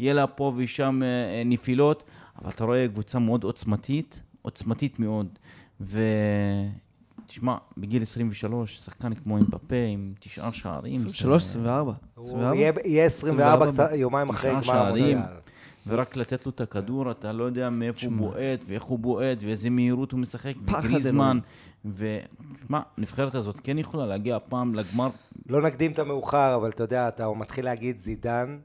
יהיה 0.00 0.12
לה 0.14 0.26
פה 0.26 0.52
ושם 0.56 1.00
אה, 1.02 1.06
אה, 1.08 1.42
נפילות, 1.44 2.04
אבל 2.42 2.50
אתה 2.50 2.64
רואה 2.64 2.86
קבוצה 2.88 3.18
מאוד 3.18 3.44
עוצמתית, 3.44 4.20
עוצמתית 4.42 4.98
מאוד. 4.98 5.26
ותשמע, 5.80 7.56
בגיל 7.76 8.02
23, 8.02 8.76
שחקן 8.78 9.14
כמו 9.14 9.38
אמבפה 9.38 9.76
עם 9.92 10.12
תשעה 10.20 10.52
שערים. 10.52 10.94
זה- 10.94 11.08
23, 11.08 11.42
24. 11.42 11.92
הוא 12.14 12.24
24? 12.26 12.56
יהיה, 12.56 12.72
יהיה 12.84 13.04
24 13.04 13.66
24 13.66 13.72
קצת, 13.88 13.98
יומיים 13.98 14.28
אחרי 14.30 14.50
תשעה 14.60 14.74
גמר 14.74 14.84
שערים. 14.96 15.18
ורק 15.86 16.16
לתת 16.16 16.46
לו 16.46 16.52
את 16.52 16.60
הכדור, 16.60 17.10
אתה 17.10 17.32
לא 17.32 17.44
יודע 17.44 17.70
מאיפה 17.70 18.06
הוא 18.06 18.12
תשמע. 18.12 18.16
בועט, 18.18 18.64
ואיך 18.66 18.82
הוא 18.82 18.98
בועט, 18.98 19.38
ואיזה 19.44 19.70
מהירות 19.70 20.12
הוא 20.12 20.20
משחק, 20.20 20.54
פחד 20.66 20.80
וגריזמן. 20.88 21.38
ותשמע, 21.84 22.80
הנבחרת 22.98 23.34
הזאת 23.34 23.60
כן 23.64 23.78
יכולה 23.78 24.06
להגיע 24.06 24.36
הפעם 24.36 24.74
לגמר. 24.74 25.08
לא 25.48 25.62
נקדים 25.62 25.92
את 25.92 25.98
המאוחר, 25.98 26.54
אבל 26.54 26.68
אתה 26.68 26.82
יודע, 26.84 27.08
אתה 27.08 27.28
מתחיל 27.36 27.64
להגיד 27.64 27.98
זידן, 27.98 28.58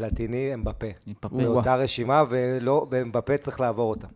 פלטיני, 0.00 0.54
אמבפה. 0.54 0.86
אמבפה. 1.08 1.28
באותה 1.36 1.76
רשימה, 1.76 2.24
ולא, 2.30 2.86
ואמבפה 2.90 3.38
צריך 3.38 3.60
לעבור 3.60 3.90
אותה. 3.90 4.06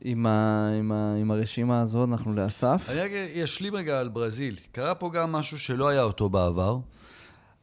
עם, 0.00 0.26
ה, 0.26 0.68
עם, 0.78 0.92
ה, 0.92 1.14
עם 1.20 1.30
הרשימה 1.30 1.80
הזאת 1.80 2.08
אנחנו 2.08 2.34
לאסף. 2.34 2.86
אני 2.90 3.00
רק 3.00 3.10
אשלים 3.44 3.74
רגע 3.74 4.00
על 4.00 4.08
ברזיל. 4.08 4.56
קרה 4.72 4.94
פה 4.94 5.10
גם 5.10 5.32
משהו 5.32 5.58
שלא 5.58 5.88
היה 5.88 6.02
אותו 6.02 6.28
בעבר. 6.28 6.78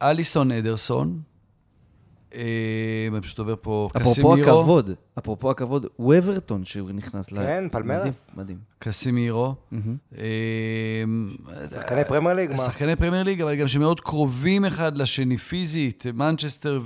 אליסון, 0.02 0.52
אדרסון, 0.52 1.20
אה, 2.34 3.08
אני 3.12 3.20
פשוט 3.20 3.38
עובר 3.38 3.54
פה, 3.60 3.88
אפרופו 3.96 4.10
קסימירו, 4.10 4.34
הכבוד, 4.34 4.90
אפרופו 5.18 5.50
הכבוד, 5.50 5.86
וווברטון 5.98 6.64
שהוא 6.64 6.90
נכנס 6.90 7.32
ל... 7.32 7.36
כן, 7.36 7.64
פלמייראס. 7.72 8.00
מדהים, 8.04 8.12
מדהים. 8.36 8.58
קסימירו. 8.78 9.54
אה, 10.18 10.24
שחקני 11.74 12.04
פרמייר 12.04 12.34
ליג, 12.36 12.50
מה? 12.50 12.56
שחקני 12.58 12.96
פרמייר 12.96 13.22
ליג, 13.22 13.42
אבל 13.42 13.54
גם 13.54 13.68
שמאוד 13.68 14.00
קרובים 14.00 14.64
אחד 14.64 14.98
לשני 14.98 15.36
פיזית, 15.36 16.04
מנצ'סטר 16.14 16.80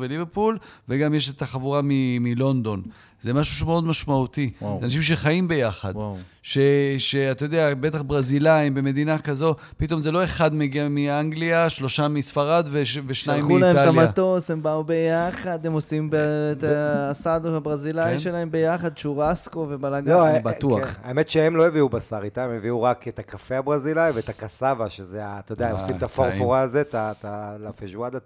וליברפול, 0.00 0.58
וגם 0.88 1.14
יש 1.14 1.30
את 1.30 1.42
החבורה 1.42 1.80
מ- 1.84 1.88
מלונדון. 2.22 2.82
זה 3.20 3.32
משהו 3.34 3.56
שמאוד 3.56 3.84
משמעותי. 3.84 4.50
וואו. 4.62 4.76
זה 4.80 4.84
אנשים 4.84 5.02
שחיים 5.02 5.48
ביחד. 5.48 5.92
וואו. 5.96 6.16
ש- 6.42 6.58
שאתה 6.98 7.44
יודע, 7.44 7.74
בטח 7.74 8.02
ברזילאים 8.02 8.74
במדינה 8.74 9.18
כזו, 9.18 9.54
פתאום 9.76 10.00
זה 10.00 10.10
לא 10.12 10.24
אחד 10.24 10.54
מגיע 10.54 10.88
מאנגליה, 10.88 11.70
שלושה 11.70 12.08
מספרד 12.08 12.68
וש- 12.70 12.98
ושניים 13.06 13.40
שלחו 13.42 13.58
להם 13.58 13.76
את 13.76 13.82
מאיטליה. 13.84 14.02
המטוס, 14.04 14.50
הם 14.50 14.62
באו 14.62 14.84
ביחד, 14.84 15.66
הם 15.66 15.72
עושים 15.72 16.10
ב- 16.10 16.14
את 16.14 16.64
הסאדו 17.10 17.56
הברזילאי 17.56 18.12
כן. 18.12 18.18
שלהם 18.18 18.50
ביחד, 18.50 18.94
צ'ורסקו 18.94 19.66
ובלאגן, 19.70 20.10
לא, 20.12 20.26
אני 20.28 20.34
אה, 20.36 20.40
בטוח. 20.42 20.84
כן. 20.86 21.00
האמת 21.04 21.28
שהם 21.28 21.56
לא 21.56 21.66
הביאו 21.66 21.88
בשר 21.88 22.20
איתם, 22.24 22.40
הם 22.42 22.56
הביאו 22.56 22.82
רק 22.82 23.08
את 23.08 23.18
הקפה 23.18 23.56
הברזילאי 23.56 24.10
ואת 24.10 24.28
הקסאבה, 24.28 24.88
שזה, 24.90 25.22
אתה 25.38 25.52
יודע, 25.52 25.68
הם 25.68 25.76
אה, 25.76 25.80
עושים 25.82 25.96
את. 25.96 26.02
הפורפורה 26.02 26.60
הזה, 26.60 26.80
את 26.80 26.94
ה- 26.94 27.12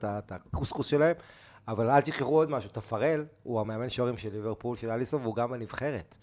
את 0.04 0.32
הקוסקוס 0.32 0.86
שלהם. 0.86 1.14
אבל 1.68 1.90
אל 1.90 2.00
תשכחו 2.00 2.34
עוד 2.34 2.50
משהו, 2.50 2.70
תפרל 2.72 3.24
הוא 3.42 3.60
המאמן 3.60 3.88
שוערים 3.88 4.16
של 4.16 4.28
ליברפול, 4.32 4.76
של 4.76 4.90
אליסון, 4.90 5.22
והוא 5.22 5.34
גם 5.36 5.50
בנבחרת. 5.50 6.16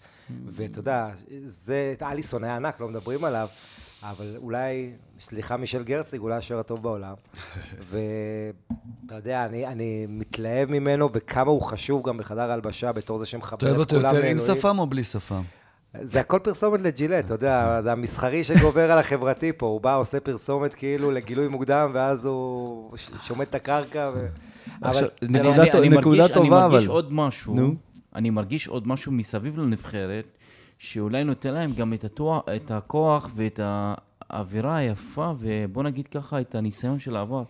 ואתה 0.46 0.78
יודע, 0.78 1.08
זה, 1.46 1.94
אליסון 2.02 2.44
היה 2.44 2.56
ענק, 2.56 2.80
לא 2.80 2.88
מדברים 2.88 3.24
עליו, 3.24 3.48
אבל 4.10 4.34
אולי, 4.36 4.90
סליחה 5.20 5.56
מישל 5.56 5.82
גרציג, 5.82 6.20
אולי 6.20 6.36
השוער 6.36 6.60
הטוב 6.60 6.82
בעולם. 6.82 7.14
ואתה 7.90 9.14
יודע, 9.14 9.44
אני, 9.44 9.66
אני 9.66 10.06
מתלהב 10.08 10.70
ממנו, 10.70 11.08
וכמה 11.12 11.50
הוא 11.50 11.62
חשוב 11.62 12.08
גם 12.08 12.16
בחדר 12.18 12.50
ההלבשה, 12.50 12.92
בתור 12.92 13.18
זה 13.18 13.22
אתה 13.22 13.30
שמחבר 13.30 13.66
אוהב 13.66 13.74
את 13.74 13.78
אותו 13.80 13.96
כולם 13.96 14.04
יותר 14.14 14.26
עם 14.26 14.36
לאלוהים. 14.36 14.58
שפם 14.58 14.78
או 14.78 14.86
בלי 14.86 15.04
שפם? 15.04 15.42
זה 16.02 16.20
הכל 16.20 16.38
פרסומת 16.38 16.80
לג'ילט, 16.80 17.24
אתה 17.24 17.34
יודע, 17.34 17.80
זה 17.82 17.92
המסחרי 17.92 18.44
שגובר 18.44 18.92
על 18.92 18.98
החברתי 18.98 19.52
פה, 19.52 19.66
הוא 19.66 19.80
בא, 19.80 19.96
עושה 19.96 20.20
פרסומת 20.20 20.74
כאילו 20.74 21.10
לגילוי 21.10 21.48
מוקדם, 21.48 21.90
ואז 21.94 22.26
הוא 22.26 22.96
שומט 23.22 23.48
את 23.48 23.54
הקרקע, 23.54 24.10
ו... 24.14 24.26
עכשיו, 24.82 25.08
אבל 25.22 25.28
נקודה 25.30 25.52
זה 25.52 25.58
לא- 25.64 25.72
טוב- 25.72 25.80
אני 25.80 25.88
מרגיש, 25.88 26.30
טובה, 26.30 26.40
אני 26.40 26.50
מרגיש 26.50 26.82
אבל- 26.82 26.92
עוד 26.92 27.12
משהו, 27.12 27.54
נו. 27.54 27.74
אני 28.14 28.30
מרגיש 28.30 28.68
עוד 28.68 28.88
משהו 28.88 29.12
מסביב 29.12 29.58
לנבחרת, 29.58 30.24
שאולי 30.78 31.24
נותן 31.24 31.54
להם 31.54 31.72
גם 31.72 31.94
את, 31.94 32.04
התואר, 32.04 32.40
את 32.56 32.70
הכוח 32.70 33.30
ואת 33.34 33.60
האווירה 33.62 34.76
היפה, 34.76 35.32
ובוא 35.38 35.82
נגיד 35.82 36.08
ככה, 36.08 36.40
את 36.40 36.54
הניסיון 36.54 36.98
של 36.98 37.16
העבר. 37.16 37.42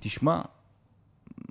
תשמע, 0.00 0.40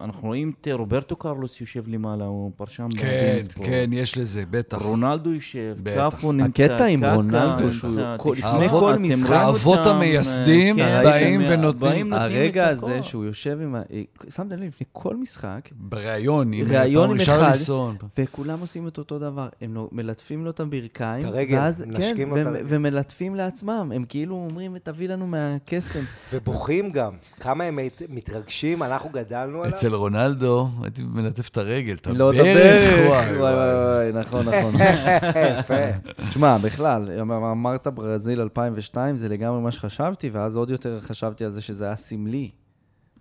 אנחנו 0.04 0.28
רואים 0.28 0.52
את 0.62 0.68
רוברטו 0.74 1.16
קרלוס 1.16 1.62
יושב 1.62 1.84
למעלה, 1.88 2.26
הוא 2.26 2.52
פרשן 2.58 2.88
כן, 2.98 3.08
ב-beIN 3.40 3.52
ספורט. 3.52 3.68
כן, 3.70 3.90
יש 3.94 4.18
לזה, 4.18 4.44
בטח. 4.52 4.78
רונלדו 4.82 5.34
יושב, 5.34 5.76
בטח. 5.84 6.16
קפו 6.18 6.32
נמצא, 6.32 6.64
הקטע 6.64 6.86
עם 6.86 7.06
רונלדו, 7.06 7.72
שהוא 7.72 7.92
לפני 8.36 8.70
כל 8.70 8.98
משחק, 9.00 9.32
האבות 9.32 9.80
המייסדים 9.88 10.76
כן, 10.76 11.02
באים 11.04 11.42
אתם- 11.42 11.50
ונותנים- 11.54 11.80
באים 11.80 12.10
נותנים 12.10 12.24
הרגע. 12.42 12.68
הזה 12.70 13.04
שהוא 13.04 13.26
יושב 13.26 13.58
עם 13.62 13.76
ה... 13.76 13.82
שמתם 14.30 14.56
לב, 14.56 14.64
לפני 14.68 14.88
כל 14.92 15.16
משחק, 15.16 15.70
בריאיון, 15.80 16.54
עם 16.54 16.66
ראיון 16.70 17.10
עם 17.10 17.18
אחד, 17.22 17.48
ליסון. 17.48 17.96
וכולם 18.20 18.60
עושים 18.60 18.88
את 18.88 18.98
אותו 18.98 19.20
דבר. 19.20 19.48
הם 19.62 19.76
לא- 19.76 19.90
מלטפים 19.92 20.46
לו 20.46 20.50
את 20.52 20.60
הברכיים, 20.60 21.28
ואז, 21.52 21.86
כן. 21.96 22.30
ומלטפים 22.66 23.36
לעצמם. 23.36 23.92
הם 23.96 24.06
כאילו 24.10 24.36
אומרים, 24.36 24.78
תביא 24.84 25.10
לנו 25.10 25.28
מהקסם. 25.28 26.00
ובוכים 26.34 26.92
גם, 26.92 27.12
כמה 27.40 27.64
הם 27.64 27.76
מת- 27.76 28.02
מתרגשים, 28.10 28.84
אנחנו 28.84 29.10
גדלנו 29.10 29.64
עליו. 29.64 29.76
אצל 29.76 29.91
רונלדו, 29.96 30.68
הייתי 30.82 31.04
מלטף 31.04 31.50
את 31.50 31.58
הרגל, 31.58 31.94
את 31.94 32.08
לא, 32.08 32.32
את 32.32 32.36
הברך, 32.40 32.94
הברך. 32.94 33.38
וואי, 33.38 33.38
וואי, 33.38 34.12
נכון, 34.14 34.46
נכון. 34.46 34.82
יפה. 35.60 36.14
תשמע, 36.30 36.58
בכלל, 36.58 37.20
אמ- 37.22 37.32
אמרת 37.32 37.88
ברזיל 37.88 38.42
2002, 38.42 39.18
זה 39.18 39.30
לגמרי 39.30 39.62
מה 39.62 39.72
שחשבתי, 39.72 40.30
ואז 40.30 40.58
עוד 40.58 40.70
יותר 40.70 41.00
חשבתי 41.02 41.46
על 41.46 41.52
זה 41.52 41.62
שזה 41.62 41.86
היה 41.86 41.96
סמלי. 41.96 42.50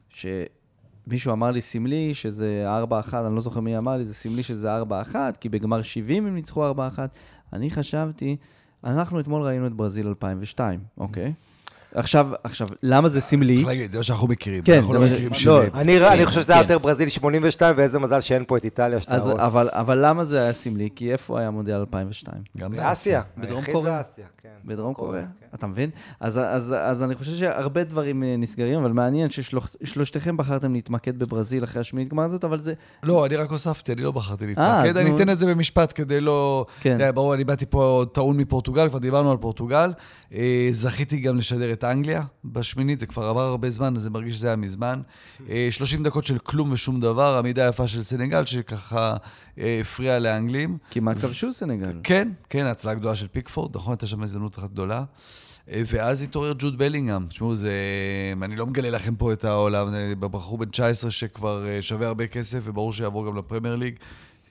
שמישהו 0.09 1.33
אמר 1.33 1.51
לי 1.51 1.61
סמלי, 1.61 2.15
שזה 2.15 2.65
4-1, 3.11 3.15
אני 3.27 3.35
לא 3.35 3.41
זוכר 3.41 3.61
מי 3.61 3.79
אמר 3.79 3.97
לי, 3.97 4.05
זה 4.05 4.15
סמלי 4.15 4.43
שזה 4.43 4.69
4-1, 4.83 5.15
כי 5.41 5.49
בגמר 5.49 5.83
70 5.83 6.27
הם 6.27 6.35
ניצחו 6.35 6.71
4-1. 6.73 6.77
אני 7.53 7.71
חשבתי, 7.71 8.37
אנחנו 8.85 9.21
אתמול 9.21 9.43
ראינו 9.43 9.67
את 9.67 9.73
ברזיל 9.75 10.09
2002, 10.09 10.81
אוקיי? 10.99 11.33
עכשיו, 11.95 12.29
עכשיו, 12.45 12.69
למה 12.83 13.09
זה 13.09 13.21
סמלי? 13.21 13.55
צריך 13.55 13.67
להגיד, 13.67 13.93
זה 13.93 13.99
מה 13.99 14.05
שאנחנו 14.05 14.29
מכירים. 14.29 14.63
כן, 14.63 14.77
אנחנו 14.77 14.89
זה 14.89 14.95
לא 14.95 15.01
מה 15.01 15.07
ש- 15.07 15.11
מכירים 15.11 15.29
לא, 15.31 15.35
70. 15.39 15.71
אני 15.75 16.07
אני 16.09 16.27
חושב 16.27 16.41
שזה 16.41 16.53
היה 16.53 16.63
כן. 16.65 16.69
יותר 16.73 16.79
ברזיל 16.79 17.09
82, 17.09 17.75
ואיזה 17.79 17.99
מזל 17.99 18.21
שאין 18.21 18.45
פה 18.47 18.57
את 18.57 18.65
איטליה 18.65 18.97
אז, 18.97 19.03
שתהרוס. 19.03 19.35
אבל, 19.41 19.69
אבל 19.73 20.07
למה 20.07 20.25
זה 20.25 20.43
היה 20.43 20.53
סמלי? 20.53 20.89
כי 20.97 21.13
איפה 21.13 21.39
היה 21.41 21.51
מונדיאל 21.51 21.77
2002? 21.81 22.43
גם 22.59 22.73
באסיה. 22.77 23.23
בדרום 23.39 23.59
היחיד 23.59 23.75
קוריאה. 23.75 24.01
כן. 24.43 24.49
בדרום 24.65 24.95
קוריאה, 24.95 25.25
כן. 25.41 25.47
אתה 25.55 25.67
מבין? 25.67 25.91
אז, 26.21 26.39
אז, 26.39 26.75
אז 26.79 27.03
אני 27.03 27.15
חושב 27.15 27.33
שהרבה 27.33 27.85
דברים 27.85 28.23
אה, 28.23 28.35
נסגרים, 28.39 28.81
אבל 28.81 28.93
מעניין 28.93 29.31
ששלושתכם 29.31 30.37
בחרתם 30.37 30.73
להתמקד 30.73 31.19
בברזיל 31.19 31.65
אחרי 31.65 31.81
השמינית 31.81 32.09
גמר 32.09 32.23
הזאת, 32.23 32.45
אבל 32.45 32.59
זה... 32.59 32.75
לא, 33.03 33.27
אני 33.27 33.37
רק 33.37 33.51
הוספתי, 33.51 33.93
אני 33.93 34.03
לא 34.03 34.11
בחרתי 34.11 34.45
אה, 34.45 34.49
להתמקד, 34.49 34.97
אני. 34.97 35.15
אתן 35.15 35.31
את 35.31 35.39
זה 35.39 35.47
במשפט 35.47 35.93
כדי 35.95 36.21
לא... 36.21 36.67
כן. 36.81 37.11
ברור, 37.15 37.35
אני 37.35 37.45
באתי 37.45 37.67
פה 37.67 38.05
טעון 38.13 38.37
מפורטוגל, 38.37 38.89
כבר 38.89 38.99
דיברנו 38.99 39.31
על 39.31 39.37
פורטוגל. 39.37 39.93
אה, 40.35 40.69
זכיתי 40.71 41.21
גם 41.21 41.39
לשדר 41.39 41.73
את 41.73 41.85
אנגליה 41.85 42.23
בשמינית, 42.45 43.01
זה 43.01 43.07
כבר 43.07 43.25
עבר 43.25 43.43
הרבה 43.43 43.71
זמן, 43.71 43.97
אז 43.97 44.03
זה 44.03 44.11
מרגיש 44.11 44.37
שזה 44.37 44.47
היה 44.47 44.57
מזמן. 44.57 45.01
אה, 45.49 45.69
30 45.71 46.03
דקות 46.03 46.25
של 46.27 46.39
כלום 46.39 46.73
ושום 46.73 47.01
דבר, 47.01 47.37
עמידה 47.39 47.69
יפה 47.69 47.87
של 47.87 48.03
סנגל, 48.03 48.45
שככה 48.45 49.17
הפריעה 49.59 50.19
לאנגלים. 50.19 50.79
כמעט 50.91 51.19
כבשו 51.19 51.53
סנגל. 51.53 52.01
כן, 52.03 52.29
כן, 52.49 52.67
הצלה 52.67 52.95
גדולה 52.95 53.15
של 53.15 53.27
פיקפורד, 53.29 53.77
נכון, 53.77 53.93
הייתה 53.93 54.07
שם 54.07 54.23
הזדמנות 54.23 54.59
אחת 54.59 54.71
גדולה. 54.71 55.05
אה, 55.71 55.83
ואז 55.87 56.23
התעורר 56.23 56.53
ג'וד 56.59 56.79
בלינגהם. 56.79 57.27
תשמעו, 57.27 57.55
זה... 57.55 57.73
אני 58.43 58.57
לא 58.57 58.67
מגלה 58.67 58.91
לכם 58.91 59.17
פה 59.17 59.33
את 59.33 59.45
העולם, 59.45 59.91
זה 59.91 60.15
בחור 60.21 60.59
בן 60.59 60.69
19 60.69 61.11
שכבר 61.11 61.67
אה, 61.67 61.83
שווה 61.83 62.07
הרבה 62.07 62.27
כסף, 62.27 62.59
וברור 62.65 62.93
שיעבור 62.93 63.27
גם 63.27 63.37
לפרמייר 63.37 63.77
ליג, 63.77 63.95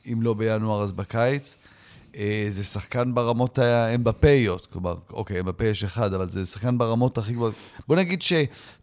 אם 0.06 0.22
לא 0.22 0.34
בינואר 0.34 0.82
אז 0.84 0.92
בקיץ. 0.92 1.58
אה, 2.16 2.46
זה 2.50 2.64
שחקן 2.64 3.14
ברמות 3.16 3.58
האמבפאיות, 3.58 4.66
כלומר, 4.66 4.96
אוקיי, 5.10 5.40
אמבפה 5.40 5.66
יש 5.66 5.84
אחד, 5.84 6.14
אבל 6.14 6.30
זה 6.30 6.46
שחקן 6.46 6.78
ברמות 6.78 7.18
הכי 7.18 7.34
גבוהות. 7.34 7.54
בוא 7.88 7.96
נגיד 7.96 8.22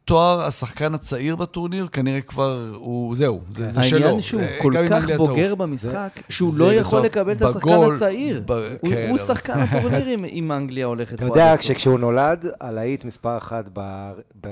שתואר 0.07 0.41
השחקן 0.41 0.95
הצעיר 0.95 1.37
בטורניר, 1.37 1.87
כנראה 1.87 2.21
כבר 2.21 2.73
הוא, 2.75 3.17
זהו, 3.17 3.41
זה, 3.51 3.69
זה 3.71 3.83
שלו. 3.83 3.99
העניין 4.05 4.21
שהוא 4.21 4.41
אה, 4.43 4.59
כל 4.63 4.73
כך. 4.89 5.11
בוגר 5.17 5.55
במשחק, 5.55 6.09
שהוא 6.29 6.51
זה 6.53 6.63
לא 6.65 6.73
יכול 6.75 6.99
בתור- 6.99 7.07
לקבל 7.07 7.33
את 7.33 7.43
השחקן 7.43 7.61
בגול, 7.71 7.95
הצעיר. 7.95 8.43
ב- 8.47 8.51
הוא- 8.53 8.91
כן, 8.91 9.07
הוא 9.09 9.17
אבל- 9.17 9.19
שחקן 9.19 9.61
הטורניר 9.61 10.15
אם- 10.15 10.25
אם 10.25 10.53
אנגליה 10.53 10.87
הולכת 10.87 11.15
אתה 11.15 11.23
פה 11.23 11.29
יודע, 11.29 11.45
עד 11.47 11.53
הסוף. 11.53 11.61
כשכשהוא 11.65 11.99
נולד, 11.99 12.47
הלהיט 12.61 13.05
מספר 13.05 13.37
אחת 13.37 13.65
ב- 13.73 14.13
ב- 14.41 14.49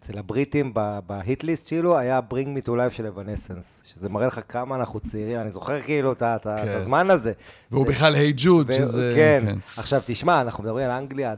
אצל 0.00 0.18
הבריטים, 0.18 0.70
ב- 0.74 0.98
בהיט-ליסט 1.06 1.66
שלו, 1.66 1.98
היה 1.98 2.20
Bring 2.30 2.34
Me 2.62 2.66
to 2.66 2.70
Life 2.70 2.96
של 2.96 3.06
אבנסנס, 3.06 3.80
שזה 3.84 4.08
מראה 4.08 4.26
לך 4.26 4.40
כמה 4.48 4.76
אנחנו 4.76 5.00
צעירים, 5.00 5.40
אני 5.40 5.50
זוכר 5.50 5.80
כאילו 5.80 6.12
את 6.12 6.22
כן. 6.44 6.68
הזמן 6.68 7.10
הזה. 7.10 7.32
והוא 7.70 7.84
זה- 7.86 7.92
בכלל 7.92 8.14
היי 8.14 8.32
ג'וד, 8.36 8.72
שזה... 8.72 9.12
כן. 9.16 9.54
עכשיו 9.76 10.00
תשמע, 10.06 10.40
אנחנו 10.40 10.64
מדברים 10.64 10.84
על 10.84 10.90
אנגליה, 10.90 11.34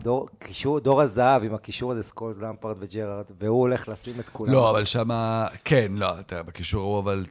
דור 0.82 1.02
הזהב 1.02 1.44
עם 1.44 1.54
הקישור 1.54 1.92
הזה, 1.92 2.02
סקולס, 2.02 2.36
למפרד 2.40 2.76
וג'רארד, 2.80 3.24
והוא 3.40 3.59
הולך 3.60 3.88
לשים 3.88 4.20
את 4.20 4.28
כולם. 4.32 4.52
לא, 4.52 4.70
אבל 4.70 4.84
שמה... 4.84 5.46
כן, 5.64 5.92
לא, 5.94 6.12
תראה, 6.26 6.42
בקישור 6.42 6.82
ההוא, 6.82 6.98
אבל 6.98 7.24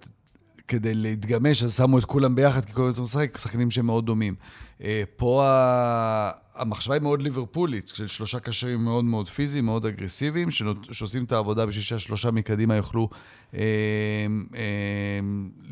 כדי 0.69 0.93
להתגמש, 0.93 1.63
אז 1.63 1.77
שמו 1.77 1.99
את 1.99 2.05
כולם 2.05 2.35
ביחד, 2.35 2.65
כי 2.65 2.73
כל 2.73 2.87
הזמן 2.87 3.03
משחק, 3.03 3.37
שחקנים 3.37 3.71
שהם 3.71 3.85
מאוד 3.85 4.05
דומים. 4.05 4.35
אה, 4.83 5.03
פה 5.17 5.43
המחשבה 6.55 6.93
היא 6.93 7.01
מאוד 7.01 7.21
ליברפולית, 7.21 7.87
של 7.87 8.07
שלושה 8.07 8.39
קשרים 8.39 8.83
מאוד 8.83 9.05
מאוד 9.05 9.29
פיזיים, 9.29 9.65
מאוד 9.65 9.85
אגרסיביים, 9.85 10.47
שעושים 10.91 11.23
את 11.23 11.31
העבודה 11.31 11.65
בשביל 11.65 11.83
שהשלושה 11.83 12.31
מקדימה 12.31 12.75
יוכלו 12.75 13.09
אה, 13.53 13.59
אה, 14.55 15.19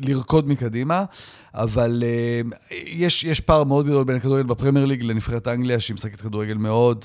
לרקוד 0.00 0.48
מקדימה, 0.48 1.04
אבל 1.54 2.02
יש, 2.70 3.24
יש 3.24 3.40
פער 3.40 3.64
מאוד 3.64 3.86
גדול 3.86 4.04
בין 4.04 4.16
הכדורגל 4.16 4.48
בפרמייר 4.48 4.86
ליג 4.86 5.02
לנבחרת 5.02 5.48
אנגליה, 5.48 5.80
שהיא 5.80 5.94
משחקת 5.94 6.20
כדורגל 6.20 6.54
מאוד... 6.54 7.04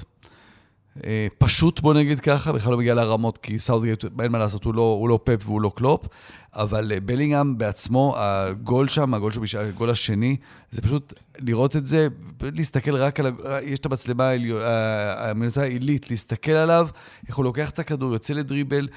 אה, 1.05 1.27
פשוט, 1.37 1.79
בוא 1.79 1.93
נגיד 1.93 2.19
ככה, 2.19 2.51
בכלל 2.51 2.71
לא 2.71 2.77
מגיע 2.77 2.93
לרמות, 2.93 3.37
כי 3.37 3.59
סאוטגייט, 3.59 4.05
אין 4.21 4.31
מה 4.31 4.37
לעשות, 4.37 4.63
הוא 4.63 4.73
לא, 4.73 4.81
הוא 4.81 5.09
לא 5.09 5.19
פפ 5.23 5.43
והוא 5.45 5.61
לא 5.61 5.71
קלופ, 5.75 6.07
אבל 6.53 6.91
אה, 6.91 6.99
בלינגהם 6.99 7.57
בעצמו, 7.57 8.13
הגול 8.17 8.87
שם, 8.87 9.13
הגול, 9.13 9.31
שהוא, 9.31 9.45
הגול 9.59 9.89
השני, 9.89 10.35
זה 10.71 10.81
פשוט 10.81 11.13
לראות 11.39 11.75
את 11.75 11.87
זה, 11.87 12.07
להסתכל 12.41 12.95
רק 12.95 13.19
על, 13.19 13.31
יש 13.63 13.79
את 13.79 13.85
המצלמה 13.85 14.27
העליו- 14.27 14.61
ה- 14.61 15.29
המנסה 15.29 15.61
העילית, 15.61 16.09
להסתכל 16.09 16.51
עליו, 16.51 16.87
איך 17.27 17.35
הוא 17.35 17.45
לוקח 17.45 17.69
את 17.69 17.79
הכדור, 17.79 18.13
יוצא 18.13 18.33
לדריבל, 18.33 18.87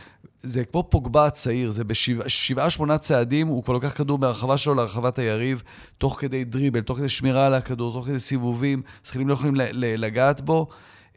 זה 0.43 0.65
כמו 0.65 0.83
פוגבה 0.91 1.27
הצעיר, 1.27 1.71
זה 1.71 1.85
בשבעה, 1.85 2.71
שמונה 2.71 2.99
צעדים, 2.99 3.47
הוא 3.47 3.65
כבר 3.65 3.75
לוקח 3.75 3.93
כדור 3.97 4.19
מהרחבה 4.19 4.57
שלו 4.57 4.75
לרחבת 4.75 5.19
היריב, 5.19 5.63
תוך 5.99 6.21
כדי 6.21 6.45
דריבל, 6.45 6.81
תוך 6.81 6.99
כדי 6.99 7.09
שמירה 7.09 7.47
על 7.47 7.55
הכדור, 7.55 7.93
תוך 7.93 8.07
כדי 8.07 8.19
סיבובים, 8.19 8.83
שחקנים 9.05 9.29
לא 9.29 9.35
יכולים 9.35 9.55
לגעת 9.75 10.41
בו. 10.41 10.69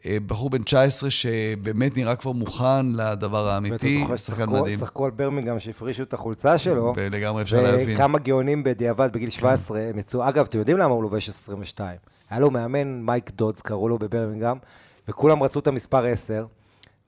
אה, 0.06 0.16
בחור 0.26 0.50
בן 0.50 0.62
19 0.62 1.10
שבאמת 1.10 1.96
נראה 1.96 2.16
כבר 2.16 2.32
מוכן 2.32 2.86
לדבר 2.86 3.48
האמיתי, 3.48 4.04
שחקן 4.16 4.50
מדהים. 4.50 4.78
צחקו 4.78 5.04
על 5.04 5.10
ברמינגהם 5.10 5.60
שהפרישו 5.60 6.02
את 6.02 6.14
החולצה 6.14 6.58
שלו. 6.58 6.92
ולגמרי 6.96 7.42
אפשר 7.42 7.62
להבין. 7.62 7.96
וכמה 7.96 8.18
גאונים 8.18 8.64
בדיעבד 8.64 9.12
בגיל 9.12 9.30
17 9.30 9.80
הם 9.80 9.98
יצאו. 9.98 10.28
אגב, 10.28 10.44
אתם 10.44 10.58
יודעים 10.58 10.78
למה 10.78 10.94
הוא 10.94 11.02
לובש 11.02 11.28
22? 11.28 11.96
היה 12.30 12.40
לו 12.40 12.50
מאמן, 12.50 13.02
מייק 13.02 13.30
דודס, 13.30 13.60
קראו 13.60 13.88
לו 13.88 13.98
בברמינגהם, 13.98 14.58
וכולם 15.08 15.42
רצו 15.42 15.60
את 15.60 15.66
המספר 15.66 16.04
10. 16.04 16.46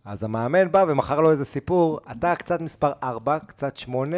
אז 0.04 0.22
המאמן 0.24 0.72
בא 0.72 0.84
ומכר 0.88 1.20
לו 1.20 1.30
איזה 1.30 1.44
סיפור, 1.44 2.00
אתה 2.10 2.34
קצת 2.34 2.60
מספר 2.60 2.92
4, 3.02 3.38
קצת 3.38 3.76
8, 3.76 4.16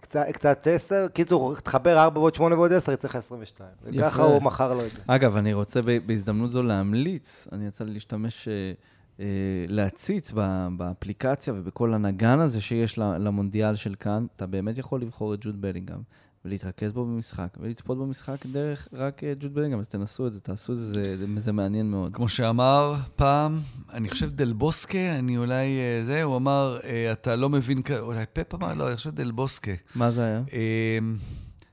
קצת, 0.00 0.26
קצת 0.32 0.66
10, 0.66 1.06
קיצור, 1.12 1.54
תחבר 1.54 1.98
4 1.98 2.20
ועוד 2.20 2.34
8 2.34 2.54
ועוד 2.54 2.72
10, 2.72 2.92
יצא 2.92 3.08
לך 3.08 3.16
22. 3.16 3.70
יפה. 3.82 4.06
וככה 4.06 4.22
הוא 4.22 4.42
מכר 4.42 4.74
לו 4.74 4.86
את 4.86 4.90
זה. 4.90 4.98
אגב, 5.06 5.36
אני 5.36 5.52
רוצה 5.52 5.80
בהזדמנות 6.06 6.50
זו 6.50 6.62
להמליץ, 6.62 7.48
אני 7.52 7.66
יצא 7.66 7.84
לי 7.84 7.92
להשתמש, 7.92 8.48
אה, 8.48 8.72
אה, 9.20 9.26
להציץ 9.68 10.32
באפליקציה 10.76 11.54
ובכל 11.56 11.94
הנגן 11.94 12.38
הזה 12.38 12.60
שיש 12.60 12.98
למונדיאל 12.98 13.74
של 13.74 13.94
כאן, 13.94 14.26
אתה 14.36 14.46
באמת 14.46 14.78
יכול 14.78 15.00
לבחור 15.00 15.34
את 15.34 15.38
ג'וד 15.44 15.60
בלינגהם 15.60 16.02
ולהתרכז 16.44 16.92
בו 16.92 17.04
במשחק, 17.04 17.48
ולצפות 17.60 17.98
במשחק 17.98 18.46
דרך 18.46 18.88
רק 18.92 19.24
אה, 19.24 19.32
ג'וד 19.40 19.54
בלינגהם, 19.54 19.78
אז 19.78 19.88
תנסו 19.88 20.26
את 20.26 20.32
זה, 20.32 20.40
תעשו 20.40 20.72
את 20.72 20.78
זה, 20.78 21.16
זה, 21.16 21.26
זה, 21.36 21.52
מעניין 21.52 21.90
מאוד. 21.90 22.14
כמו 22.14 22.28
שאמר 22.28 22.94
פעם, 23.16 23.58
אני 23.92 24.08
חושב 24.08 24.30
דל 24.30 24.52
בוסקה, 24.52 25.18
אני 25.18 25.36
אולי... 25.36 25.52
אה, 25.78 26.00
זה, 26.04 26.22
הוא 26.22 26.36
אמר, 26.36 26.78
אה, 26.84 27.12
אתה 27.12 27.36
לא 27.36 27.48
מבין... 27.48 27.82
אולי 28.00 28.24
פפ 28.32 28.54
אמר? 28.54 28.74
לא, 28.74 28.88
אני 28.88 28.96
חושב 28.96 29.10
דל 29.10 29.30
בוסקה. 29.30 29.72
מה 29.94 30.10
זה 30.10 30.24
היה? 30.24 30.42
אה, 30.52 30.98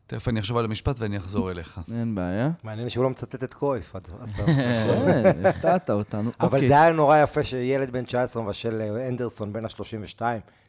תכף 0.08 0.28
אני 0.28 0.40
אחשוב 0.40 0.58
על 0.58 0.66
המשפט 0.66 1.00
ואני 1.00 1.18
אחזור 1.18 1.52
אליך. 1.52 1.80
אין 1.94 2.16
בעיה. 2.16 2.50
מעניין 2.64 2.90
שהוא 2.90 3.04
לא 3.04 3.10
מצטט 3.10 3.44
את 3.44 3.54
קרויף. 3.54 3.96
עד- 3.96 4.06
הסוף. 4.20 4.46
כן, 4.56 5.46
הפתעת 5.46 5.90
אותנו. 5.90 6.32
אבל 6.40 6.48
אוקיי. 6.56 6.68
זה 6.68 6.82
היה 6.82 6.92
נורא 6.92 7.18
יפה 7.18 7.44
שילד 7.44 7.92
בן 7.92 8.04
19 8.06 8.44
מבשל 8.44 8.82
אה, 8.82 9.08
אנדרסון 9.08 9.54
בן 9.54 9.66
ה-32, 9.66 10.22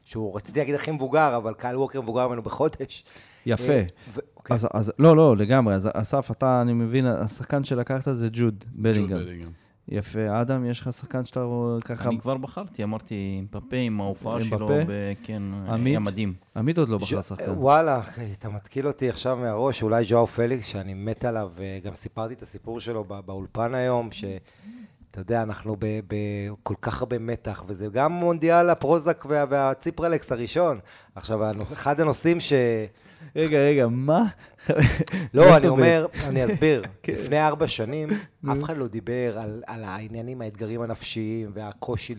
שהוא 0.04 0.36
רציתי 0.36 0.58
להגיד 0.58 0.74
הכי 0.74 0.90
מבוגר, 0.90 1.36
אבל 1.36 1.54
קהל 1.54 1.76
ווקר 1.78 2.00
מבוגר 2.00 2.28
ממנו 2.28 2.42
בחודש. 2.42 3.04
יפה. 3.46 3.72
אה, 3.72 3.82
ו- 4.14 4.20
אוקיי. 4.36 4.54
אז, 4.54 4.68
אז, 4.74 4.92
לא, 4.98 5.16
לא, 5.16 5.36
לגמרי. 5.36 5.74
אז 5.74 5.88
אסף, 5.94 6.30
אתה, 6.30 6.62
אני 6.62 6.72
מבין, 6.72 7.06
השחקן 7.06 7.64
שלקחת 7.64 8.14
זה 8.14 8.28
ג'וד 8.32 8.64
בלינגהם. 8.74 9.20
יפה. 9.88 10.40
אדם, 10.40 10.64
יש 10.66 10.80
לך 10.80 10.92
שחקן 10.92 11.24
שאתה 11.24 11.42
רואה 11.42 11.80
ככה... 11.80 12.08
אני 12.08 12.18
כבר 12.20 12.36
בחרתי, 12.36 12.82
אמרתי, 12.84 13.38
אמפפה 13.40 13.76
עם 13.76 14.00
ההופעה? 14.00 14.40
שלו, 14.40 14.68
ב- 14.68 15.12
כן, 15.22 15.42
עמית? 15.68 15.90
היה 15.90 15.98
מדהים. 15.98 16.34
עמית 16.56 16.78
עוד 16.78 16.88
לא 16.88 16.98
בחר 16.98 17.20
ז'- 17.20 17.24
שחקן. 17.28 17.50
וואלה, 17.50 18.00
אתה 18.38 18.48
מתקיל 18.48 18.86
אותי 18.86 19.08
עכשיו 19.08 19.36
מהראש, 19.36 19.82
אולי 19.82 20.04
ז'ואר 20.04 20.26
פליקס, 20.26 20.66
שאני 20.66 20.94
מת 20.94 21.24
עליו, 21.24 21.50
וגם 21.56 21.94
סיפרתי 21.94 22.34
את 22.34 22.42
הסיפור 22.42 22.80
שלו 22.80 23.04
בא- 23.04 23.20
באולפן 23.20 23.74
היום, 23.74 24.12
ש... 24.12 24.24
אתה 25.10 25.20
יודע, 25.20 25.42
אנחנו 25.42 25.76
בכל 25.80 26.74
כך 26.82 27.00
הרבה 27.00 27.18
מתח, 27.18 27.64
וזה 27.66 27.86
גם 27.92 28.12
מונדיאל 28.12 28.70
הפרוזק 28.70 29.24
וה- 29.28 29.44
והציפרלקס 29.48 30.32
הראשון. 30.32 30.78
עכשיו, 31.14 31.40
אחד 31.72 32.00
הנושאים 32.00 32.40
ש... 32.40 32.52
רגע, 33.36 33.58
רגע, 33.58 33.86
מה? 33.88 34.22
לא, 35.34 35.56
אני? 35.56 35.68
אומר, 35.68 36.06
אני 36.28 36.44
אסביר. 36.44 36.82
כן. 37.02 37.12
לפני 37.12 37.46
ארבע 37.46 37.68
שנים, 37.68 38.08
אף 38.52 38.62
אחד 38.62 38.76
לא 38.76 38.86
דיבר 38.86 39.38
על, 39.38 39.62
על 39.66 39.84
העניינים, 39.84 40.42
האתגרים 40.42 40.82
הנפשיים 40.82 41.50
והקושי, 41.54 42.14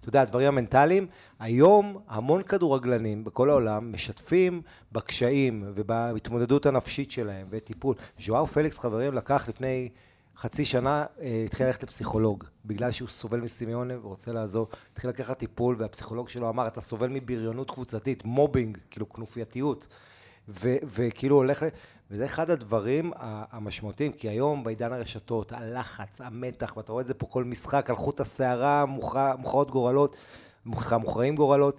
אתה 0.00 0.08
יודע, 0.08 0.22
הדברים 0.22 0.48
המנטליים. 0.48 1.06
היום 1.40 1.98
המון 2.08 2.42
כדורגלנים 2.42 3.24
בכל 3.24 3.50
העולם 3.50 3.92
משתפים 3.92 4.62
בקשיים 4.92 5.64
ובהתמודדות 5.74 6.66
הנפשית 6.66 7.10
שלהם 7.10 7.46
וטיפול. 7.50 7.94
ז'ואו 8.20 8.46
פליקס, 8.46 8.78
חברים, 8.78 9.14
לקח 9.14 9.48
לפני 9.48 9.88
חצי 10.36 10.64
שנה, 10.64 11.04
אה, 11.20 11.42
התחיל 11.46 11.66
ללכת 11.66 11.82
לפסיכולוג, 11.82 12.44
בגלל 12.64 12.90
שהוא 12.90 13.08
סובל 13.08 13.40
מסימאונה 13.40 13.94
ורוצה 13.98 14.32
לעזור. 14.32 14.68
התחיל 14.92 15.10
לקחת 15.10 15.38
טיפול, 15.38 15.76
והפסיכולוג 15.78 16.28
שלו 16.28 16.48
אמר, 16.48 16.66
אתה 16.66 16.80
סובל 16.80 17.08
מבריונות 17.08 17.70
קבוצתית, 17.70 18.24
mobbing, 18.24 18.78
כאילו 18.90 19.08
כנופייתיות. 19.08 19.86
ו- 20.48 20.76
וכאילו 20.94 21.36
הולך, 21.36 21.62
ל- 21.62 21.68
וזה 22.10 22.24
אחד 22.24 22.50
הדברים 22.50 23.12
המשמעותיים, 23.50 24.12
כי 24.12 24.28
היום 24.28 24.64
בעידן 24.64 24.92
הרשתות, 24.92 25.52
הלחץ, 25.52 26.20
המתח, 26.20 26.76
ואתה 26.76 26.92
רואה 26.92 27.02
את 27.02 27.06
זה 27.06 27.14
פה 27.14 27.26
כל 27.26 27.44
משחק, 27.44 27.90
על 27.90 27.96
חוט 27.96 28.20
מוכרע- 28.86 29.36
מוכרעות 29.38 29.70
גורלות, 29.70 30.16
מוכרע- 30.66 30.98
מוכרעים 30.98 31.36
גורלות, 31.36 31.76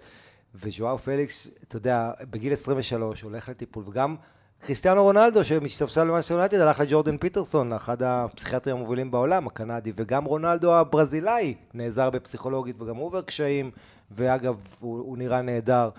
וז'ואו 0.56 0.98
פליקס, 0.98 1.48
אתה 1.68 1.76
יודע, 1.78 2.12
בגיל 2.30 2.54
23 2.54 3.22
הולך 3.22 3.50
לטיפול, 3.50 3.84
וגם 3.88 4.16
כריסטיאנו 4.62 5.04
רונלדו, 5.04 5.44
שמשתפשל 5.46 6.04
למאנסטר 6.04 6.34
יונייטד, 6.34 6.60
הלך 6.60 6.80
לג'ורדן 6.80 7.18
פיטרסון, 7.18 7.74
אחד 7.74 8.04
הפסיכיאטרים 8.04 8.76
המובילים 8.76 9.12
בעולם, 9.12 9.48
הקנדי, 9.48 9.92
וגם 9.96 10.26
רונלדו 10.26 10.74
הברזילאי 10.76 11.56
נעזר 11.74 12.10
בפסיכולוגית, 12.10 12.82
וגם 12.82 12.96
הוא 12.96 13.06
עובר 13.06 13.22
קשיים, 13.22 13.72
ואגב, 14.12 14.56
הוא, 14.80 14.98
הוא 15.00 15.18
נראה 15.18 15.42
נהדר. 15.42 15.90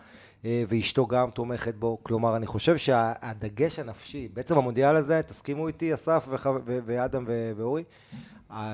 אה, 0.45 0.65
ואשתו 0.69 1.07
גם 1.07 1.31
תומכת 1.31 1.75
בו. 1.75 1.99
כלומר, 2.03 2.37
אני 2.37 2.47
חושב 2.47 2.77
שהדגש 2.77 3.79
הנפשי, 3.79 4.29
בעצם 4.35 4.59
המונדיאל 4.59 4.97
הזה, 4.97 5.21
תסכימו 5.27 5.69
איתי, 5.69 5.95
אסף 5.95 6.27
וח- 6.29 6.47
ו- 6.47 6.79
ואדם 6.87 7.25
ו- 7.27 7.53
ואורי, 7.57 7.85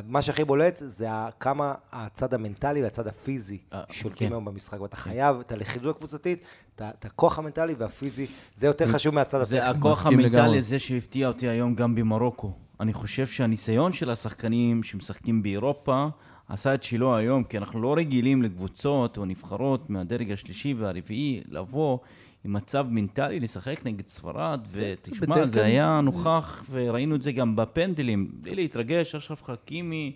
מה 0.06 0.22
שהכי 0.22 0.44
בולט 0.44 0.82
זה 0.86 1.08
כמה 1.40 1.74
הצד 1.92 2.34
המנטלי 2.34 2.82
והצד 2.82 3.06
הפיזי 3.06 3.58
אה, 3.72 3.82
שולטים 3.90 4.28
כן. 4.28 4.34
היום 4.34 4.44
במשחק, 4.44 4.80
ואתה 4.80 4.96
חייב 4.96 5.40
את 5.40 5.52
הלכידות 5.52 5.96
הקבוצתית, 5.96 6.42
את 6.76 7.04
הכוח 7.04 7.38
המנטלי 7.38 7.74
והפיזי, 7.78 8.26
זה 8.56 8.66
יותר 8.66 8.86
חשוב 8.92 9.14
מהצד 9.14 9.42
זה 9.42 9.56
הטכני. 9.68 9.78
הכוח 9.78 10.06
המנטלי. 10.06 10.58
הזה 10.58 10.78
שהפתיע 10.78 11.28
אותי 11.28 11.48
היום 11.48 11.74
גם 11.74 11.94
במרוקו. 11.94 12.52
אני 12.80 12.92
חושב 12.92 13.26
שהניסיון 13.26 13.92
של 13.92 14.10
השחקנים 14.10 14.82
שמשחקים 14.82 15.42
באירופה 15.42 16.06
עשה 16.48 16.74
את 16.74 16.82
שלו 16.82 17.16
היום, 17.16 17.44
כי 17.44 17.58
אנחנו 17.58 17.82
לא 17.82 17.94
רגילים 17.96 18.42
לקבוצות 18.42 19.18
או 19.18 19.24
נבחרות 19.24 19.90
מהדרג 19.90 20.32
השלישי 20.32 20.74
והרביעי 20.74 21.40
לבוא 21.48 21.98
עם 22.44 22.52
מצב 22.52 22.86
מנטלי 22.90 23.40
לשחק 23.40 23.80
נגד 23.84 24.08
ספרד, 24.08 24.60
ותשמע, 24.72 25.26
בדרך 25.26 25.44
זה 25.44 25.64
היה 25.64 26.00
נוכח, 26.00 26.64
וראינו 26.70 27.14
את 27.14 27.22
זה 27.22 27.32
גם 27.32 27.56
בפנדלים. 27.56 28.30
בלי 28.32 28.54
להתרגש, 28.54 29.14
אשרף 29.14 29.42
חכימי 29.42 30.12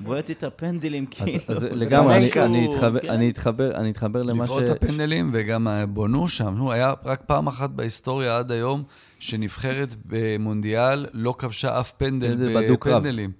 בועט 0.00 0.30
את 0.30 0.44
הפנדלים, 0.44 1.06
כאילו. 1.06 1.42
אז 1.48 1.64
לגמרי, 1.64 2.16
אני, 2.36 2.66
אתחבר, 2.66 3.00
כן. 3.00 3.08
אני, 3.08 3.90
אתחבר, 3.90 4.22
למה 4.22 4.46
ש... 4.46 4.50
לבעוט 4.50 4.62
את 4.62 4.68
הפנדלים 4.68 5.30
וגם 5.32 5.68
בונו 5.88 6.28
שם. 6.28 6.54
נו, 6.56 6.72
היה 6.72 6.92
רק 7.04 7.22
פעם 7.26 7.46
אחת 7.46 7.70
בהיסטוריה 7.70 8.36
עד 8.38 8.52
היום 8.52 8.82
שנבחרת 9.18 9.94
במונדיאל 10.06 11.06
לא 11.12 11.34
כבשה 11.38 11.80
אף 11.80 11.92
פנדל. 11.92 12.66
בפנדלים. 12.72 13.32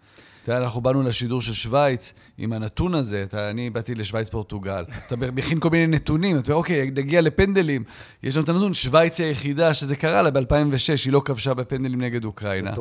אתה 0.48 0.56
יודע, 0.56 0.64
אנחנו 0.64 0.80
באנו 0.80 1.02
לשידור 1.02 1.40
של 1.40 1.52
שווייץ 1.52 2.12
עם 2.38 2.52
הנתון 2.52 2.94
הזה, 2.94 3.22
אתה, 3.22 3.50
אני 3.50 3.70
באתי 3.70 3.94
לשווייץ 3.94 4.28
פורטוגל, 4.28 4.84
אתה 5.06 5.16
מכין 5.16 5.60
כל 5.60 5.70
מיני 5.70 5.86
נתונים, 5.86 6.38
אתה 6.38 6.52
אומר, 6.52 6.58
אוקיי, 6.58 6.90
נגיע 6.90 7.20
לפנדלים, 7.20 7.84
יש 8.22 8.36
לנו 8.36 8.44
את 8.44 8.48
הנתון, 8.48 8.74
שווייץ 8.74 9.20
היא 9.20 9.26
היחידה 9.26 9.74
שזה 9.74 9.96
קרה 9.96 10.22
לה 10.22 10.30
ב-2006, 10.30 11.04
היא 11.04 11.12
לא 11.12 11.22
כבשה 11.24 11.54
בפנדלים 11.54 12.00
נגד 12.00 12.24
אוקראינה. 12.24 12.72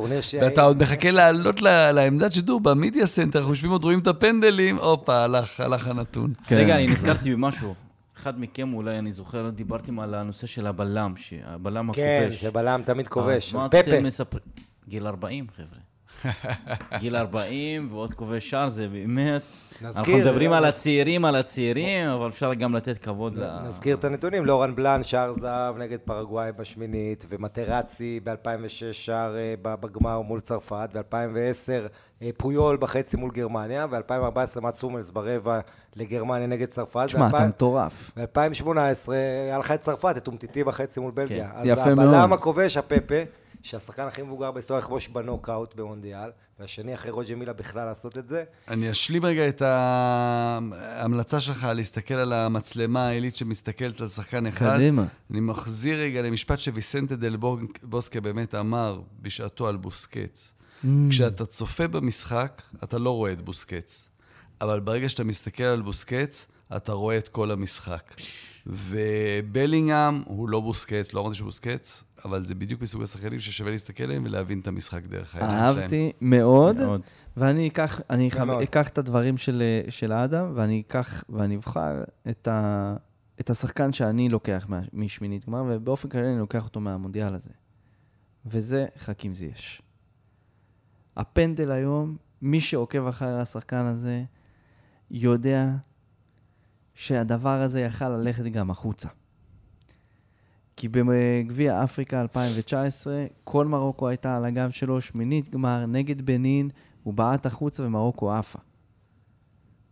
ואתה 0.41 0.61
עוד 0.63 0.81
מחכה 0.81 1.11
לעלות 1.11 1.61
לעמדת 1.61 2.33
שידור 2.33 2.59
ב 2.59 2.67
media 2.67 3.05
center, 3.05 3.39
אנחנו 3.39 3.51
יושבים 3.51 3.71
עוד 3.71 3.83
רואים 3.83 3.99
את 3.99 4.07
הפנדלים, 4.07 4.77
הופה, 4.77 5.23
הלך, 5.23 5.59
הלך 5.59 5.87
הנתון. 5.87 6.33
כן. 6.47 6.55
רגע, 6.55 6.75
אני 6.75 6.87
נזכרתי 6.87 7.35
במשהו. 7.35 7.75
אחד 8.17 8.39
מכם 8.39 8.73
אולי, 8.73 8.99
אני 8.99 9.11
זוכר, 9.11 9.49
דיברתם 9.49 9.99
על 9.99 10.13
הנושא 10.13 10.47
של 10.47 10.67
הבלם, 10.67 11.13
שהבלם 11.15 11.93
כן, 11.93 12.19
הכובש. 12.21 12.41
שבלם 12.41 12.81
תמיד 12.85 13.07
כובש. 13.07 13.47
אז 13.47 13.53
מה. 13.53 13.65
אתם 13.65 14.03
מספרים? 14.03 14.45
גיל 14.87 15.07
40, 15.07 15.47
חבר'ה. 15.55 15.86
גיל 16.99 17.15
40 17.15 17.87
ועוד 17.91 18.13
כובש 18.13 18.49
שער, 18.49 18.69
זה 18.69 18.87
באמת... 18.87 19.41
אנחנו 19.81 19.99
נזכיר, 19.99 20.17
מדברים 20.17 20.53
אה, 20.53 20.57
על 20.57 20.65
הצעירים, 20.65 21.25
על 21.25 21.35
הצעירים, 21.35 22.07
אבל 22.07 22.29
אפשר 22.29 22.53
גם 22.53 22.75
לתת 22.75 22.97
כבוד 22.97 23.35
ל... 23.35 23.59
נזכיר 23.67 23.95
את 23.95 24.03
הנתונים, 24.03 24.45
לורן 24.45 24.75
בלאן, 24.75 25.03
שער 25.03 25.33
זהב 25.33 25.77
נגד 25.77 25.97
פרגוואי 26.05 26.51
בשמינית, 26.51 27.25
ומטרצי 27.29 28.19
ב-2006 28.23 28.91
שער 28.91 29.35
אה, 29.37 29.53
בגמר 29.61 30.21
מול 30.21 30.39
צרפת, 30.39 30.89
ב-2010 30.93 32.23
פויול 32.37 32.77
בחצי 32.77 33.17
מול 33.17 33.31
גרמניה, 33.31 33.87
ב-2014 33.87 34.61
מאץ 34.61 34.75
הומלס 34.75 35.09
ברבע 35.09 35.59
לגרמניה 35.95 36.47
נגד 36.47 36.67
צרפת. 36.67 37.03
תשמע, 37.05 37.27
אתה 37.27 37.47
מטורף. 37.47 38.11
ב-2018 38.17 39.11
היה 39.11 39.57
לך 39.57 39.71
את 39.71 39.81
צרפת, 39.81 40.13
את 40.17 40.27
אומטיטי 40.27 40.63
בחצי 40.63 40.99
מול 40.99 41.11
בלגיה. 41.11 41.49
כן. 41.49 41.57
אז 41.59 41.67
יפה 41.67 41.89
הבלם 41.89 42.11
מאוד. 42.11 42.33
הכובש, 42.33 42.77
הפפה, 42.77 43.15
שהשחקן 43.63 44.03
הכי 44.03 44.21
מבוגר 44.21 44.51
בהיסטוריה 44.51 44.83
לכבוש 44.83 45.07
בנוקאוט 45.07 45.75
במונדיאל, 45.75 46.29
והשני 46.59 46.93
אחרי 46.93 47.11
רוג'ה 47.11 47.35
מילה 47.35 47.53
בכלל 47.53 47.85
לעשות 47.85 48.17
את 48.17 48.27
זה. 48.27 48.43
אני 48.67 48.91
אשלים 48.91 49.25
רגע 49.25 49.49
את 49.49 49.61
ההמלצה 49.61 51.41
שלך 51.41 51.67
להסתכל 51.75 52.13
על 52.13 52.33
המצלמה 52.33 53.07
העילית 53.07 53.35
שמסתכלת 53.35 54.01
על 54.01 54.07
שחקן 54.07 54.45
אחד. 54.45 54.75
קדימה. 54.75 55.05
אני 55.31 55.39
מחזיר 55.39 55.99
רגע 55.99 56.21
למשפט 56.21 56.59
שוויסנטה 56.59 57.15
דל 57.15 57.37
בוסקה 57.83 58.21
באמת 58.21 58.55
אמר 58.55 59.01
בשעתו 59.21 59.67
על 59.67 59.77
בוסקץ. 59.77 60.53
Mm. 60.83 60.87
כשאתה 61.09 61.45
צופה 61.45 61.87
במשחק, 61.87 62.61
אתה 62.83 62.97
לא 62.97 63.09
רואה 63.09 63.31
את 63.31 63.41
בוסקץ. 63.41 64.09
אבל 64.61 64.79
ברגע 64.79 65.09
שאתה 65.09 65.23
מסתכל 65.23 65.63
על 65.63 65.81
בוסקץ, 65.81 66.47
אתה 66.75 66.91
רואה 66.91 67.17
את 67.17 67.27
כל 67.27 67.51
המשחק. 67.51 68.13
ובלינגהם 68.69 70.21
הוא 70.25 70.49
לא 70.49 70.59
בוסקץ, 70.59 71.13
לא 71.13 71.21
אמרתי 71.21 71.35
שהוא 71.35 71.45
בוסקץ, 71.45 72.03
אבל 72.25 72.43
זה 72.45 72.55
בדיוק 72.55 72.81
מסוג 72.81 73.01
השחקנים 73.03 73.39
ששווה 73.39 73.71
להסתכל 73.71 74.03
עליהם 74.03 74.23
ולהבין 74.25 74.59
את 74.59 74.67
המשחק 74.67 75.05
דרך 75.05 75.35
העיניים 75.35 75.57
שלהם. 75.73 75.77
אהבתי 75.83 76.11
מאוד, 76.21 76.81
מאוד. 76.81 77.01
ואני 77.37 77.67
אקח, 77.67 78.01
אני 78.09 78.31
חב- 78.31 78.43
מאוד. 78.43 78.61
אקח 78.61 78.87
את 78.87 78.97
הדברים 78.97 79.37
של, 79.37 79.63
של 79.89 80.13
אדם, 80.13 80.51
ואני 80.55 80.83
אקח 80.87 81.23
ואני 81.29 81.55
אבחר 81.55 82.03
את, 82.29 82.47
ה, 82.47 82.95
את 83.39 83.49
השחקן 83.49 83.93
שאני 83.93 84.29
לוקח 84.29 84.65
מה- 84.69 84.81
משמינית 84.93 85.45
גמר, 85.45 85.63
ובאופן 85.69 86.09
כללי 86.09 86.27
אני 86.29 86.39
לוקח 86.39 86.65
אותו 86.65 86.79
מהמונדיאל 86.79 87.33
הזה. 87.33 87.49
וזה 88.45 88.85
חכים 88.97 89.33
זייש. 89.33 89.81
הפנדל 91.17 91.71
היום, 91.71 92.17
מי 92.41 92.61
שעוקב 92.61 93.07
אחרי 93.07 93.39
השחקן 93.41 93.81
הזה, 93.85 94.23
יודע 95.11 95.69
שהדבר 96.97 97.61
הזה 97.61 97.81
יכל 97.81 98.09
ללכת 98.09 98.43
גם 98.43 98.71
החוצה. 98.71 99.09
כי 100.75 100.87
בגביע 100.89 101.83
אפריקה 101.83 102.21
2019, 102.21 103.25
כל 103.43 103.65
מרוקו 103.65 104.07
הייתה 104.07 104.37
על 104.37 104.45
הגב 104.45 104.69
שלו, 104.69 105.01
שמינית 105.01 105.49
גמר 105.49 105.85
נגד 105.85 106.21
בנין, 106.21 106.69
הוא 107.03 107.13
בעט 107.13 107.45
החוצה 107.45 107.83
ומרוקו 107.83 108.31
עפה. 108.31 108.59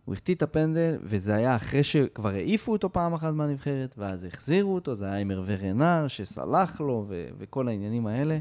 הוא 0.04 0.14
החטיא 0.14 0.34
את 0.34 0.42
הפנדל, 0.42 0.98
וזה 1.02 1.34
היה 1.34 1.56
אחרי 1.56 1.82
שכבר 1.82 2.28
העיפו 2.28 2.72
אותו 2.72 2.92
פעם 2.92 3.14
אחת 3.14 3.34
מהנבחרת, 3.34 3.94
ואז 3.98 4.24
החזירו 4.24 4.74
אותו, 4.74 4.94
זה 4.94 5.06
היה 5.06 5.18
עם 5.18 5.30
הרווה 5.30 5.54
רנר, 5.54 6.08
שסלח 6.08 6.80
לו, 6.80 7.04
ו- 7.08 7.28
וכל 7.38 7.68
העניינים 7.68 8.06
האלה. 8.06 8.38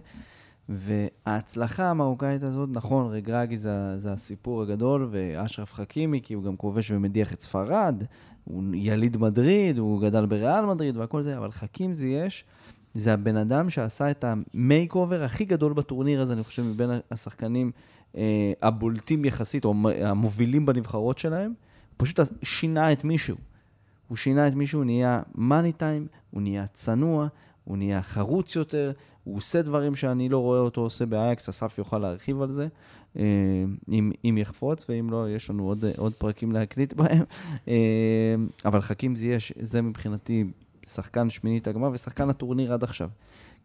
וההצלחה 0.69 1.89
המרוקאית 1.89 2.43
הזאת, 2.43 2.69
נכון, 2.71 3.07
רגראגי 3.11 3.57
זה, 3.57 3.99
זה 3.99 4.13
הסיפור 4.13 4.61
הגדול, 4.61 5.07
ואשרף 5.11 5.73
חכימי, 5.73 6.21
כי 6.21 6.33
הוא 6.33 6.43
גם 6.43 6.57
כובש 6.57 6.91
ומדיח 6.91 7.33
את 7.33 7.41
ספרד, 7.41 8.03
הוא 8.45 8.63
יליד 8.73 9.17
מדריד, 9.17 9.77
הוא 9.77 10.01
גדל 10.01 10.25
בריאל 10.25 10.65
מדריד 10.65 10.97
והכל 10.97 11.21
זה, 11.21 11.37
אבל 11.37 11.51
חכים 11.51 11.93
זיאש, 11.93 12.45
זה 12.93 13.13
הבן 13.13 13.37
אדם 13.37 13.69
שעשה 13.69 14.11
את 14.11 14.23
ה 14.27 14.95
makeover 14.95 15.23
הכי 15.23 15.45
גדול 15.45 15.73
בטורניר 15.73 16.21
הזה, 16.21 16.33
אני 16.33 16.43
חושב, 16.43 16.63
מבין 16.63 16.89
השחקנים 17.11 17.71
אה, 18.17 18.53
הבולטים 18.61 19.25
יחסית, 19.25 19.65
או 19.65 19.73
המובילים 20.01 20.65
בנבחרות 20.65 21.19
שלהם, 21.19 21.53
פשוט 21.97 22.19
שינה 22.43 22.91
את 22.91 23.03
מישהו. 23.03 23.35
הוא 24.07 24.17
שינה 24.17 24.47
את 24.47 24.55
מישהו, 24.55 24.79
הוא 24.79 24.85
נהיה 24.85 25.21
money 25.35 25.71
time, 25.71 26.07
הוא 26.31 26.41
נהיה 26.41 26.67
צנוע, 26.67 27.27
הוא 27.63 27.77
נהיה 27.77 28.01
חרוץ 28.01 28.55
יותר, 28.55 28.91
הוא 29.23 29.37
עושה 29.37 29.61
דברים 29.61 29.95
שאני 29.95 30.29
לא 30.29 30.39
רואה 30.39 30.59
אותו 30.59 30.81
עושה 30.81 31.05
באייאקס, 31.05 31.49
אסף 31.49 31.77
יוכל 31.77 31.97
להרחיב 31.97 32.41
על 32.41 32.49
זה, 32.49 32.67
אם, 33.91 34.11
אם 34.25 34.37
יחפוץ, 34.37 34.85
ואם 34.89 35.09
לא, 35.09 35.29
יש 35.29 35.49
לנו 35.49 35.63
עוד, 35.63 35.85
עוד 35.97 36.13
פרקים 36.13 36.51
להקליט 36.51 36.93
בהם. 36.99 37.23
אה, 37.67 38.35
אבל 38.65 38.81
חכים 38.81 39.15
זיאש, 39.15 39.53
זה 39.59 39.81
מבחינתי 39.81 40.43
שחקן 40.87 41.29
שמינית 41.29 41.67
הגמר 41.67 41.89
ושחקן 41.93 42.29
הטורניר 42.29 42.73
עד 42.73 42.83
עכשיו. 42.83 43.09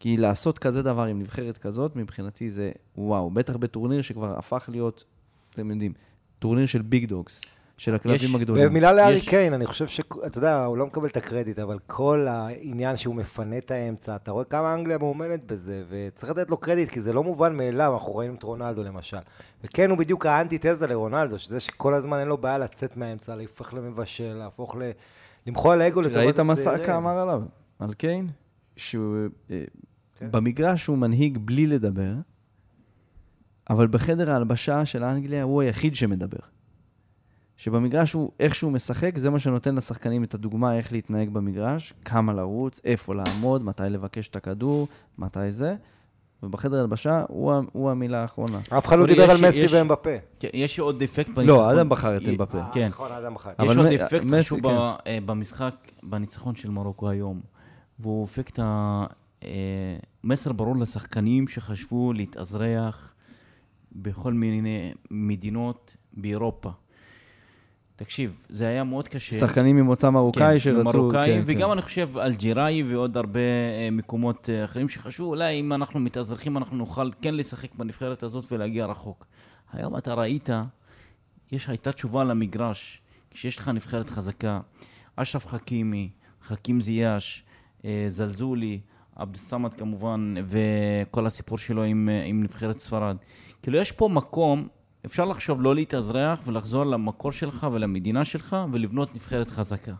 כי 0.00 0.16
לעשות 0.16 0.58
כזה 0.58 0.82
דבר 0.82 1.04
עם 1.04 1.18
נבחרת 1.18 1.58
כזאת, 1.58 1.96
מבחינתי 1.96 2.50
זה 2.50 2.72
וואו, 2.96 3.30
בטח 3.30 3.56
בטורניר 3.56 4.02
שכבר 4.02 4.38
הפך 4.38 4.68
להיות, 4.72 5.04
אתם 5.50 5.70
יודעים, 5.70 5.92
טורניר 6.38 6.66
של 6.66 6.82
big 6.82 7.04
dogs, 7.04 7.42
של 7.80 7.94
הכלבים 7.94 8.34
ומילה 8.34 8.40
הגדולים. 8.40 8.82
לארי 8.82 9.12
יש- 9.12 9.28
קיין, 9.28 9.52
אני 9.52 9.66
חושב 9.66 9.86
שאתה 9.86 10.38
יודע, 10.38 10.64
הוא 10.64 10.76
לא 10.76 10.86
מקבל 10.86 11.08
את 11.08 11.16
הקרדיט, 11.16 11.58
אבל 11.58 11.78
כל 11.86 12.26
העניין 12.28 12.96
שהוא 12.96 13.14
מפנה 13.14 13.58
את 13.58 13.70
האמצע, 13.70 14.16
אתה 14.16 14.30
רואה 14.30 14.44
כמה 14.44 14.74
אנגליה 14.74 14.98
מאומנת 14.98 15.44
בזה, 15.46 15.82
וצריך 15.90 16.30
לתת 16.32 16.50
לו 16.50 16.56
קרדיט, 16.56 16.88
כי 16.88 17.00
זה 17.02 17.12
לא 17.12 17.22
מובן 17.24 17.56
מאליו, 17.56 17.94
אנחנו 17.94 18.12
רואים 18.12 18.34
את 18.34 18.42
רונלדו 18.42 18.82
למשל. 18.82 19.16
וכן, 19.64 19.90
הוא 19.90 19.98
בדיוק 19.98 20.26
האנטיתזה 20.26 20.86
לרונלדו, 20.86 21.38
שזה 21.38 21.60
שכל 21.60 21.94
הזמן 21.94 22.18
אין 22.18 22.28
לו 22.28 22.38
בעיה 22.38 22.58
לצאת 22.58 22.96
מהאמצע, 22.96 23.36
להפוך 23.36 23.74
למבשל, 23.74 24.34
להפוך 24.34 24.76
ל... 24.76 24.90
למחול 25.46 25.72
על 25.72 25.80
האגו 25.80 26.00
לטובת 26.00 26.16
ראית 26.16 26.40
מה 26.40 26.52
הצעירים. 26.52 26.78
סאקה 26.78 26.96
אמר 26.96 27.18
עליו? 27.18 27.42
על 27.78 27.94
קיין? 27.94 28.28
שהוא... 28.76 29.16
אה, 29.50 29.62
כן. 30.18 30.28
במגרש 30.32 30.86
הוא 30.86 30.98
מנהיג 30.98 31.38
בלי 31.38 31.66
לדבר, 31.66 32.12
אבל 33.70 33.86
בחדר 33.86 34.30
ההלבשה 34.30 34.84
של 34.84 35.04
אנגליה 35.04 35.42
הוא 35.42 35.62
היחיד 35.62 35.94
שמדבר. 35.94 36.59
שבמגרש 37.60 38.12
הוא, 38.12 38.30
איך 38.40 38.54
שהוא 38.54 38.72
משחק, 38.72 39.18
זה 39.18 39.30
מה 39.30 39.38
שנותן 39.38 39.74
לשחקנים 39.74 40.24
את 40.24 40.34
הדוגמה 40.34 40.76
איך 40.76 40.92
להתנהג 40.92 41.28
במגרש, 41.28 41.94
כמה 42.04 42.32
לרוץ, 42.32 42.80
איפה 42.84 43.14
לעמוד, 43.14 43.64
מתי 43.64 43.82
לבקש 43.90 44.28
את 44.28 44.36
הכדור, 44.36 44.88
מתי 45.18 45.50
זה, 45.50 45.74
ובחדר 46.42 46.76
ההלבשה 46.76 47.24
הוא, 47.28 47.52
הוא 47.72 47.90
המילה 47.90 48.22
האחרונה. 48.22 48.58
אף 48.78 48.86
אחד 48.86 48.98
לא 48.98 49.06
דיבר 49.06 49.30
על 49.30 49.36
מסי 49.48 49.76
ואמבפה. 49.76 50.10
כן, 50.40 50.48
יש 50.54 50.78
עוד 50.78 51.02
אפקט 51.02 51.28
בניצחון. 51.28 51.46
לא, 51.46 51.72
אדם 51.72 51.88
בחר 51.88 52.16
את 52.16 52.22
אמבפה. 52.28 52.58
אה, 52.58 52.72
כן. 52.72 52.88
נכון, 52.88 53.12
אדם 53.12 53.34
בחר. 53.34 53.50
יש 53.64 53.76
עוד 53.76 53.86
מסי, 53.86 54.38
חשוב 54.38 54.60
כן. 54.60 54.68
אה, 55.06 55.18
במשחק, 55.26 55.74
בניצחון 56.02 56.54
של 56.54 56.70
מרוקו 56.70 57.08
היום, 57.08 57.40
והוא 57.98 58.24
אפקט 58.24 58.58
המסר 60.24 60.52
ברור 60.52 60.76
לשחקנים 60.76 61.48
שחשבו 61.48 62.12
להתאזרח 62.12 63.14
בכל 63.92 64.32
מיני 64.32 64.92
מדינות 65.10 65.96
באירופה. 66.12 66.70
תקשיב, 68.02 68.46
זה 68.48 68.68
היה 68.68 68.84
מאוד 68.84 69.08
קשה. 69.08 69.40
שחקנים 69.40 69.76
ממוצא 69.76 70.10
מרוקאי 70.10 70.52
כן, 70.52 70.58
שרצו... 70.58 70.98
מרוקאים, 70.98 71.40
כן, 71.40 71.42
וגם 71.46 71.68
כן. 71.68 71.72
אני 71.72 71.82
חושב 71.82 72.18
אלג'יראי 72.18 72.82
ועוד 72.82 73.16
הרבה 73.16 73.40
אה, 73.40 73.88
מקומות 73.92 74.50
אה, 74.50 74.64
אחרים 74.64 74.88
שחשבו, 74.88 75.26
אולי 75.26 75.60
אם 75.60 75.72
אנחנו 75.72 76.00
מתאזרחים 76.00 76.56
אנחנו 76.56 76.76
נוכל 76.76 77.10
כן 77.22 77.34
לשחק 77.34 77.74
בנבחרת 77.74 78.22
הזאת 78.22 78.44
ולהגיע 78.52 78.86
רחוק. 78.86 79.26
היום 79.72 79.96
אתה 79.96 80.14
ראית, 80.14 80.48
יש, 81.52 81.68
הייתה 81.68 81.92
תשובה 81.92 82.24
למגרש, 82.24 83.02
כשיש 83.30 83.58
לך 83.58 83.68
נבחרת 83.68 84.10
חזקה, 84.10 84.60
אשרף 85.16 85.46
חכימי, 85.46 86.10
חכים 86.42 86.80
זיאש, 86.80 87.44
אה, 87.84 88.04
זלזולי, 88.08 88.80
עבד 89.16 89.36
סמד 89.36 89.74
כמובן, 89.74 90.34
וכל 90.44 91.26
הסיפור 91.26 91.58
שלו 91.58 91.82
עם, 91.82 92.08
עם 92.24 92.42
נבחרת 92.42 92.80
ספרד. 92.80 93.16
כאילו 93.62 93.78
יש 93.78 93.92
פה 93.92 94.08
מקום, 94.08 94.68
אפשר 95.06 95.24
לחשוב 95.24 95.62
לא 95.62 95.74
להתאזרח 95.74 96.40
ולחזור 96.46 96.84
למקור 96.84 97.32
שלך 97.32 97.66
ולמדינה 97.72 98.24
שלך 98.24 98.56
ולבנות 98.72 99.14
נבחרת 99.14 99.50
חזקה. 99.50 99.92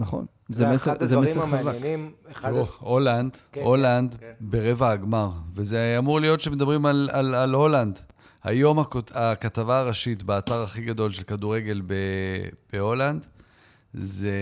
נכון. 0.00 0.26
זה 0.48 0.66
מסר, 0.66 0.92
אחד 0.92 1.04
זה 1.04 1.04
הדברים 1.04 1.30
מסר 1.30 1.40
חזק. 1.40 1.70
המעניינים, 1.70 2.12
אחד 2.30 2.50
תראו, 2.50 2.66
הולנד, 2.78 3.36
כן, 3.52 3.60
הולנד 3.60 4.14
כן, 4.14 4.20
כן. 4.20 4.32
ברבע 4.40 4.90
הגמר, 4.90 5.30
וזה 5.54 5.94
אמור 5.98 6.20
להיות 6.20 6.40
שמדברים 6.40 6.86
על, 6.86 7.08
על, 7.12 7.34
על 7.34 7.54
הולנד. 7.54 7.98
היום 8.44 8.78
הכתבה 9.14 9.80
הראשית 9.80 10.22
באתר 10.22 10.62
הכי 10.62 10.82
גדול 10.82 11.12
של 11.12 11.22
כדורגל 11.22 11.82
ב- 11.86 11.94
בהולנד 12.72 13.26
זה 13.94 14.36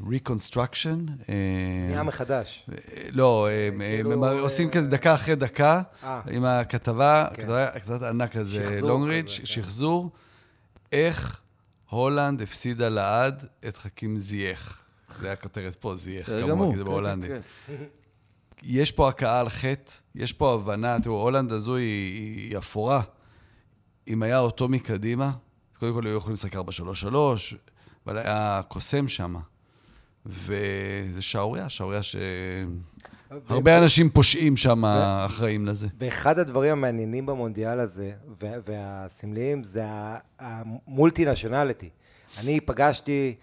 Reconstruction. 0.00 1.10
אה, 1.28 1.34
נהיה 1.88 2.02
מחדש. 2.02 2.68
לא, 3.12 3.48
הם, 3.50 3.78
כאילו, 3.78 4.12
הם 4.12 4.24
אה, 4.24 4.40
עושים 4.40 4.70
כזה 4.70 4.86
דקה 4.86 5.14
אחרי 5.14 5.34
דקה, 5.34 5.82
אה. 6.04 6.20
עם 6.30 6.44
הכתבה, 6.44 7.26
כן. 7.34 7.42
כתבה 7.42 7.80
כתבת 7.80 8.02
ענק 8.02 8.32
כזה, 8.32 8.68
שחזור 8.70 8.88
לונגריץ', 8.88 9.38
כן. 9.38 9.46
שחזור, 9.46 10.10
איך 10.92 11.40
הולנד 11.90 12.42
הפסידה 12.42 12.88
לעד 12.88 13.44
את 13.68 13.76
חכים 13.76 14.18
זייח. 14.18 14.82
זה 15.10 15.32
הכותרת 15.32 15.76
פה, 15.76 15.96
זייח, 15.96 16.26
כמובן. 16.26 16.70
כי 16.70 16.76
זה 16.76 16.84
כן, 16.84 16.90
בהולנדית. 16.90 17.30
יש 18.62 18.92
פה 18.92 19.08
הכאה 19.08 19.40
על 19.40 19.48
חטא, 19.48 19.92
יש 20.14 20.32
פה 20.32 20.54
הבנה, 20.54 21.00
תראו, 21.00 21.22
הולנד 21.22 21.52
הזו 21.52 21.76
היא, 21.76 22.38
היא 22.38 22.58
אפורה. 22.58 23.02
אם 24.08 24.22
היה 24.22 24.38
אותו 24.38 24.68
מקדימה, 24.68 25.32
קודם 25.78 25.94
כל 25.94 26.06
היו 26.06 26.16
יכולים 26.16 26.32
לשחק 26.32 26.56
4-3-3, 26.56 26.58
אבל 28.06 28.18
היה 28.18 28.60
קוסם 28.68 29.08
שם. 29.08 29.34
וזה 30.26 31.22
שערוריה, 31.22 31.68
שערוריה 31.68 32.00
שהרבה 32.02 33.78
אנשים 33.78 34.10
פושעים 34.10 34.56
שם 34.56 34.84
אחראים 35.26 35.66
לזה. 35.66 35.88
ואחד 35.98 36.38
הדברים 36.38 36.72
המעניינים 36.72 37.26
במונדיאל 37.26 37.80
הזה, 37.80 38.12
וה- 38.42 38.56
והסמליים, 38.66 39.62
זה 39.64 39.82
ה- 39.86 40.18
המולטי 40.38 41.24
נשיונליטי. 41.24 41.88
אני 42.38 42.60
פגשתי 42.60 43.34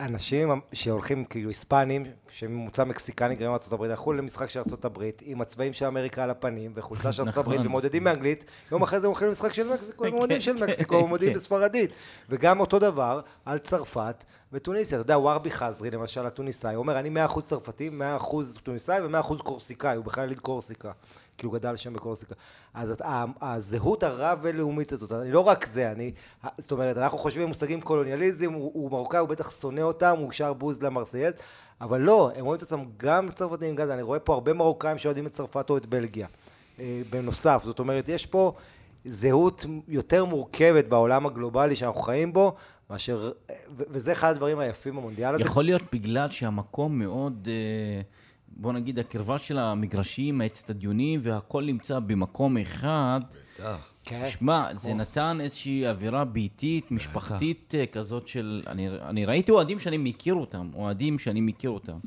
אנשים 0.00 0.60
שהולכים, 0.72 1.24
כאילו 1.24 1.48
היספנים, 1.48 2.06
שממוצע 2.30 2.84
מקסיקני 2.84 3.34
גרים 3.34 3.50
מארה"ב, 3.50 3.82
הלכו 3.82 4.12
למשחק 4.12 4.50
של 4.50 4.60
ארה"ב 4.60 5.02
עם 5.22 5.40
הצבעים 5.40 5.72
של 5.72 5.86
אמריקה 5.86 6.24
על 6.24 6.30
הפנים 6.30 6.72
וחולצה 6.74 7.12
של 7.12 7.22
ארה"ב 7.22 7.38
נכון. 7.38 7.66
ומודדים 7.66 8.04
באנגלית, 8.04 8.44
יום 8.72 8.82
אחרי 8.82 9.00
זה 9.00 9.06
הם 9.06 9.10
הולכים 9.10 9.28
למשחק 9.28 9.52
של 9.52 9.72
מקסיקו, 9.72 10.04
הם 10.06 10.14
מודדים 10.14 10.40
של 10.40 10.52
מקסיקו, 10.52 10.98
כן. 10.98 11.04
ומודדים 11.04 11.32
בספרדית. 11.34 11.92
וגם 12.28 12.60
אותו 12.60 12.78
דבר 12.78 13.20
על 13.44 13.58
צרפת 13.58 14.24
וטוניסיה. 14.52 15.00
אתה 15.00 15.04
יודע, 15.04 15.18
ווארבי 15.18 15.50
חזרי, 15.50 15.90
למשל, 15.90 16.26
התוניסאי, 16.26 16.74
הוא 16.74 16.82
אומר, 16.82 16.98
אני 16.98 17.26
100% 17.26 17.40
צרפתי, 17.40 17.90
100% 18.20 18.60
טוניסאי 18.62 19.00
ו-100% 19.00 19.42
קורסיקאי, 19.42 19.96
הוא 19.96 20.04
בכלל 20.04 20.24
יליד 20.24 20.40
קורסיקה. 20.40 20.92
כי 21.38 21.46
הוא 21.46 21.54
גדל 21.54 21.76
שם 21.76 21.92
בקורסיקה. 21.92 22.34
אז 22.74 22.90
את- 22.90 23.02
הזהות 23.40 24.02
הרב-לאומית 24.02 24.92
הזאת, 24.92 25.12
אני 25.12 25.32
לא 25.32 25.40
רק 25.40 25.66
זה, 25.66 25.92
אני, 25.92 26.12
זאת 26.58 26.72
אומרת, 26.72 26.98
אנחנו 26.98 27.18
חושבים 27.18 27.44
במושגים 27.44 27.80
קולוניאליזם, 27.80 28.52
הוא, 28.52 28.70
הוא 28.74 28.90
מרוקאי, 28.90 29.18
הוא 29.20 29.28
בטח 29.28 29.50
שונא 29.60 29.80
אותם, 29.80 30.14
הוא 30.18 30.32
שר 30.32 30.52
בוז 30.52 30.82
למרסייז, 30.82 31.34
אבל 31.80 32.00
לא, 32.00 32.30
הם 32.36 32.44
רואים 32.44 32.56
את 32.58 32.62
עצמם 32.62 32.84
גם 32.96 33.30
צרפתים, 33.30 33.76
גם 33.76 33.86
זה, 33.86 33.94
אני 33.94 34.02
רואה 34.02 34.18
פה 34.18 34.34
הרבה 34.34 34.52
מרוקאים 34.52 34.98
שאוהדים 34.98 35.26
את 35.26 35.32
צרפת 35.32 35.70
או 35.70 35.76
את 35.76 35.86
בלגיה, 35.86 36.26
אה, 36.80 37.00
בנוסף, 37.10 37.62
זאת 37.64 37.78
אומרת, 37.78 38.08
יש 38.08 38.26
פה 38.26 38.52
זהות 39.04 39.66
יותר 39.88 40.24
מורכבת 40.24 40.84
בעולם 40.84 41.26
הגלובלי 41.26 41.76
שאנחנו 41.76 42.00
חיים 42.00 42.32
בו, 42.32 42.54
מאשר, 42.90 43.32
וזה 43.76 44.12
אחד 44.12 44.30
הדברים 44.30 44.58
היפים 44.58 44.96
במונדיאל 44.96 45.34
הזה. 45.34 45.42
יכול 45.44 45.64
להיות 45.64 45.82
בגלל 45.92 46.30
שהמקום 46.30 46.98
מאוד, 46.98 47.48
אה, 47.50 48.00
בוא 48.58 48.72
נגיד, 48.72 48.98
הקרבה 48.98 49.38
של 49.38 49.58
המגרשים, 49.58 50.40
האצטדיונים, 50.40 51.20
והכל 51.22 51.64
נמצא 51.64 51.98
במקום 51.98 52.56
אחד. 52.56 53.20
בטח. 53.54 53.92
כן. 54.04 54.24
שמע, 54.28 54.74
זה 54.74 54.94
נתן 54.94 55.38
איזושהי 55.40 55.88
אווירה 55.88 56.24
ביתית, 56.24 56.90
משפחתית 56.90 57.74
אה, 57.78 57.86
כזאת 57.86 58.28
של... 58.28 58.62
אני, 58.66 58.88
אני 58.88 59.24
ראיתי 59.24 59.52
אוהדים 59.52 59.78
שאני 59.78 59.96
מכיר 59.96 60.34
אותם, 60.34 60.70
אוהדים 60.74 61.18
שאני 61.18 61.40
מכיר 61.40 61.70
אותם. 61.70 61.98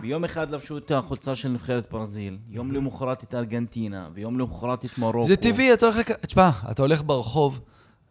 ביום 0.00 0.24
אחד 0.24 0.50
לבשו 0.50 0.78
את 0.78 0.90
החולצה 0.90 1.34
של 1.34 1.48
נבחרת 1.48 1.90
ברזיל, 1.90 2.38
יום 2.48 2.72
למחרת 2.72 3.24
את 3.24 3.34
ארגנטינה, 3.34 4.08
ויום 4.14 4.38
למחרת 4.38 4.84
את 4.84 4.98
מרוקו. 4.98 5.24
זה 5.24 5.36
טבעי, 5.36 5.72
אתה 5.72 5.86
הולך. 5.86 6.10
תשמע, 6.10 6.50
אתה 6.70 6.82
הולך 6.82 7.02
ברחוב, 7.06 7.60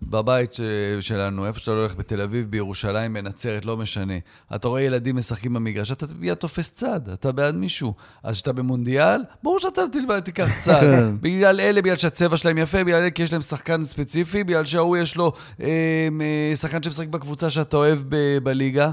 בבית 0.02 0.54
ש- 0.54 0.62
שלנו, 1.02 1.45
איפה 1.45 1.60
שאתה 1.60 1.72
לא 1.72 1.80
הולך, 1.80 1.95
בתל 1.95 2.22
אביב, 2.22 2.50
בירושלים, 2.50 3.14
בנצרת, 3.14 3.66
לא 3.66 3.78
משנה. 3.78 4.14
אתה 4.56 4.68
רואה 4.68 4.82
ילדים 4.82 5.16
משחקים 5.18 5.54
במגרש, 5.54 5.91
אתה 5.91 6.06
מיד 6.20 6.34
תופס 6.34 6.72
צד, 6.72 7.10
אתה 7.10 7.32
בעד 7.32 7.56
מישהו. 7.56 7.93
אז 8.24 8.36
כשאתה 8.36 8.54
במונדיאל, 8.54 9.22
ברור 9.43 9.60
שאתה 9.60 9.82
תלמד, 9.91 10.20
תיקח 10.20 10.60
צד. 10.60 10.88
בגלל 11.22 11.60
אלה, 11.60 11.82
בגלל 11.82 11.97
שהצבע 11.97 12.38
שלהם 12.38 12.58
יפה, 12.58 12.84
בגלל 12.84 13.02
אלה 13.02 13.10
כי 13.12 13.24
יש 13.24 13.32
להם 13.34 13.41
שחקן 13.41 13.84
ספציפי, 13.84 14.43
בגלל 14.43 14.66
שההוא 14.66 14.97
יש 14.97 15.16
לו 15.16 15.34
אה, 15.62 15.68
אה, 16.22 16.56
שחקן 16.56 16.84
שמשחק 16.84 17.08
בקבוצה 17.08 17.50
שאתה 17.50 17.78
אוהב 17.78 18.00
ב- 18.10 18.38
בליגה. 18.43 18.91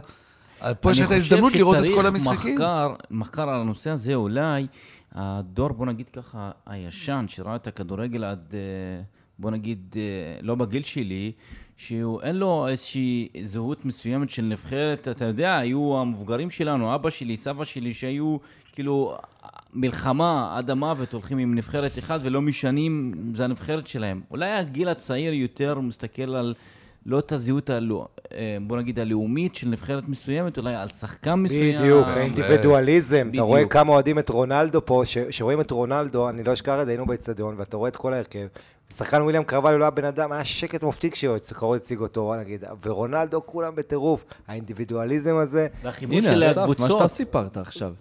פה 0.81 0.91
יש 0.91 0.99
לך 0.99 1.07
את 1.07 1.11
ההזדמנות 1.13 1.53
לראות 1.53 1.77
את 1.77 1.85
כל 1.95 2.07
המשחקים. 2.07 2.31
אני 2.31 2.37
חושב 2.37 2.53
שצריך 2.55 2.55
מחקר, 2.55 2.95
מחקר 3.11 3.51
על 3.51 3.61
הנושא 3.61 3.91
הזה, 3.91 4.15
אולי 4.15 4.67
הדור, 5.15 5.69
בוא 5.73 5.87
נגיד 5.87 6.07
ככה, 6.13 6.51
הישן, 6.67 7.25
שראה 7.29 7.57
את 7.57 7.67
הכדורגל 7.67 8.25
עד, 8.25 8.55
אה, 8.55 9.03
בוא 9.39 9.51
נגיד, 9.51 9.97
אה, 9.97 10.41
לא 10.43 10.55
בגיל 10.55 10.83
שלי, 10.83 11.33
שאין 11.77 12.37
לו 12.37 12.69
איזושהי 12.69 13.29
זהות 13.43 13.85
מסוימת 13.85 14.31
של 14.31 14.43
נבחרת, 14.43 15.09
אתה 15.09 15.25
יודע, 15.25 15.57
היו 15.57 16.01
המבוגרים 16.01 16.51
שלנו, 16.51 16.95
אבא 16.95 17.11
שלי, 17.11 17.37
סבא 17.37 17.65
שלי, 17.65 17.95
שהיו 17.95 18.37
כאילו 18.73 19.17
מלחמה 19.75 20.57
עד 20.57 20.71
המוות, 20.71 21.13
הולכים 21.13 21.39
עם 21.39 21.55
נבחרת 21.55 21.99
אחת 21.99 22.21
ולא 22.23 22.43
משנים, 22.43 23.15
זה 23.35 23.45
הנבחרת 23.45 23.87
שלהם. 23.87 24.21
אולי 24.31 24.51
הגיל 24.51 24.89
הצעיר 24.89 25.33
יותר 25.33 25.81
מסתכל 25.81 26.35
על... 26.35 26.55
לא 27.07 27.19
את 27.19 27.33
הזהות, 27.33 27.71
הלא, 27.71 28.09
אה, 28.33 28.57
בוא 28.61 28.77
נגיד, 28.77 28.99
הלאומית 28.99 29.55
של 29.55 29.69
נבחרת 29.69 30.09
מסוימת, 30.09 30.59
אולי 30.59 30.75
על 30.75 30.89
שחקן 30.89 31.35
מסוים. 31.35 31.79
בדיוק, 31.79 32.07
בהחלט. 32.07 32.17
האינדיבידואליזם. 32.17 33.17
אתה 33.17 33.29
בדיוק. 33.29 33.47
רואה 33.47 33.67
כמה 33.67 33.93
אוהדים 33.93 34.19
את 34.19 34.29
רונלדו 34.29 34.87
פה, 34.87 35.03
שרואים 35.31 35.61
את 35.61 35.71
רונלדו, 35.71 36.29
אני 36.29 36.45
לא 36.45 36.53
אשכח 36.53 36.79
את 36.81 36.87
זה, 36.87 36.93
היינו 36.93 37.07
באצטדיון, 37.07 37.55
ואתה 37.59 37.77
רואה 37.77 37.89
את 37.89 37.97
כל 37.97 38.15
ההרכב. 38.15 38.47
שחקן 38.95 39.23
וויליאם 39.23 39.45
קרווליו 39.45 39.79
לא 39.79 39.85
היה 39.85 39.91
בן 39.91 40.05
אדם, 40.05 40.33
היה 40.33 40.45
שקט 40.45 40.83
מופתי 40.83 41.11
כשקרוב 41.11 41.75
הציג 41.75 42.01
אותו, 42.01 42.35
נגיד. 42.41 42.65
ורונלדו 42.83 43.47
כולם 43.47 43.75
בטירוף. 43.77 44.25
האינדיבידואליזם 44.49 45.37
הזה, 45.37 45.67
והחיבור 45.83 46.21
של 46.21 46.33
הנה, 46.43 46.51
אסף, 46.51 46.57
מה 46.57 46.63
הקבוצות. 46.63 46.91
שאתה 46.91 47.09
סיפרת 47.09 47.57
עכשיו, 47.57 47.93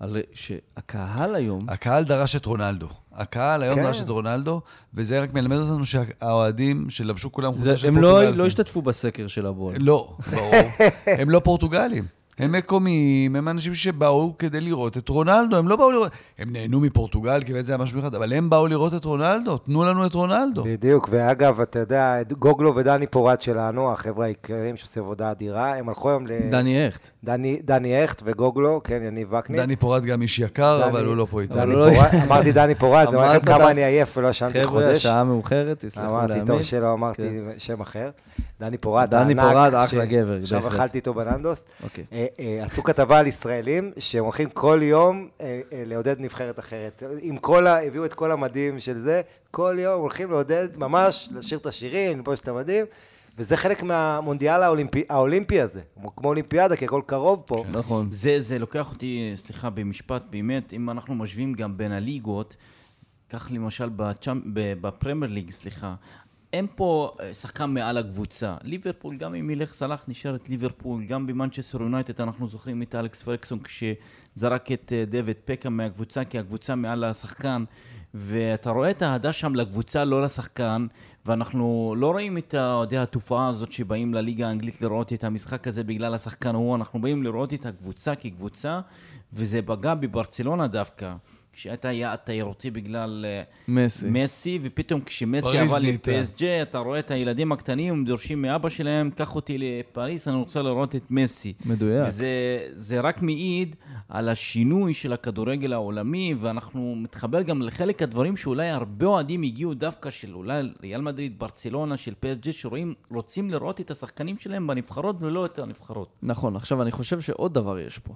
על 0.00 0.16
שהקהל 0.32 1.34
היום, 1.34 1.66
הקהל 1.68 2.04
דרש 2.04 2.36
את 2.36 2.46
רונלדו. 2.46 2.88
הקהל 3.14 3.62
היום 3.62 3.74
כן. 3.76 3.82
דרש 3.82 4.00
את 4.00 4.08
רונלדו, 4.08 4.60
וזה 4.94 5.22
רק 5.22 5.34
מלמד 5.34 5.56
אותנו 5.56 5.84
שהאוהדים 5.84 6.90
שלבשו 6.90 7.32
כולם 7.32 7.54
זה- 7.54 7.64
חולצה 7.64 7.76
של 7.76 7.88
הם 7.88 7.94
פורטוגל... 7.94 8.22
לא 8.30 8.36
לא 8.36 8.46
השתתפו 8.46 8.82
בסקר 8.82 9.26
של 9.26 9.46
הבועל. 9.46 9.76
לא, 9.80 10.16
ברור. 10.32 10.54
הם 11.06 11.30
לא 11.30 11.40
פורטוגלים. 11.44 12.04
הם 12.38 12.52
מקומיים, 12.52 13.36
הם 13.36 13.48
אנשים 13.48 13.74
שבאו 13.74 14.34
כדי 14.38 14.60
לראות 14.60 14.96
את 14.98 15.08
רונלדו, 15.08 15.56
הם 15.56 15.68
לא 15.68 15.76
באו 15.76 15.90
לראות... 15.90 16.12
הם 16.42 16.52
נהנו 16.52 16.80
מפורטוגל, 16.80 17.40
כי 17.46 17.52
באמת 17.52 17.64
זה 17.64 17.72
היה 17.72 17.78
משהו 17.82 17.96
מיוחד, 17.98 18.14
אבל 18.14 18.32
הם 18.32 18.50
באו 18.50 18.66
לראות 18.66 18.94
את 18.94 19.04
רונלדו, 19.04 19.58
תנו 19.58 19.84
לנו 19.84 20.06
את 20.06 20.14
רונלדו. 20.14 20.64
בדיוק, 20.64 21.08
ואגב, 21.10 21.60
אתה 21.60 21.78
יודע, 21.78 22.20
את 22.20 22.32
גוגלו 22.32 22.74
ודני 22.76 23.06
פורט 23.06 23.42
שלנו, 23.42 23.92
החבר'ה 23.92 24.26
היקרים 24.26 24.76
שעושים 24.76 25.02
עבודה 25.02 25.30
אדירה, 25.30 25.74
הם 25.76 25.88
הלכו 25.88 26.10
היום 26.10 26.26
ל... 26.26 26.30
דני 26.50 26.86
הכט. 26.86 27.10
דני, 27.24 27.60
דני 27.64 28.02
הכט 28.02 28.22
וגוגלו, 28.24 28.80
כן, 28.84 29.02
יניב 29.06 29.32
וקנין. 29.32 29.60
דני 29.60 29.76
פורט 29.76 30.02
גם 30.02 30.22
איש 30.22 30.38
יקר, 30.38 30.78
דני- 30.80 30.90
אבל 30.90 31.04
הוא 31.06 31.16
לא 31.16 31.26
פה 31.30 31.40
איתנו. 31.40 31.72
לא- 31.72 31.94
פורט, 31.94 32.10
אמרתי 32.26 32.52
דני 32.52 32.74
פורט, 32.74 33.10
זה 33.10 33.16
אומר 33.16 33.40
כמה 33.40 33.70
אני 33.70 33.84
עייף 33.84 34.16
ולא 34.18 34.28
ישנתי 34.28 34.52
חבר'ה, 34.62 34.70
חודש. 34.70 34.96
השעה 34.96 35.24
מאוחרת, 35.24 35.78
תסלחו 35.84 36.06
אמרתי, 36.10 36.28
לעמי. 36.32 36.46
טוב 36.46 36.62
שלא 36.62 36.92
אמרתי 36.92 37.22
שם 37.58 37.80
אחר. 37.80 38.10
דני 38.60 38.78
פורט, 38.78 39.08
דני 39.08 39.34
הענק, 39.40 39.52
פורט, 39.52 39.74
אחלה 39.84 40.04
ש- 40.06 40.08
גבר, 40.08 40.38
עכשיו 40.42 40.60
בהחלט. 40.60 40.76
אכלתי 40.80 40.98
איתו 40.98 41.14
בננדוס. 41.14 41.64
אוקיי. 41.84 42.04
אה, 42.12 42.26
אה, 42.40 42.64
עשו 42.64 42.82
כתבה 42.82 43.18
על 43.18 43.26
ישראלים 43.26 43.92
שהם 43.98 44.24
הולכים 44.24 44.48
כל 44.50 44.80
יום 44.82 45.28
אה, 45.40 45.60
לעודד 45.72 46.20
נבחרת 46.32 46.58
אחרת. 46.58 47.02
עם 47.20 47.36
כל 47.36 47.66
ה... 47.66 47.82
הביאו 47.86 48.04
את 48.04 48.14
כל 48.14 48.32
המדים 48.32 48.80
של 48.80 48.98
זה, 48.98 49.20
כל 49.50 49.76
יום 49.78 50.00
הולכים 50.00 50.30
לעודד, 50.30 50.68
ממש, 50.76 51.28
לשיר 51.34 51.58
את 51.58 51.66
השירים, 51.66 52.16
ללבוש 52.16 52.40
את 52.40 52.48
המדים. 52.48 52.84
וזה 53.38 53.56
חלק 53.56 53.82
מהמונדיאל 53.82 54.62
האולימפי, 54.62 55.02
האולימפי 55.08 55.60
הזה, 55.60 55.80
כמו- 55.94 56.28
אולימפיאדה, 56.28 56.76
כי 56.76 56.84
הכל 56.84 57.02
קרוב 57.06 57.42
פה. 57.46 57.64
נכון. 57.72 58.10
זה, 58.10 58.40
זה 58.40 58.58
לוקח 58.58 58.92
אותי, 58.92 59.32
סליחה, 59.34 59.70
במשפט, 59.70 60.24
באמת, 60.30 60.72
אם 60.72 60.90
אנחנו 60.90 61.14
משווים 61.14 61.52
גם 61.52 61.76
בין 61.76 61.92
הליגות, 61.92 62.56
כך 63.30 63.48
למשל 63.52 63.90
בפרמייר 64.80 65.32
ליג, 65.32 65.50
סליחה, 65.50 65.94
אין 66.52 66.66
פה 66.74 67.16
אה, 67.20 67.34
שחקן 67.34 67.70
מעל 67.70 67.98
הקבוצה. 67.98 68.56
ליברפול, 68.62 69.16
גם 69.16 69.34
אם 69.34 69.50
ילך 69.50 69.74
סלאח, 69.74 70.04
נשארת 70.08 70.50
ליברפול, 70.50 71.04
גם 71.04 71.26
במנצ'סטר 71.26 71.82
יונייטד 71.82 72.20
אנחנו 72.20 72.48
זוכרים 72.48 72.82
את 72.82 72.94
אלכס 72.94 73.22
פרקסון 73.22 73.58
כשזרק 73.62 74.72
את 74.72 74.92
אה, 74.92 75.04
דויד 75.04 75.36
פקאם 75.44 75.76
מהקבוצה, 75.76 76.24
כי 76.24 76.38
הקבוצה 76.38 76.74
מעל 76.74 77.04
השחקן, 77.04 77.64
ואתה 78.14 78.70
רואה 78.70 78.90
את 78.90 79.02
האהדה 79.02 79.32
שם 79.32 79.54
לקבוצה, 79.54 80.04
לא 80.04 80.22
לשחקן, 80.22 80.86
ואנחנו 81.26 81.94
לא 81.98 82.10
רואים 82.10 82.38
את 82.38 82.54
יודע, 82.54 83.02
התופעה 83.02 83.48
הזאת 83.48 83.72
שבאים 83.72 84.14
לליגה 84.14 84.48
האנגלית 84.48 84.82
לראות 84.82 85.12
את 85.12 85.24
המשחק 85.24 85.68
הזה 85.68 85.84
בגלל 85.84 86.14
השחקן 86.14 86.54
ההוא, 86.54 86.76
אנחנו 86.76 87.00
באים 87.00 87.22
לראות 87.22 87.54
את 87.54 87.66
הקבוצה 87.66 88.14
כקבוצה, 88.14 88.80
וזה 89.32 89.60
פגע 89.62 89.94
בברצלונה 89.94 90.66
דווקא. 90.66 91.14
כשהייתה 91.52 91.92
יעד 91.92 92.18
תיירותי 92.18 92.70
בגלל 92.70 93.24
אה, 93.28 93.42
מסי. 93.68 94.06
מסי, 94.10 94.58
ופתאום 94.62 95.00
כשמסי 95.00 95.58
עבר. 95.58 95.78
ל-PSG, 95.78 96.42
אתה 96.62 96.78
רואה 96.78 96.98
את 96.98 97.10
הילדים 97.10 97.52
הקטנים, 97.52 97.94
הם 97.94 98.04
דורשים 98.04 98.42
מאבא 98.42 98.68
שלהם, 98.68 99.10
קח 99.10 99.34
אותי 99.34 99.58
לפריז, 99.58 100.28
אני 100.28 100.36
רוצה 100.36 100.62
לראות 100.62 100.96
את 100.96 101.02
מסי. 101.10 101.52
מדויק. 101.64 102.08
וזה 102.08 102.28
זה 102.74 103.00
רק 103.00 103.22
מעיד 103.22 103.76
על 104.08 104.28
השינוי 104.28 104.94
של 104.94 105.12
הכדורגל 105.12 105.72
העולמי, 105.72 106.34
ואנחנו 106.40 106.94
מתחבר 106.96 107.42
גם 107.42 107.62
לחלק 107.62 108.02
הדברים 108.02 108.36
שאולי 108.36 108.68
הרבה 108.68 109.06
אוהדים 109.06 109.42
הגיעו 109.42 109.74
דווקא 109.74 110.10
של 110.10 110.34
אולי 110.34 110.62
ריאל 110.82 111.00
מדריד, 111.00 111.38
ברצלונה, 111.38 111.96
של 111.96 112.12
PSG, 112.22 112.52
שרואים, 112.52 112.94
רוצים 113.10 113.50
לראות 113.50 113.80
את 113.80 113.90
השחקנים 113.90 114.38
שלהם 114.38 114.66
בנבחרות 114.66 115.16
ולא 115.20 115.46
את 115.46 115.58
הנבחרות. 115.58 116.08
נכון, 116.22 116.56
עכשיו 116.56 116.82
אני 116.82 116.90
חושב 116.90 117.20
שעוד 117.20 117.54
דבר 117.54 117.78
יש 117.78 117.98
פה, 117.98 118.14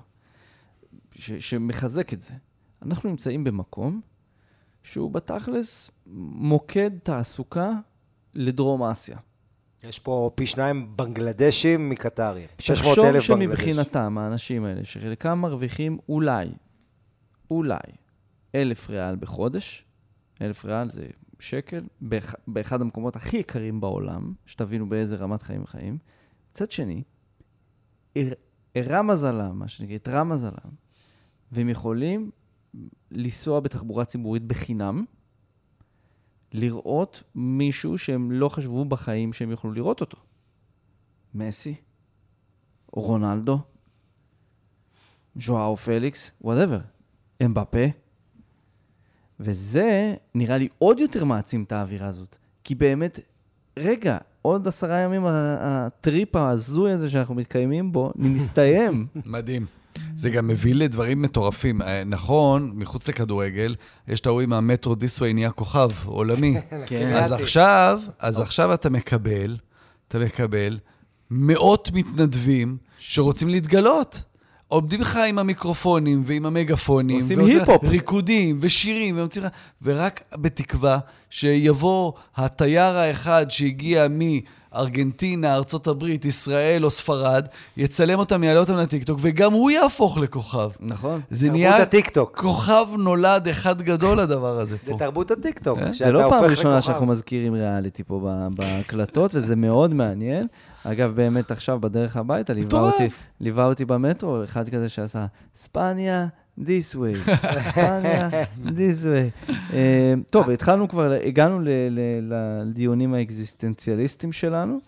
ש- 1.12 1.32
שמחזק 1.32 2.12
את 2.12 2.22
זה. 2.22 2.34
אנחנו 2.83 3.11
נמצאים 3.11 3.45
במקום 3.45 4.01
שהוא 4.83 5.11
בתכלס 5.11 5.91
מוקד 6.07 6.91
תעסוקה 6.99 7.72
לדרום 8.35 8.83
אסיה. 8.83 9.18
יש 9.83 9.99
פה 9.99 10.31
פי 10.35 10.47
שניים 10.47 10.97
בנגלדשים 10.97 11.89
מקטרים. 11.89 12.47
600 12.59 12.89
תחשוב 12.89 13.05
אלף 13.05 13.12
בנגלדש. 13.12 13.27
שמבחינתם, 13.27 14.18
האנשים 14.18 14.64
האלה, 14.64 14.85
שחלקם 14.85 15.39
מרוויחים 15.39 15.99
אולי, 16.09 16.49
אולי, 17.51 17.79
אלף 18.55 18.91
ריאל 18.91 19.16
בחודש, 19.16 19.85
אלף 20.43 20.64
ריאל 20.64 20.91
זה 20.91 21.07
שקל, 21.39 21.85
באח, 22.01 22.35
באחד 22.47 22.81
המקומות 22.81 23.16
הכי 23.16 23.37
יקרים 23.37 23.81
בעולם, 23.81 24.33
שתבינו 24.47 24.89
באיזה 24.89 25.16
רמת 25.16 25.43
חיים 25.43 25.66
חיים. 25.66 25.99
מצד 26.51 26.70
שני, 26.70 27.03
איתרע 28.74 29.03
מזלם, 29.03 29.59
מה 29.59 29.68
שנקרא, 29.68 29.95
איתרע 29.95 30.24
מזלם, 30.24 30.70
והם 31.53 31.68
יכולים 31.68 32.31
לנסוע 33.11 33.61
בתחבורה 33.61 34.05
ציבורית 34.05 34.43
בחינם, 34.43 35.05
לראות 36.53 37.22
מישהו 37.35 37.99
שהם 37.99 38.33
לא 38.33 38.49
חשבו 38.49 38.85
בחיים 38.85 39.33
שהם 39.33 39.51
יוכלו 39.51 39.72
לראות 39.72 40.01
אותו. 40.01 40.18
מסי. 41.35 41.74
רונלדו, 42.93 43.59
ז'ואאו 45.41 45.77
פליקס, 45.77 46.31
whatever, 46.40 46.78
אמבפה. 47.45 47.87
וזה 49.41 50.14
נראה 50.35 50.59
לי 50.59 50.68
עוד 50.79 51.01
יותר 51.01 51.24
מעצים 51.24 51.62
את 51.62 51.72
האווירה 51.72 52.09
הזאת. 52.09 52.37
כי 52.64 52.74
באמת, 52.74 53.20
רגע, 53.79 54.18
עוד 54.43 54.68
עשרה 54.68 54.99
ימים 54.99 55.22
הטריפ 55.27 56.37
ההזוי 56.37 56.93
הזה 56.93 57.11
שאנחנו 57.11 57.35
מתקיימים 57.35 57.93
בו, 57.93 58.12
מסתיים. 58.16 59.07
מדהים. 59.27 59.66
זה 60.16 60.30
גם 60.30 60.49
מביא 60.49 60.74
לדברים 60.74 61.22
מטורפים. 61.22 61.82
אה, 61.82 62.05
נכון, 62.05 62.72
מחוץ 62.74 63.09
לכדורגל, 63.09 63.74
יש 64.09 64.20
את 64.20 64.26
ההוא 64.26 64.40
עם 64.40 64.53
המטרו 64.53 64.94
דיסווי 64.94 65.32
נהיה 65.32 65.51
כוכב 65.51 65.90
עולמי. 66.05 66.57
כן. 66.86 67.12
אז 67.16 67.32
עכשיו, 67.32 68.01
אז 68.18 68.40
עכשיו 68.40 68.74
אתה 68.74 68.90
מקבל, 68.90 69.57
אתה 70.09 70.18
מקבל 70.18 70.78
מאות 71.30 71.90
מתנדבים 71.94 72.76
שרוצים 72.99 73.49
להתגלות. 73.49 74.22
עומדים 74.68 75.01
לך 75.01 75.16
עם 75.28 75.38
המיקרופונים 75.38 76.22
ועם 76.26 76.47
המגפונים. 76.47 77.16
עושים 77.16 77.40
היפ-הופ. 77.40 77.84
ריקודים 77.84 78.59
ושירים, 78.61 79.18
ומוצאים 79.18 79.44
לך, 79.44 79.53
ורק 79.82 80.22
בתקווה 80.34 80.99
שיבוא 81.30 82.12
התייר 82.36 82.97
האחד 82.97 83.47
שהגיע 83.49 84.09
מארגנטינה, 84.77 85.55
ארצות 85.55 85.87
הברית, 85.87 86.24
ישראל 86.24 86.85
או 86.85 86.91
ספרד, 86.91 87.47
יצלם 87.77 88.18
אותם, 88.18 88.45
יעלה 88.45 88.61
אותם 88.61 88.77
לטיקטוק, 88.77 89.18
וגם 89.22 89.53
הוא 89.53 89.70
יהפוך 89.70 90.18
לכוכב. 90.18 90.70
נכון. 90.81 91.20
זה 91.31 91.47
תרבות 91.47 91.57
נהיה 91.57 91.77
הטיקטוק. 91.83 92.39
כוכב 92.39 92.87
נולד 92.99 93.49
אחד 93.49 93.83
גדול, 93.83 94.20
הדבר 94.20 94.59
הזה 94.59 94.77
זה 94.77 94.93
פה. 94.93 94.99
תרבות 94.99 95.31
הטיקטוק. 95.31 95.79
כן? 95.79 95.93
זה 95.93 96.12
לא 96.12 96.29
פעם 96.29 96.45
ראשונה. 96.45 96.81
שאנחנו 96.81 97.07
מזכירים 97.07 97.55
ריאליטי 97.55 98.05
פה 98.05 98.20
ב- 98.24 98.49
בהקלטות, 98.57 99.35
וזה 99.35 99.57
מאוד 99.57 99.95
מעניין. 99.95 100.47
אגב, 100.85 101.12
באמת 101.14 101.51
עכשיו 101.51 101.81
בדרך 101.81 102.16
הביתה, 102.16 102.53
ליווה 102.53 102.66
מטורף. 102.66 102.93
אותי, 102.93 103.09
ליווה 103.41 103.64
אותי 103.66 103.85
במטרו, 103.85 104.45
אחד 104.45 104.68
כזה 104.68 104.89
שעשה, 104.89 105.27
ספניה, 105.55 106.27
this 106.61 106.94
way, 106.94 107.30
ספניה, 107.59 108.28
this 108.66 109.04
way. 109.04 109.50
אה, 109.72 110.14
טוב, 110.30 110.50
התחלנו 110.50 110.88
כבר, 110.88 111.12
הגענו 111.12 111.61
לדיונים 112.22 113.14
האקזיסטנציאליסטיים 113.14 114.32
שלנו. 114.32 114.78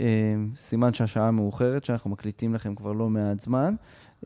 אה, 0.00 0.34
סימן 0.54 0.94
שהשעה 0.94 1.30
מאוחרת, 1.30 1.84
שאנחנו 1.84 2.10
מקליטים 2.10 2.54
לכם 2.54 2.74
כבר 2.74 2.92
לא 2.92 3.10
מעט 3.10 3.40
זמן. 3.40 3.74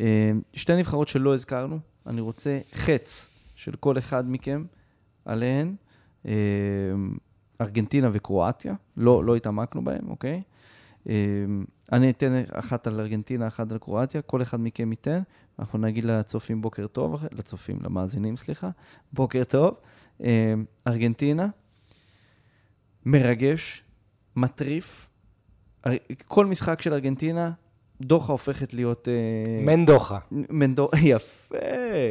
אה, 0.00 0.32
שתי 0.52 0.76
נבחרות 0.76 1.08
שלא 1.08 1.34
הזכרנו, 1.34 1.78
אני 2.06 2.20
רוצה 2.20 2.58
חץ 2.72 3.28
של 3.54 3.72
כל 3.72 3.98
אחד 3.98 4.30
מכם 4.30 4.64
עליהן. 5.24 5.74
ארגנטינה 7.60 8.08
וקרואטיה, 8.12 8.74
לא, 8.96 9.24
לא 9.24 9.36
התעמקנו 9.36 9.84
בהם, 9.84 10.08
אוקיי? 10.08 10.42
אה, 11.08 11.14
אני 11.92 12.10
אתן 12.10 12.34
אחת 12.52 12.86
על 12.86 13.00
ארגנטינה, 13.00 13.46
אחת 13.46 13.72
על 13.72 13.78
קרואטיה, 13.78 14.22
כל 14.22 14.42
אחד 14.42 14.60
מכם 14.60 14.90
ייתן. 14.90 15.20
אנחנו 15.58 15.78
נגיד 15.78 16.04
לצופים 16.04 16.62
בוקר 16.62 16.86
טוב, 16.86 17.24
לצופים, 17.32 17.78
למאזינים, 17.82 18.36
סליחה, 18.36 18.70
בוקר 19.12 19.44
טוב. 19.44 19.74
אה, 20.24 20.54
ארגנטינה, 20.86 21.48
מרגש, 23.06 23.82
מטריף. 24.36 25.08
כל 26.26 26.46
משחק 26.46 26.82
של 26.82 26.92
ארגנטינה, 26.92 27.50
דוחה 28.00 28.32
הופכת 28.32 28.74
להיות... 28.74 29.08
אה, 29.08 29.64
מנדוחה. 29.64 30.18
מנדו... 30.30 30.88
יפה. 31.02 31.56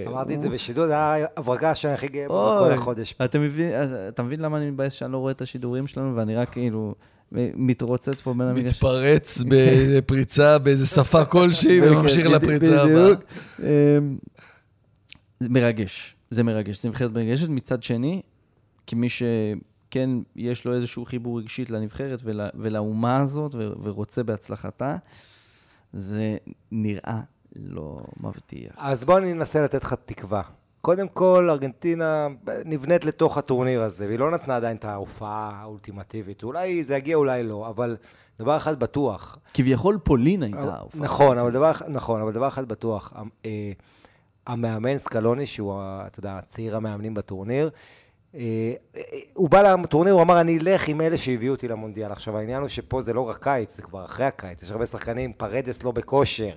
אמרתי 0.07 0.35
את 0.35 0.41
זה 0.41 0.49
בשידור, 0.49 0.87
זה 0.87 0.93
היה 0.93 1.27
הברקה 1.37 1.75
שאני 1.75 1.93
הכי 1.93 2.07
גאה 2.07 2.27
בה 2.27 2.57
כל 2.59 2.71
החודש. 2.71 3.15
אתה 3.25 3.39
מבין, 3.39 3.71
אתה 4.07 4.23
מבין 4.23 4.39
למה 4.39 4.57
אני 4.57 4.71
מתבאס 4.71 4.93
שאני 4.93 5.11
לא 5.11 5.17
רואה 5.17 5.31
את 5.31 5.41
השידורים 5.41 5.87
שלנו, 5.87 6.15
ואני 6.15 6.35
רק 6.35 6.49
כאילו 6.49 6.95
מתרוצץ 7.55 8.21
פה 8.21 8.33
בין 8.33 8.47
המגרש. 8.47 8.71
מתפרץ 8.71 9.41
בפריצה 9.49 10.59
באיזה 10.59 10.85
שפה 10.85 11.25
כלשהי 11.25 11.81
וממשיך 11.81 12.25
בדיוק, 12.25 12.43
לפריצה 12.43 12.81
הבאה. 12.81 13.03
בדיוק. 13.03 13.23
אמ, 13.59 14.17
זה 15.39 15.49
מרגש, 15.49 16.15
זה 16.29 16.43
מרגש, 16.43 16.81
זה 16.81 16.89
נבחרת 16.89 17.11
מרגשת. 17.11 17.49
מצד 17.49 17.83
שני, 17.83 18.21
כמי 18.87 19.07
שכן 19.09 20.09
יש 20.35 20.65
לו 20.65 20.73
איזשהו 20.73 21.05
חיבור 21.05 21.39
רגשית 21.39 21.69
לנבחרת 21.69 22.19
ול, 22.23 22.41
ולאומה 22.55 23.17
הזאת 23.17 23.55
ו, 23.55 23.71
ורוצה 23.83 24.23
בהצלחתה, 24.23 24.95
זה 25.93 26.37
נראה 26.71 27.21
לא 27.55 28.01
מבטיח. 28.19 28.73
אז 28.77 29.03
בוא 29.03 29.17
אני 29.17 29.31
אנסה 29.31 29.61
לתת 29.61 29.83
לך 29.83 29.95
תקווה. 30.05 30.41
קודם 30.85 31.07
כל, 31.07 31.47
ארגנטינה 31.49 32.27
נבנית 32.65 33.05
לתוך 33.05 33.37
הטורניר 33.37 33.81
הזה, 33.81 34.07
והיא 34.07 34.19
לא 34.19 34.31
נתנה 34.31 34.55
עדיין 34.55 34.77
את 34.77 34.85
ההופעה 34.85 35.51
האולטימטיבית. 35.61 36.43
אולי 36.43 36.83
זה 36.83 36.95
יגיע, 36.95 37.15
אולי 37.15 37.43
לא, 37.43 37.67
אבל 37.69 37.97
דבר 38.39 38.57
אחד 38.57 38.79
בטוח. 38.79 39.37
כביכול 39.53 39.99
פולין 40.03 40.43
הייתה 40.43 40.73
ההופעה. 40.73 41.01
נכון, 41.01 41.39
אבל 41.39 41.51
דבר, 41.51 41.71
נכון, 41.87 42.21
אבל 42.21 42.31
דבר 42.31 42.47
אחד 42.47 42.67
בטוח. 42.67 43.13
אה, 43.45 43.71
המאמן 44.47 44.97
סקלוני, 44.97 45.45
שהוא, 45.45 45.81
אתה 46.07 46.19
יודע, 46.19 46.39
צעיר 46.47 46.75
המאמנים 46.75 47.13
בטורניר, 47.13 47.69
אה, 48.35 48.73
אה, 48.95 49.01
הוא 49.33 49.49
בא 49.49 49.73
לטורניר, 49.73 50.13
הוא 50.13 50.21
אמר, 50.21 50.41
אני 50.41 50.57
אלך 50.57 50.87
עם 50.87 51.01
אלה 51.01 51.17
שהביאו 51.17 51.53
אותי 51.53 51.67
למונדיאל. 51.67 52.11
עכשיו, 52.11 52.37
העניין 52.37 52.61
הוא 52.61 52.69
שפה 52.69 53.01
זה 53.01 53.13
לא 53.13 53.29
רק 53.29 53.43
קיץ, 53.43 53.75
זה 53.75 53.81
כבר 53.81 54.05
אחרי 54.05 54.25
הקיץ. 54.25 54.63
יש 54.63 54.71
הרבה 54.71 54.85
שחקנים, 54.85 55.33
פרדס 55.33 55.83
לא 55.83 55.91
בכושר. 55.91 56.51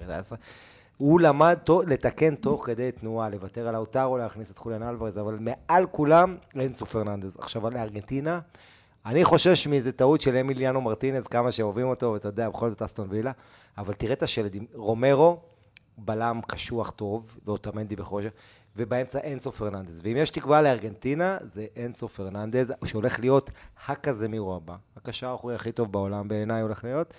הוא 0.99 1.21
למד 1.21 1.59
תו- 1.65 1.83
לתקן 1.83 2.35
תוך 2.35 2.67
כדי 2.67 2.93
תנועה, 2.93 3.29
לוותר 3.29 3.69
על 3.69 3.75
האוטרו, 3.75 4.19
להכניס 4.19 4.51
את 4.51 4.59
חוליאן 4.59 4.83
אלוורז, 4.83 5.19
אבל 5.19 5.39
מעל 5.41 5.87
כולם, 5.87 6.37
אינסו 6.61 6.87
פרננדז. 6.87 7.37
עכשיו, 7.39 7.67
על 7.67 7.77
ארגנטינה, 7.77 8.41
אני 9.07 9.25
חושש 9.25 9.67
מאיזה 9.67 9.93
טעות 9.93 10.21
של 10.21 10.37
אמיליאנו 10.37 10.81
מרטינז, 10.81 11.27
כמה 11.27 11.53
שאוהבים 11.53 11.87
אותו, 11.87 12.13
ואתה 12.13 12.29
יודע, 12.29 12.49
בכל 12.49 12.71
זאת 12.71 12.83
אסטון 12.83 13.07
וילה, 13.11 13.33
אבל 13.79 13.93
תראה 13.93 14.13
את 14.13 14.23
השלד 14.23 14.55
עם 14.55 14.65
רומרו, 14.75 15.41
בלם 15.99 16.41
קשוח 16.47 16.91
טוב, 16.91 17.39
ואוטמנדי 17.47 17.97
בכושר, 17.97 18.29
ובאמצע 18.77 19.19
אינסו 19.19 19.53
פרננדז. 19.53 20.01
ואם 20.05 20.17
יש 20.17 20.31
תקווה 20.31 20.63
לארגנטינה, 20.63 21.39
זה 21.43 21.67
אינסו 21.77 22.09
פרננדז, 22.09 22.73
שהולך 22.85 23.21
להיות 23.21 23.51
הקזמירו 23.87 24.57
הבא. 24.57 24.77
הקשר 24.97 25.29
האחורי 25.29 25.55
הכי 25.55 25.73
טוב 25.73 25.93
בעולם 25.93 26.29
בעיניי 26.29 26.63
הולך 26.63 26.85
להיות. 26.85 27.15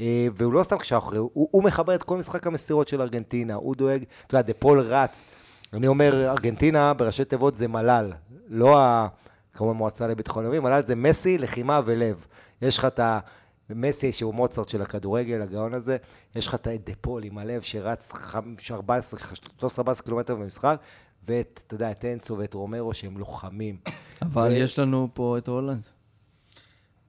אה, 0.00 0.26
והוא 0.34 0.52
לא 0.52 0.62
סתם 0.62 0.78
קשר 0.78 0.98
אחורי, 0.98 1.18
הוא, 1.18 1.30
הוא 1.32 1.64
מחבר 1.64 1.94
את 1.94 2.02
כל 2.02 2.16
משחק 2.16 2.46
המסירות 2.46 2.88
של 2.88 3.00
ארגנטינה, 3.02 3.54
הוא 3.54 3.74
דואג, 3.74 4.04
אתה 4.26 4.34
יודע, 4.36 4.46
דה 4.46 4.54
פול 4.54 4.80
רץ. 4.80 5.24
אני 5.72 5.86
אומר, 5.86 6.30
ארגנטינה 6.30 6.94
בראשי 6.94 7.24
תיבות 7.24 7.54
זה 7.54 7.68
מל"ל, 7.68 8.12
לא 8.48 8.78
ה... 8.78 9.08
כמובן 9.52 9.76
מועצה 9.76 10.06
לביטחון 10.06 10.44
לאומי, 10.44 10.58
מל"ל 10.58 10.82
זה 10.82 10.94
מסי, 10.94 11.38
לחימה 11.38 11.80
ולב. 11.84 12.26
יש 12.62 12.78
לך 12.78 12.84
את 12.84 12.98
ה... 12.98 13.18
מסי 13.70 14.12
שהוא 14.12 14.34
מוצרט 14.34 14.68
של 14.68 14.82
הכדורגל, 14.82 15.42
הגאון 15.42 15.74
הזה, 15.74 15.96
יש 16.34 16.46
לך 16.46 16.54
את 16.54 16.68
דה 16.84 16.92
פול 17.00 17.24
עם 17.24 17.38
הלב 17.38 17.62
שרץ 17.62 18.12
14, 18.70 19.20
13-14 19.60 20.02
קילומטר 20.04 20.34
במשחק, 20.34 20.80
ואת, 21.28 21.60
אתה 21.66 21.74
יודע, 21.74 21.90
את 21.90 22.04
אנסו 22.04 22.38
ואת 22.38 22.54
רומרו 22.54 22.94
שהם 22.94 23.18
לוחמים. 23.18 23.76
אבל 24.22 24.48
ו- 24.52 24.56
יש 24.56 24.78
לנו 24.78 25.08
פה 25.14 25.38
את 25.38 25.48
הולנד. 25.48 25.86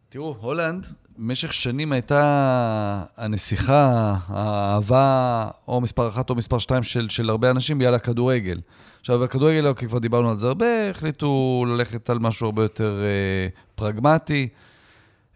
תראו, 0.10 0.36
הולנד 0.40 0.86
במשך 1.18 1.54
שנים 1.54 1.92
הייתה 1.92 3.04
הנסיכה, 3.18 4.16
האהבה, 4.28 5.48
או 5.68 5.82
מספר 5.82 6.08
אחת 6.08 6.30
או 6.30 6.36
מספר 6.36 6.60
שתיים 6.60 6.84
של, 6.84 7.10
של 7.10 7.30
הרבה 7.30 7.50
אנשים 7.50 7.78
בגלל 7.78 7.94
הכדורגל. 7.94 8.60
עכשיו, 9.00 9.24
הכדורגל, 9.24 9.68
אוקיי, 9.68 9.88
כבר 9.88 10.00
דיברנו 10.00 10.30
על 10.30 10.38
זה 10.38 10.48
הרבה, 10.48 10.90
החליטו 10.90 11.66
ללכת 11.68 12.10
על 12.10 12.20
משהו 12.20 12.46
הרבה 12.46 12.62
יותר 12.62 13.02
אה, 13.04 13.48
פרגמטי. 13.76 14.48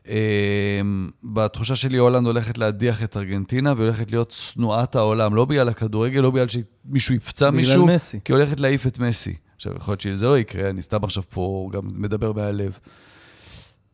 אה, 0.08 0.82
בתחושה 1.24 1.76
שלי, 1.76 1.98
הולנד 1.98 2.28
הולכת 2.28 2.58
להדיח 2.58 3.04
את 3.04 3.18
ארגנטינה, 3.18 3.74
והיא 3.74 3.84
הולכת 3.84 4.12
להיות 4.12 4.32
שנואת 4.32 4.96
העולם, 4.96 5.36
לא 5.36 5.46
בגלל 5.46 5.70
הכדורגל, 5.70 6.20
לא 6.20 6.32
בגלל 6.32 6.48
שמישהו 6.48 7.16
יפצע 7.16 7.50
בגלל 7.50 7.62
מישהו, 7.62 7.86
מסי. 7.86 8.20
כי 8.26 8.34
היא 8.34 8.38
הולכת 8.38 8.60
להעיף 8.60 8.88
את 8.88 9.00
מסי. 9.00 9.34
עכשיו, 9.56 9.74
יכול 9.76 9.92
להיות 9.92 10.02
שזה 10.02 10.28
לא 10.28 10.40
יקרה, 10.40 10.70
אני 10.70 10.82
סתם 10.82 11.04
עכשיו 11.04 11.24
פה 11.30 11.70
גם 11.74 11.82
מדבר 11.96 12.34
מהלב. 12.34 12.80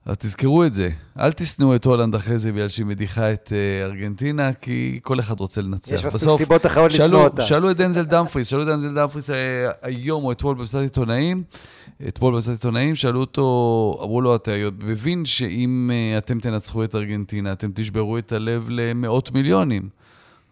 אז 0.05 0.17
תזכרו 0.17 0.63
את 0.63 0.73
זה. 0.73 0.89
אל 1.19 1.31
תשנאו 1.31 1.75
את 1.75 1.85
הולנד 1.85 2.15
אחרי 2.15 2.37
זה 2.37 2.51
בגלל 2.51 2.69
שהיא 2.69 2.85
מדיחה 2.85 3.33
את 3.33 3.51
uh, 3.51 3.85
ארגנטינה, 3.85 4.53
כי 4.53 4.99
כל 5.03 5.19
אחד 5.19 5.39
רוצה 5.39 5.61
לנצח. 5.61 5.91
יש 5.91 6.05
מספיק 6.05 6.37
סיבות 6.37 6.65
אחרות 6.65 6.91
לשנוא 6.91 7.23
אותה. 7.23 7.41
שאלו 7.41 7.71
את 7.71 7.77
דנזל 7.77 8.03
דמפריס, 8.03 8.47
שאלו 8.47 8.61
את 8.61 8.67
דנזל 8.67 8.95
דמפריס 8.95 9.29
אה, 9.29 9.35
היום 9.81 10.23
או 10.23 10.31
אתמול 10.31 10.55
במסיבת 10.55 10.83
עיתונאים, 10.83 11.43
אתמול 12.07 12.33
במסיבת 12.33 12.57
עיתונאים, 12.57 12.95
שאלו 12.95 13.19
אותו, 13.19 13.99
אמרו 14.03 14.21
לו, 14.21 14.35
אתה 14.35 14.51
מבין 14.83 15.25
שאם 15.25 15.91
uh, 15.91 16.17
אתם 16.17 16.39
תנצחו 16.39 16.83
את 16.83 16.95
ארגנטינה, 16.95 17.51
אתם 17.51 17.71
תשברו 17.73 18.17
את 18.17 18.31
הלב 18.31 18.65
למאות 18.69 19.31
מיליונים. 19.31 19.89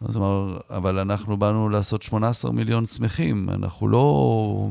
אז 0.02 0.18
אמר, 0.18 0.58
אבל 0.70 1.00
אנחנו 1.00 1.38
באנו 1.38 1.70
לעשות 1.70 2.02
18 2.02 2.52
מיליון 2.52 2.86
שמחים, 2.86 3.50
אנחנו 3.50 3.88
לא 3.88 4.68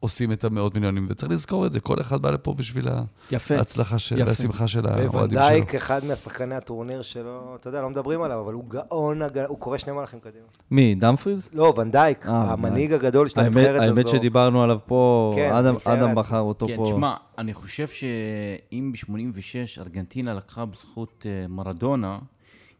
עושים 0.00 0.32
את 0.32 0.44
המאות 0.44 0.74
מיליונים, 0.74 1.06
וצריך 1.10 1.32
לזכור 1.32 1.66
את 1.66 1.72
זה, 1.72 1.80
כל 1.80 2.00
אחד 2.00 2.22
בא 2.22 2.30
לפה 2.30 2.54
בשביל 2.54 2.88
יפה. 3.30 3.56
ההצלחה 3.56 3.98
של, 3.98 4.18
יפה. 4.18 4.28
והשמחה 4.28 4.68
של 4.68 4.86
האוהדים 4.86 5.10
שלו. 5.12 5.20
וונדייק, 5.20 5.74
אחד 5.74 6.04
מהשחקני 6.04 6.54
הטורניר 6.54 7.02
שלו, 7.02 7.56
אתה 7.60 7.68
יודע, 7.68 7.82
לא 7.82 7.90
מדברים 7.90 8.22
עליו, 8.22 8.40
אבל 8.40 8.52
הוא 8.52 8.64
גאון, 8.68 9.20
הוא 9.48 9.58
קורא 9.58 9.78
שני 9.78 9.92
מלאכים 9.92 10.20
קדימה. 10.20 10.44
מי, 10.70 10.94
דמפריז? 10.94 11.50
לא, 11.52 11.74
ונדייק, 11.76 12.26
אה, 12.26 12.52
המנהיג 12.52 12.92
הגדול 12.92 13.28
של 13.28 13.40
הנבחרת 13.40 13.68
הזו. 13.82 13.82
האמת 13.82 14.08
שדיברנו 14.08 14.62
עליו 14.62 14.78
פה, 14.86 15.32
כן, 15.36 15.52
אדם- 15.54 15.74
אדם. 15.84 16.14
בחר 16.14 16.40
אותו 16.40 16.66
כן, 16.66 16.76
פה. 16.76 16.82
תשמע, 16.86 17.14
אני 17.38 17.54
חושב 17.54 17.88
שאם 17.88 18.92
ב-86 18.92 19.80
ארגנטינה 19.80 20.34
לקחה 20.34 20.64
בזכות 20.64 21.26
אה, 21.28 21.46
מרדונה, 21.48 22.18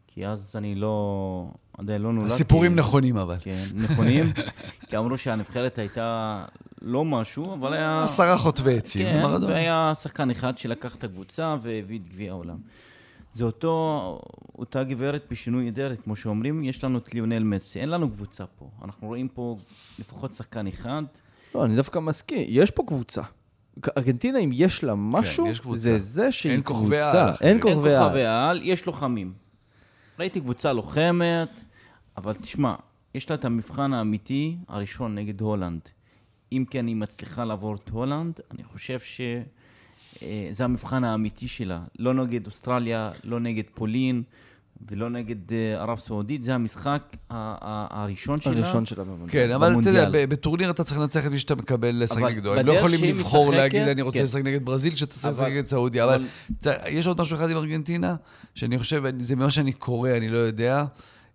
כי 0.07 0.27
אז 0.27 0.51
אני 0.55 0.75
לא, 0.75 1.45
עדיין 1.79 2.01
לא 2.01 2.13
נולדתי. 2.13 2.33
הסיפורים 2.33 2.75
נכונים 2.75 3.17
אבל. 3.17 3.35
כן, 3.39 3.55
נכונים, 3.75 4.31
כי 4.89 4.97
אמרו 4.97 5.17
שהנבחרת 5.17 5.79
הייתה 5.79 6.45
לא 6.81 7.05
משהו, 7.05 7.53
אבל 7.53 7.73
היה... 7.73 8.03
עשרה 8.03 8.37
חוטבי 8.37 8.77
עצים. 8.77 9.05
כן, 9.05 9.21
מרדונה. 9.23 9.53
והיה 9.53 9.93
שחקן 10.01 10.31
אחד 10.31 10.57
שלקח 10.57 10.95
את 10.95 11.03
הקבוצה 11.03 11.55
והביא 11.61 11.99
את 11.99 12.07
גביע 12.07 12.31
העולם. 12.31 12.57
זה 13.33 13.45
אותו, 13.45 14.21
אותה 14.59 14.83
גברת 14.83 15.25
בשינוי 15.31 15.69
אדרת, 15.69 16.01
כמו 16.03 16.15
שאומרים, 16.15 16.63
יש 16.63 16.83
לנו 16.83 16.97
את 16.97 17.13
ליונל 17.13 17.43
מסי, 17.43 17.79
אין 17.79 17.89
לנו 17.89 18.09
קבוצה 18.11 18.45
פה. 18.45 18.69
אנחנו 18.85 19.07
רואים 19.07 19.27
פה 19.27 19.57
לפחות 19.99 20.33
שחקן 20.33 20.67
אחד. 20.67 21.03
לא, 21.55 21.65
אני 21.65 21.75
דווקא 21.75 21.99
מסכים, 21.99 22.45
יש 22.47 22.71
פה 22.71 22.83
קבוצה. 22.87 23.21
ארגנטינה, 23.97 24.39
אם 24.39 24.49
יש 24.53 24.83
לה 24.83 24.95
משהו, 24.95 25.45
כן, 25.45 25.51
יש 25.51 25.59
קבוצה. 25.59 25.79
זה 25.79 25.97
זה 25.97 26.31
שהיא 26.31 26.51
אין 26.51 26.61
כוכבי 26.63 26.97
קבוצה. 27.01 27.27
על, 27.27 27.33
אין 27.41 27.61
כוכבי 27.61 27.95
על. 27.95 28.03
כוכבי 28.03 28.25
על, 28.25 28.59
יש 28.63 28.85
לוחמים. 28.85 29.33
ראיתי 30.19 30.39
קבוצה 30.39 30.73
לוחמת, 30.73 31.63
אבל 32.19 32.33
תשמע, 32.33 32.75
יש 33.15 33.29
לה 33.29 33.35
את 33.35 33.45
המבחן 33.45 33.93
האמיתי 33.93 34.57
הראשון 34.67 35.15
נגד 35.15 35.41
הולנד. 35.41 35.81
אם 36.51 36.65
כן 36.69 36.87
היא 36.87 36.95
מצליחה 36.95 37.45
לעבור 37.45 37.75
את 37.75 37.89
הולנד, 37.89 38.39
אני 38.51 38.63
חושב 38.63 38.99
שזה 38.99 40.65
המבחן 40.65 41.03
האמיתי 41.03 41.47
שלה. 41.47 41.81
לא 41.99 42.13
נגד 42.13 42.45
אוסטרליה, 42.45 43.05
לא 43.23 43.39
נגד 43.39 43.63
פולין 43.73 44.23
ולא 44.87 45.09
נגד 45.09 45.53
אה, 45.53 45.81
ערב 45.81 45.97
סעודית, 45.97 46.43
זה 46.43 46.55
המשחק 46.55 47.15
הראשון 47.29 48.41
שלה. 48.41 48.57
הראשון 48.57 48.85
שלה 48.85 49.03
במונדיאל. 49.03 49.29
כן, 49.29 49.51
אבל 49.51 49.75
אתה 49.81 49.89
יודע, 49.89 50.09
בטורניר 50.25 50.71
אתה 50.71 50.83
צריך 50.83 50.99
לנצח 50.99 51.25
את 51.25 51.31
מי 51.31 51.39
שאתה 51.39 51.55
מקבל 51.55 52.03
לשחק 52.03 52.21
נגדו. 52.21 52.53
הם 52.53 52.65
לא 52.65 52.71
יכולים 52.71 53.03
לבחור 53.03 53.53
להגיד, 53.53 53.81
אני 53.81 54.01
רוצה 54.01 54.17
כן. 54.17 54.23
לשחק 54.23 54.41
נגד 54.41 54.65
ברזיל, 54.65 54.93
כשאתה 54.93 55.13
צריך 55.13 55.35
לשחק 55.35 55.47
נגד 55.47 55.65
סעודיה. 55.65 56.03
אבל 56.03 56.25
יש 56.87 57.07
עוד 57.07 57.21
משהו 57.21 57.37
אחד 57.37 57.49
עם 57.49 57.57
ארגנטינה, 57.57 58.15
שאני 58.55 58.79
חושב, 58.79 59.03
זה 59.19 59.35
ממה 59.35 59.51
שאני 59.51 59.73
קורא, 59.73 60.09
אני 60.09 60.29
לא 60.29 60.37
יודע. 60.37 60.85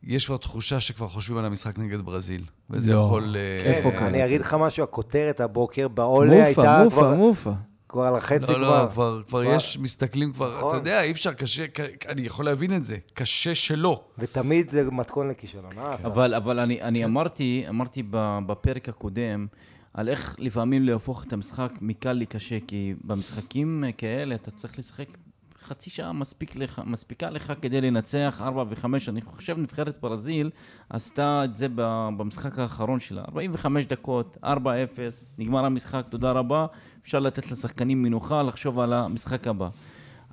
יש 0.07 0.27
כבר 0.27 0.37
תחושה 0.37 0.81
שכבר 0.81 1.09
חושבים 1.09 1.39
על 1.39 1.45
המשחק 1.45 1.79
נגד 1.79 2.01
ברזיל. 2.01 2.43
וזה 2.71 2.93
לא. 2.93 2.97
יכול... 3.01 3.37
אה, 3.37 3.73
איפה 3.73 3.91
כן, 3.91 3.97
קרה? 3.99 4.09
אני 4.09 4.25
אגיד 4.25 4.41
לך 4.41 4.55
משהו, 4.61 4.85
הכותרת 4.85 5.41
הבוקר 5.41 5.89
בעולה 5.89 6.31
מופה, 6.31 6.45
הייתה 6.47 6.81
מופה, 6.85 6.97
כבר- 6.97 7.15
מופה. 7.15 7.53
כבר 7.89 8.03
על 8.03 8.17
החצי 8.17 8.41
לא, 8.41 8.47
כבר. 8.47 8.85
לא, 8.85 8.91
כבר, 8.91 9.23
כבר 9.27 9.45
כבר- 9.45 9.55
יש, 9.57 9.79
מסתכלים 9.79 10.33
כבר, 10.33 10.57
נכון. 10.59 10.69
אתה 10.69 10.77
יודע, 10.77 11.03
אי 11.03 11.11
אפשר, 11.13 11.33
קשה, 11.33 11.67
ק- 11.69 12.07
אני 12.09 12.23
יכול 12.23 12.45
להבין 12.45 12.77
את 12.77 12.85
זה, 12.85 12.97
קשה 13.15 13.55
שלא. 13.55 14.05
ותמיד 14.19 14.71
זה 14.71 14.85
מתכון 14.91 15.29
לכישלון. 15.29 15.73
אסף? 15.79 16.05
אבל, 16.05 16.35
אבל 16.35 16.59
אני, 16.59 16.83
אני 16.83 17.05
אמרתי, 17.05 17.65
אמרתי 17.69 18.03
בפרק 18.47 18.89
הקודם, 18.89 19.47
על 19.95 20.09
איך 20.09 20.37
לפעמים 20.39 20.83
להפוך 20.83 21.25
את 21.25 21.33
המשחק 21.33 21.71
מקל 21.81 22.13
לקשה, 22.13 22.59
כי 22.69 22.95
במשחקים 23.05 23.85
כאלה 23.99 24.35
אתה 24.35 24.51
צריך 24.51 24.79
לשחק 24.79 25.07
חצי 25.65 25.91
שעה 25.91 26.13
מספיק 26.13 26.57
לך, 26.57 26.83
מספיקה 26.87 27.31
לך 27.31 27.53
כדי 27.63 27.81
לנצח 27.81 28.41
4 28.45 28.65
ו-5. 28.69 28.85
אני 29.09 29.21
חושב 29.21 29.59
נבחרת 29.59 30.01
ברזיל 30.01 30.51
עשתה 30.91 31.45
את 31.45 31.57
זה 31.57 31.67
במשחק 31.77 32.59
האחרון 32.59 33.01
שלה. 33.01 33.23
45 33.29 33.87
דקות, 33.87 34.37
4-0, 34.45 34.47
נגמר 35.39 35.65
המשחק, 35.65 36.05
תודה 36.09 36.31
רבה. 36.33 36.67
אפשר 37.03 37.19
לתת 37.19 37.53
לשחקנים 37.53 38.03
מנוחה, 38.03 38.43
לחשוב 38.43 38.79
על 38.79 38.93
המשחק 38.93 39.47
הבא. 39.47 39.69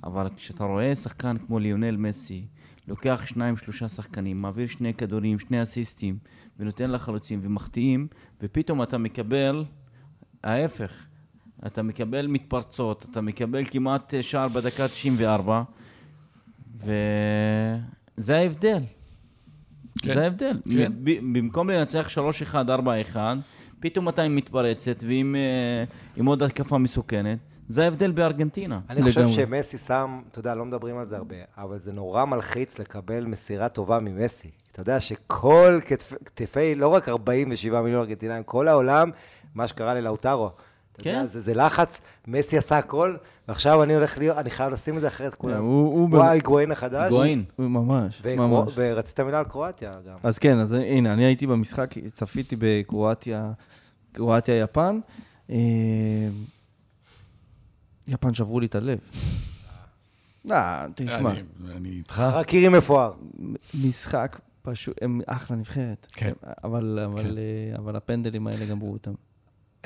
אבל 0.04 0.28
כשאתה 0.36 0.64
רואה 0.64 0.94
שחקן 0.94 1.36
כמו 1.38 1.58
ליונל 1.58 1.96
מסי, 1.96 2.46
לוקח 2.88 3.22
שניים, 3.26 3.56
שלושה 3.56 3.88
שחקנים, 3.88 4.42
מעביר 4.42 4.66
שני 4.66 4.94
כדורים, 4.94 5.38
שני 5.38 5.62
אסיסטים, 5.62 6.18
ונותן 6.58 6.90
לחלוצים 6.90 7.40
ומחטיאים, 7.42 8.06
ופתאום 8.42 8.82
אתה 8.82 8.98
מקבל 8.98 9.64
ההפך. 10.44 11.06
אתה 11.66 11.82
מקבל 11.82 12.26
מתפרצות, 12.26 13.06
אתה 13.10 13.20
מקבל 13.20 13.64
כמעט 13.70 14.14
אה, 14.14 14.22
שער 14.22 14.48
בדקה 14.48 14.88
94, 14.88 15.62
וזה 18.18 18.36
ההבדל. 18.36 18.82
כן, 20.02 20.14
זה 20.14 20.22
ההבדל. 20.22 20.56
כן. 20.74 20.92
ב- 21.04 21.38
במקום 21.38 21.70
לנצח 21.70 22.08
3-1, 22.52 22.54
4-1, 23.14 23.16
פתאום 23.80 24.08
אתה 24.08 24.22
עם 24.22 24.36
מתפרצת 24.36 25.04
ועם 25.06 25.36
אה, 25.36 25.84
עם 26.16 26.26
עוד 26.26 26.42
התקפה 26.42 26.78
מסוכנת. 26.78 27.38
זה 27.68 27.84
ההבדל 27.84 28.10
בארגנטינה. 28.10 28.80
אני 28.90 29.02
חושב 29.02 29.20
לגמרי. 29.20 29.34
שמסי 29.34 29.78
שם, 29.78 30.20
אתה 30.30 30.38
יודע, 30.38 30.54
לא 30.54 30.64
מדברים 30.64 30.98
על 30.98 31.06
זה 31.06 31.16
הרבה, 31.16 31.36
אבל 31.58 31.78
זה 31.78 31.92
נורא 31.92 32.24
מלחיץ 32.24 32.78
לקבל 32.78 33.24
מסירה 33.24 33.68
טובה 33.68 34.00
ממסי. 34.00 34.50
אתה 34.72 34.80
יודע 34.80 35.00
שכל 35.00 35.80
כתפ- 35.86 36.24
כתפי, 36.24 36.74
לא 36.74 36.88
רק 36.88 37.08
47 37.08 37.82
מיליון 37.82 38.00
ארגנטינאים, 38.00 38.42
כל 38.42 38.68
העולם, 38.68 39.10
מה 39.54 39.68
שקרה 39.68 39.94
ללאוטרו. 39.94 40.50
אתה 40.96 41.08
יודע, 41.08 41.20
כן. 41.20 41.26
זה, 41.28 41.40
זה 41.40 41.54
לחץ, 41.54 41.98
מסי 42.26 42.58
עשה 42.58 42.78
הכל, 42.78 43.16
ועכשיו 43.48 43.82
אני 43.82 43.94
הולך 43.94 44.18
להיות, 44.18 44.36
אני 44.38 44.50
חייב 44.50 44.72
לשים 44.72 44.96
את 44.96 45.00
זה 45.00 45.08
אחרת 45.08 45.34
כולם. 45.34 45.62
הוא- 45.62 45.92
הוא 45.92 46.08
הוא 46.16 46.22
ההיגואין 46.22 46.70
החדש. 46.72 47.12
הוא 47.56 47.66
ממש, 47.70 48.20
וקרו- 48.24 48.48
ממש. 48.48 48.72
ורצית 48.76 49.20
מילה 49.20 49.38
על 49.38 49.44
קרואטיה 49.44 49.92
גם. 50.08 50.14
אז 50.22 50.38
כן, 50.38 50.58
אז 50.58 50.72
הנה, 50.72 51.12
אני 51.12 51.24
הייתי 51.24 51.46
במשחק, 51.46 51.94
צפיתי 51.98 52.56
בקרואטיה, 52.58 53.52
קרואטיה-יפן. 54.12 54.98
אה, 55.50 55.56
יפן 58.08 58.34
שברו 58.34 58.60
לי 58.60 58.66
את 58.66 58.74
הלב. 58.74 58.98
אה, 60.50 60.86
תשמע, 60.94 61.32
אני- 61.76 61.88
איתך. 61.90 62.18
רק 62.32 62.52
עירי 62.54 62.68
מפואר. 62.68 63.12
משחק 63.84 64.40
פשוט, 64.62 64.96
הם 65.02 65.20
אחלה 65.26 65.56
נבחרת. 65.56 66.06
כן. 66.12 66.32
אבל, 66.64 66.98
אבל, 67.04 67.22
כן. 67.22 67.28
אה, 67.28 67.78
אבל 67.78 67.96
הפנדלים 67.96 68.46
האלה 68.46 68.66
גמרו 68.66 68.92
אותם. 68.92 69.12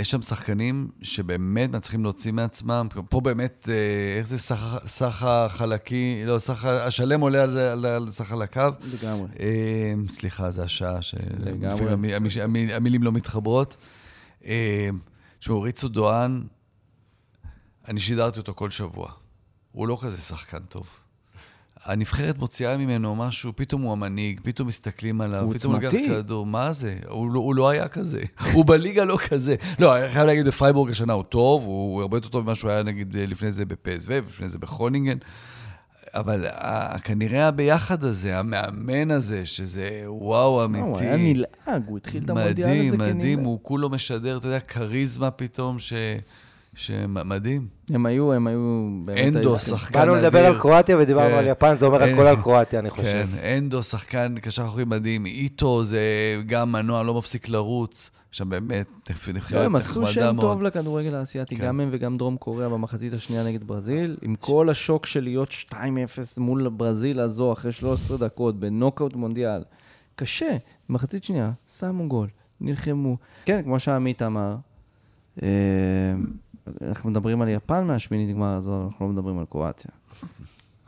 יש 0.01 0.11
שם 0.11 0.23
שחקנים 0.23 0.91
שבאמת 1.03 1.71
מצליחים 1.75 2.03
להוציא 2.05 2.33
מעצמם. 2.33 2.89
פה 3.09 3.21
באמת, 3.21 3.69
אה, 3.73 4.19
איך 4.19 4.27
זה 4.27 4.39
סך, 4.87 5.23
החלקי, 5.23 6.23
לא, 6.27 6.39
סך 6.39 6.65
השלם 6.65 7.21
עולה 7.21 7.43
על, 7.43 7.51
זה- 7.51 7.73
על, 7.73 7.87
על 7.87 8.09
סך 8.09 8.25
חלקיו. 8.25 8.73
לגמרי. 9.03 9.29
אה, 9.41 9.93
סליחה, 10.09 10.51
זו 10.51 10.63
השעה. 10.63 11.03
שלפעמים 11.03 11.65
המ- 11.89 12.05
המ- 12.05 12.27
המ- 12.43 12.71
המילים 12.71 13.03
לא 13.03 13.13
מתחברות. 13.13 13.77
אה, 14.45 14.89
תשמעו, 15.39 15.63
ריצו 15.63 15.89
דואן, 15.89 16.43
אני 17.89 18.01
שידרתי 18.01 18.39
אותו 18.39 18.55
כל 18.55 18.71
שבוע. 18.71 19.13
הוא 19.73 19.89
לא 19.89 19.99
כזה 20.03 20.19
שחקן 20.19 20.59
טוב. 20.69 20.87
הנבחרת 21.87 22.39
מוציאה 22.39 22.77
ממנו 22.77 23.17
משהו, 23.17 23.53
פתאום 23.57 23.83
הוא 23.83 23.93
המנהיג, 23.93 24.41
פתאום 24.43 24.69
מסתכלים 24.69 25.21
עליו, 25.21 25.43
הוא 25.45 25.55
פתאום 25.55 25.75
הוא 25.75 25.83
לוקח 25.83 25.95
עוצמתי. 25.97 26.15
כדור, 26.15 26.47
מה 26.47 26.73
זה? 26.73 26.97
הוא 27.09 27.31
לא, 27.31 27.39
הוא 27.41 27.55
לא 27.55 27.69
היה 27.69 27.89
כזה. 27.89 28.21
הוא 28.53 28.65
בליגה 28.67 29.05
לא 29.05 29.19
כזה. 29.29 29.55
לא, 29.79 29.97
אני 29.99 30.09
חייב 30.09 30.27
להגיד, 30.27 30.47
בפרייבורג 30.47 30.91
השנה 30.91 31.13
הוא 31.13 31.23
טוב, 31.23 31.65
הוא 31.65 32.01
הרבה 32.01 32.17
יותר 32.17 32.29
טוב 32.29 32.45
ממה 32.45 32.55
שהוא 32.55 32.71
היה 32.71 32.83
נגיד 32.83 33.17
לפני 33.17 33.53
זה 33.53 33.65
בפסו, 33.65 34.13
לפני 34.27 34.49
זה 34.49 34.59
בכרונינגן. 34.59 35.17
אבל 36.15 36.47
ה- 36.47 36.99
כנראה 36.99 37.49
הביחד 37.49 38.05
הזה, 38.05 38.39
המאמן 38.39 39.11
הזה, 39.11 39.47
שזה 39.47 39.89
וואו 40.07 40.65
אמיתי. 40.65 40.85
הוא 40.85 40.99
היה 40.99 41.17
נלעג, 41.17 41.83
הוא 41.87 41.97
התחיל 41.97 42.25
את 42.25 42.31
המונדיאל 42.31 42.69
הזה 42.69 42.77
מדהים, 42.79 42.97
כנראה. 42.97 43.15
מדהים, 43.15 43.39
הוא 43.39 43.59
כולו 43.63 43.89
משדר, 43.91 44.37
אתה 44.37 44.47
יודע, 44.47 44.61
כריזמה 44.61 45.31
פתאום, 45.31 45.79
ש... 45.79 45.93
שמדהים. 46.77 47.67
הם 47.91 48.07
היו, 48.07 48.33
הם 48.33 48.47
היו... 48.47 48.89
אנדו, 49.27 49.39
היו- 49.39 49.59
שחקן 49.59 49.99
באנו 49.99 50.13
אדיר. 50.15 50.27
לדבר 50.27 50.47
על 50.47 50.59
קרואטיה 50.61 50.97
ודיברנו 50.99 51.31
כן. 51.31 51.39
על 51.39 51.47
יפן, 51.47 51.77
זה 51.79 51.87
אומר 51.87 52.03
אין- 52.05 52.15
הכל 52.15 52.27
על 52.27 52.37
קרואטיה, 52.43 52.79
אני 52.81 52.91
חושב. 52.91 53.03
כן, 53.03 53.57
אנדו, 53.59 53.83
שחקן 53.83 54.35
קשר 54.43 54.65
אחורי 54.65 54.85
מדהים, 54.85 55.27
איטו 55.27 55.85
זה 55.85 56.01
גם 56.47 56.73
מנוע, 56.73 57.03
לא 57.03 57.15
מפסיק 57.19 57.49
לרוץ. 57.49 58.11
שם 58.31 58.49
באמת, 58.49 58.87
נבחרת 59.35 59.53
לא, 59.53 59.65
הם 59.65 59.77
עשו 59.77 60.01
נחמדה 60.01 60.13
שם 60.13 60.37
מאוד. 60.37 60.41
טוב 60.41 60.63
לכדורגל 60.63 61.15
האסייתי, 61.15 61.57
כן. 61.57 61.65
גם 61.67 61.81
הם 61.81 61.89
וגם 61.93 62.17
דרום 62.17 62.37
קוריאה 62.37 62.69
במחצית 62.69 63.13
השנייה 63.13 63.45
נגד 63.45 63.65
ברזיל, 63.65 64.17
עם 64.23 64.35
כל 64.35 64.71
השוק 64.71 65.07
של 65.07 65.23
להיות 65.25 65.51
2-0 65.51 65.75
מול 66.39 66.69
ברזיל 66.69 67.21
הזו 67.21 67.53
אחרי 67.53 67.73
13 67.73 68.19
דקות 68.19 68.61
בנוקאוט 68.61 69.15
מונדיאל. 69.15 69.63
קשה, 70.17 70.57
במחצית 70.89 71.25
שנייה, 71.25 71.51
שמו 71.79 72.09
גול, 72.09 72.29
נלחמו. 72.61 73.17
כן, 73.45 73.63
כמו 73.65 73.79
שעמית 73.79 74.23
אמר, 74.23 74.57
אה, 75.43 75.49
אנחנו 76.83 77.11
מדברים 77.11 77.43
על 77.43 77.49
יפן 77.49 77.85
מהשמינית 77.85 78.37
גמר 78.37 78.55
הזו, 78.55 78.83
אנחנו 78.85 79.07
לא 79.07 79.13
מדברים 79.13 79.39
על 79.39 79.45
קרואטיה. 79.45 79.91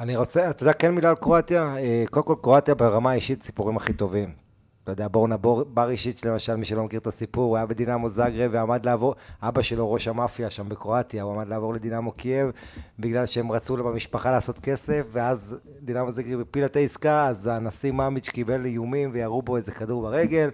אני 0.00 0.16
רוצה, 0.16 0.50
אתה 0.50 0.62
יודע, 0.62 0.72
כן 0.72 0.94
מילה 0.94 1.08
על 1.08 1.16
קרואטיה? 1.16 1.76
אה, 1.76 2.04
קודם 2.10 2.26
כל, 2.26 2.34
קרואטיה 2.42 2.74
ברמה 2.74 3.10
האישית, 3.10 3.42
סיפורים 3.42 3.76
הכי 3.76 3.92
טובים. 3.92 4.48
אתה 4.88 4.92
יודע, 4.92 5.08
בורנה 5.08 5.36
בור, 5.36 5.64
ברישיץ' 5.64 6.24
למשל, 6.24 6.56
מי 6.56 6.64
שלא 6.64 6.84
מכיר 6.84 7.00
את 7.00 7.06
הסיפור, 7.06 7.44
הוא 7.44 7.56
היה 7.56 7.66
בדינמו 7.66 8.08
זאגרב 8.08 8.50
ועמד 8.54 8.86
לעבור, 8.86 9.14
אבא 9.42 9.62
שלו 9.62 9.92
ראש 9.92 10.08
המאפיה 10.08 10.50
שם 10.50 10.68
בקרואטיה, 10.68 11.22
הוא 11.22 11.34
עמד 11.34 11.48
לעבור 11.48 11.74
לדינמו 11.74 12.12
קייב, 12.12 12.50
בגלל 12.98 13.26
שהם 13.26 13.52
רצו 13.52 13.76
במשפחה 13.76 14.30
לעשות 14.30 14.58
כסף, 14.58 15.02
ואז 15.12 15.56
דינמו 15.82 16.12
זאגרב 16.12 16.40
הפילה 16.40 16.66
את 16.66 16.76
העסקה, 16.76 17.26
אז 17.26 17.46
הנשיא 17.46 17.92
מאמיץ' 17.92 18.28
קיבל 18.28 18.64
איומים 18.64 19.10
וירו 19.12 19.42
בו 19.42 19.56
איזה 19.56 19.72
כדור 19.72 20.02
ברגל. 20.02 20.50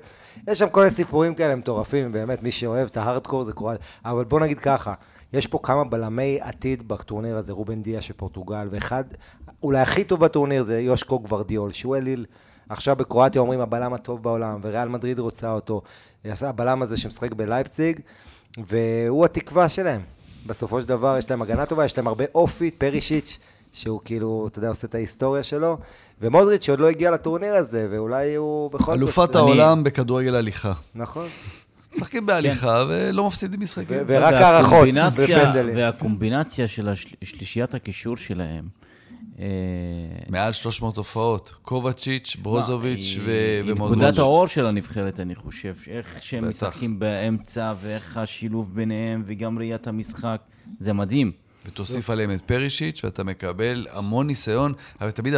יש 0.49 0.59
שם 0.59 0.69
כל 0.69 0.81
מיני 0.81 0.91
סיפורים 0.91 1.35
כאלה 1.35 1.57
מטורפים, 1.57 2.13
באמת, 2.13 2.43
מי 2.43 2.53
שאוהב 2.53 2.87
את 2.87 2.97
ההארדקור 2.97 3.45
זה 3.45 3.53
קרואטיה. 3.53 3.87
אבל 4.05 4.25
בוא 4.25 4.41
נגיד 4.41 4.59
ככה, 4.59 4.95
יש 5.35 5.47
פה 5.47 5.59
כמה 5.63 5.85
בלמי 5.85 6.39
עתיד 6.41 6.89
בטורניר 6.89 7.37
הזה, 7.37 7.53
רובן 7.53 7.83
דיה 7.83 8.03
של 8.03 8.15
פורטוגל, 8.17 8.69
ואחד, 8.71 9.05
אולי 9.63 9.79
הכי 9.79 10.05
טוב 10.05 10.21
בטורניר 10.21 10.63
זה 10.63 10.81
יושקו 10.81 11.19
גוורדיול, 11.19 11.73
שהוא 11.73 11.97
אליל, 11.97 12.27
עכשיו 12.69 12.97
בקרואטיה 12.97 13.41
אומרים 13.41 13.61
הבלם 13.61 13.95
הטוב 13.95 14.23
בעולם, 14.23 14.61
וריאל 14.63 14.89
מדריד 14.89 15.19
רוצה 15.19 15.53
אותו, 15.53 15.83
הבלם 16.41 16.83
הזה 16.83 16.97
שמשחק 16.97 17.33
בלייפציג, 17.33 18.01
והוא 18.59 19.25
התקווה 19.25 19.69
שלהם. 19.69 20.01
בסופו 20.47 20.81
של 20.81 20.89
דבר 20.89 21.17
יש 21.19 21.31
להם 21.31 21.43
הגנה 21.43 21.67
טובה, 21.67 21.85
יש 21.85 21.97
להם 21.99 22.07
הרבה 22.07 22.25
אופי, 22.35 22.71
פרישיץ', 22.71 23.39
שהוא 23.73 24.01
כאילו, 24.05 24.49
אתה 24.51 24.59
יודע, 24.59 24.69
עושה 24.69 24.87
את 24.87 24.95
ההיסטוריה 24.95 25.43
שלו, 25.43 25.79
ומודריץ' 26.21 26.65
שעוד 26.65 26.81
לא 26.81 26.87
הגיע 26.89 27.11
לטורניר 27.11 27.55
הזה, 27.55 27.89
ואולי 27.91 28.35
הוא 28.35 28.71
בכל 28.71 28.85
זאת... 28.85 28.95
אלופת 28.99 29.37
אני- 29.37 29.39
העולם 29.39 29.85
בכדורגל 29.85 30.35
הליכה. 30.35 30.73
נכון. 30.95 31.27
משחקים 31.97 32.27
בהליכה 32.27 32.85
ולא 32.89 33.27
מפסידים 33.27 33.61
משחקים. 33.61 33.99
ורק 34.07 34.35
הערכות 34.35 34.89
ופנדלים. 35.17 35.77
והקומבינציה 35.77 36.69
של 36.69 36.89
השל- 36.89 37.09
שלישיית 37.25 37.75
הקישור 37.75 38.17
שלהם. 38.17 38.69
אה, 39.39 39.45
מעל 40.29 40.53
300 40.53 40.97
הופעות. 40.97 41.55
קובצ'יץ', 41.63 42.37
ברוזוביץ' 42.43 43.17
ו- 43.25 43.31
היא 43.31 43.73
ומודריץ'. 43.73 43.99
נקודת 44.03 44.19
האור 44.19 44.47
של 44.47 44.67
הנבחרת, 44.67 45.21
אני 45.21 45.35
חושב. 45.35 45.75
איך 45.87 46.17
שהם. 46.21 46.49
משחקים 46.49 46.99
באמצע, 46.99 47.75
ואיך 47.83 48.17
השילוב 48.17 48.75
ביניהם, 48.75 49.23
וגם 49.27 49.59
ראיית 49.59 49.87
המשחק. 49.87 50.41
זה 50.79 50.93
מדהים. 50.93 51.33
ותוסיף 51.67 52.11
עליהם 52.11 52.31
את 52.31 52.41
פרישיץ', 52.41 53.01
ואתה 53.05 53.25
מקבל 53.25 53.87
המון 53.93 54.27
ניסיון, 54.27 54.73
אבל 55.01 55.11
תמיד 55.11 55.35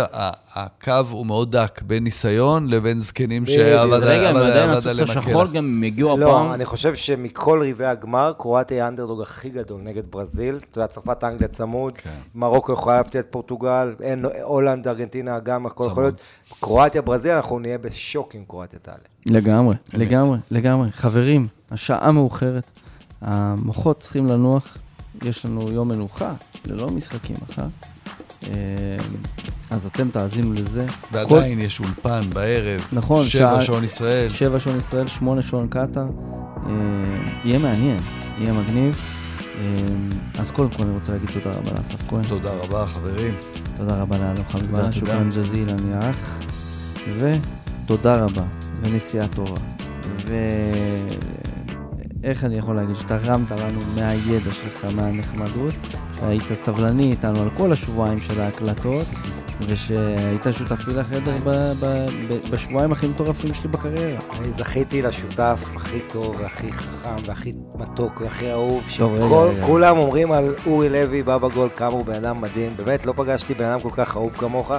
הקו 0.54 0.92
הוא 1.10 1.26
מאוד 1.26 1.56
דק 1.56 1.82
בין 1.82 2.04
ניסיון 2.04 2.70
לבין 2.70 2.98
זקנים 2.98 3.42
בדיוק. 3.42 3.58
שעבד 3.58 3.92
אז 3.92 4.02
רגע, 4.02 4.30
הם 4.30 4.36
עדיין 4.36 4.70
הסוס 4.70 4.86
עליהם 4.86 5.08
השחור. 5.10 5.44
גם 5.44 5.64
הם 5.64 5.82
הגיעו 5.82 6.16
לא, 6.16 6.30
הפעם. 6.30 6.52
אני 6.52 6.64
חושב 6.64 6.94
שמכל 6.94 7.60
ריבי 7.62 7.84
הגמר, 7.84 8.32
קרואטיה 8.38 8.76
היא 8.76 8.84
האנדרדוג 8.84 9.22
הכי 9.22 9.50
גדול 9.50 9.80
נגד 9.84 10.02
ברזיל. 10.10 10.58
אתה 10.70 10.78
יודע, 10.78 10.86
צרפת, 10.86 11.24
אנגליה 11.24 11.48
צמוד, 11.48 11.92
כן. 11.94 12.10
מרוקו 12.34 12.72
יכולה 12.72 12.96
להפתיע 12.96 13.20
את 13.20 13.26
פורטוגל, 13.30 13.94
הולנד, 14.42 14.88
ארגנטינה 14.88 15.38
גם, 15.38 15.66
הכל 15.66 15.84
יכול. 15.86 16.02
להיות. 16.02 16.16
קרואטיה, 16.60 17.02
ברזיל, 17.02 17.32
אנחנו 17.32 17.58
נהיה 17.58 17.78
בשוק 17.78 18.34
אם 18.34 18.44
קרואטיה 18.48 18.78
תעלה. 18.78 18.98
לגמרי. 19.30 19.76
לגמרי, 19.94 20.38
לגמרי. 20.50 20.88
חברים, 20.92 21.46
השעה 21.70 22.12
מאוחרת, 22.12 22.70
המוחות 23.20 24.00
צריכים 24.00 24.26
לנוח, 24.26 24.78
יש 25.22 25.44
לנו 25.46 25.72
יום 25.72 25.88
מנוחה, 25.88 26.32
ללא 26.66 26.88
משחקים 26.90 27.36
מחר. 27.48 27.66
אה, 28.48 28.50
אז 29.70 29.86
אתם 29.86 30.08
תאזינו 30.10 30.52
לזה. 30.52 30.86
ועדיין 31.12 31.60
יש 31.60 31.80
אולפן 31.80 32.20
בערב. 32.32 32.82
נכון, 32.92 33.26
שבע 33.26 33.50
שעה- 33.50 33.60
שעון 33.60 33.84
ישראל. 33.84 34.28
שבע 34.28 34.60
שעון 34.60 34.78
ישראל, 34.78 35.06
שמונה 35.08 35.42
שעון 35.42 35.66
קטאר. 35.70 36.02
אה, 36.66 36.70
יהיה 37.44 37.58
מעניין, 37.58 38.00
יהיה 38.40 38.52
מגניב. 38.52 39.00
אה, 39.64 39.70
אז 40.38 40.50
קודם 40.50 40.70
כל 40.70 40.82
אני 40.82 40.92
רוצה 40.94 41.12
להגיד 41.12 41.30
תודה 41.30 41.56
רבה 41.58 41.70
לאסף 41.78 42.08
כהן. 42.08 42.22
תודה 42.22 42.50
רבה, 42.52 42.86
חברים. 42.86 43.34
תודה 43.76 43.96
רבה 44.02 44.18
לאלון 44.18 44.44
חביבה, 44.48 44.78
תודה. 44.78 44.92
שוכרן 44.92 45.28
ג'זילן 45.30 45.90
יא 45.92 46.10
אח. 46.10 46.38
ותודה 47.18 48.24
רבה, 48.24 48.42
ונסיעה 48.82 49.28
טובה. 49.28 49.60
ואיך 52.26 52.44
אני 52.44 52.58
יכול 52.58 52.76
להגיד 52.76 52.94
שתרמת 52.96 53.50
לנו 53.50 53.80
מהידע 53.94 54.52
שלך, 54.52 54.86
מהנחמדות, 54.96 55.74
שהיית 56.20 56.42
סבלני 56.54 57.10
איתנו 57.10 57.42
על 57.42 57.48
כל 57.56 57.72
השבועיים 57.72 58.20
של 58.20 58.40
ההקלטות, 58.40 59.06
ושהיית 59.60 60.46
שותפי 60.50 60.90
לחדר 60.90 61.36
ב- 61.44 61.50
ב- 61.80 62.06
ב- 62.28 62.50
בשבועיים 62.50 62.92
הכי 62.92 63.06
מטורפים 63.08 63.54
שלי 63.54 63.68
בקריירה. 63.68 64.18
אני 64.40 64.48
זכיתי 64.58 65.02
לשותף 65.02 65.64
הכי 65.76 65.98
טוב, 66.12 66.36
והכי 66.40 66.72
חכם, 66.72 67.16
והכי 67.26 67.52
מתוק, 67.74 68.20
והכי 68.20 68.50
אהוב, 68.52 68.82
טוב, 68.98 69.12
רגע, 69.14 69.26
שכל- 69.26 69.48
רגע. 69.56 69.66
כולם 69.66 69.98
אומרים 69.98 70.32
על 70.32 70.54
אורי 70.66 70.88
לוי, 70.88 71.22
בא 71.22 71.38
בגול, 71.38 71.68
כמה 71.76 71.88
הוא 71.88 72.04
בן 72.04 72.14
אדם 72.14 72.40
מדהים. 72.40 72.70
באמת, 72.76 73.06
לא 73.06 73.12
פגשתי 73.16 73.54
בן 73.54 73.64
אדם 73.64 73.80
כל 73.80 73.90
כך 73.92 74.16
אהוב 74.16 74.32
כמוך, 74.32 74.72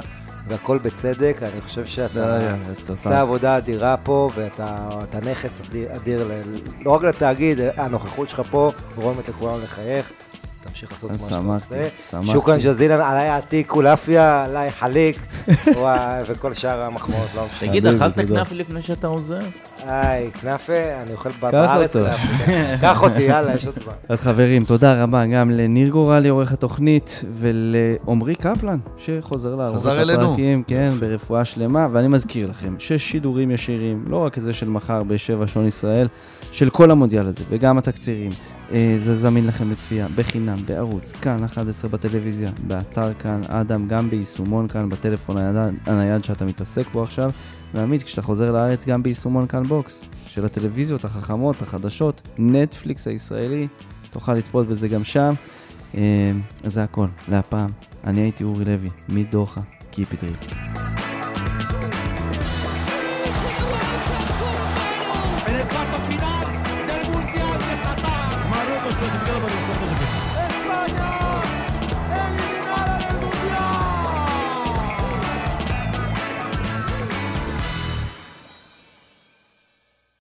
והכל 0.48 0.78
בצדק. 0.78 1.38
אני 1.41 1.62
חושב 1.62 1.86
שאתה 1.86 2.39
די, 2.39 2.45
תותח. 2.76 2.89
עושה 2.89 3.22
עבודה 3.22 3.58
אדירה 3.58 3.95
פה, 3.98 4.30
ואתה 4.36 4.76
אתה 5.10 5.30
נכס 5.32 5.62
אדיר, 5.70 5.95
אדיר 5.95 6.28
ל- 6.28 6.41
לא 6.86 6.91
רק 6.91 7.04
לתאגיד, 7.04 7.60
הנוכחות 7.78 8.30
שלך 8.30 8.41
פה 8.52 8.72
גורמת 8.95 9.30
לכולנו 9.30 9.64
לחייך. 9.64 10.12
אז 10.54 10.60
תמשיך 10.60 10.91
לעשות 10.91 11.12
מה 11.12 11.18
שאתה 11.18 11.36
עושה. 11.38 11.88
שמחתי. 12.10 12.32
שוכרן 12.32 12.60
ג'זילן, 12.60 13.02
עליי 13.02 13.30
עתיק 13.30 13.68
קולפיה, 13.68 14.43
עליי 14.43 14.72
חליק, 14.72 15.18
וכל 16.28 16.54
שאר 16.54 16.82
המחמאות, 16.84 17.28
לא 17.36 17.45
משנה. 17.52 17.70
תגיד, 17.70 17.88
אכלת. 17.88 18.16
כנאפה 18.28 18.56
לפני 18.56 18.82
שאתה 18.82 19.08
עוזב? 19.08 19.43
היי, 19.86 20.32
כנאפה, 20.32 20.74
אני 21.02 21.12
אוכל 21.12 21.30
בארץ. 21.40 21.96
קח 22.82 23.04
אותי, 23.04 23.22
יאללה, 23.22 23.56
יש 23.56 23.66
עוד 23.66 23.80
זמן. 23.84 23.94
אז 24.10 24.22
חברים, 24.22 24.66
תודה 24.66 25.04
רבה 25.04 25.26
גם 25.26 25.52
לניר 25.52 25.90
גורלי, 25.90 26.30
עורך 26.30 26.52
התוכנית, 26.52 27.24
ולעמרי 27.32 28.36
קפלן, 28.36 28.78
שחוזר 28.98 29.56
לערוך. 29.56 29.86
הפרקים, 30.26 30.64
כן, 30.64 30.92
ברפואה 31.00 31.46
שלמה. 31.46 31.88
ואני 31.92 32.08
מזכיר 32.08 32.50
לכם 32.50 32.76
ששידורים 32.80 33.52
ישירים, 33.52 34.06
לא 34.08 34.18
רק 34.18 34.40
זה 34.40 34.54
של 34.54 34.70
מחר 34.70 35.04
בשבע 35.04 35.48
שעון 35.48 35.66
ישראל, 35.66 36.08
של 36.52 36.70
כל 36.70 36.92
המונדיאל 36.92 37.28
הזה, 37.28 37.44
וגם 37.50 37.78
התקצירים, 37.78 38.32
אה, 38.72 38.96
זה 39.00 39.14
זמין 39.14 39.48
לכם 39.48 39.72
לצפייה 39.72 40.08
בחינם, 40.16 40.58
בערוץ, 40.66 41.12
כאן 41.12 41.44
11 41.44 41.90
בטלוויזיה, 41.90 42.52
באתר 42.68 43.14
כאן, 43.14 43.42
אדם, 43.48 43.88
גם 43.88 44.10
ביישומון 44.10 44.68
כאן, 44.68 44.90
בטלפון 44.90 45.38
הנייד 45.86 46.24
שאתה 46.24 46.46
מתעסק 46.46 46.88
בו 46.94 47.04
עכשיו, 47.04 47.32
ועמית, 47.74 48.03
כשאתה 48.03 48.22
חוזר 48.22 48.51
לארץ, 48.51 48.86
גם 48.86 49.03
ביישומון 49.03 49.47
כאן 49.47 49.63
בוקס, 49.63 50.03
של 50.28 50.45
הטלוויזיות 50.45 51.05
החכמות, 51.05 51.61
החדשות, 51.61 52.22
נטפליקס 52.38 53.07
הישראלי, 53.07 53.68
תוכל 54.11 54.34
לצפות 54.34 54.68
בזה 54.68 54.88
גם 54.88 55.03
שם. 55.03 55.34
אה, 55.95 56.32
אז 56.63 56.74
זה 56.74 56.84
הכל, 56.84 57.07
להפעם. 57.30 57.70
אני 58.03 58.22
הייתי 58.22 58.43
אורי 58.43 58.65
לוי, 58.65 58.89
מדוחה, 59.09 59.61
Keep 59.91 60.13
it 60.13 60.22
real. 60.22 60.97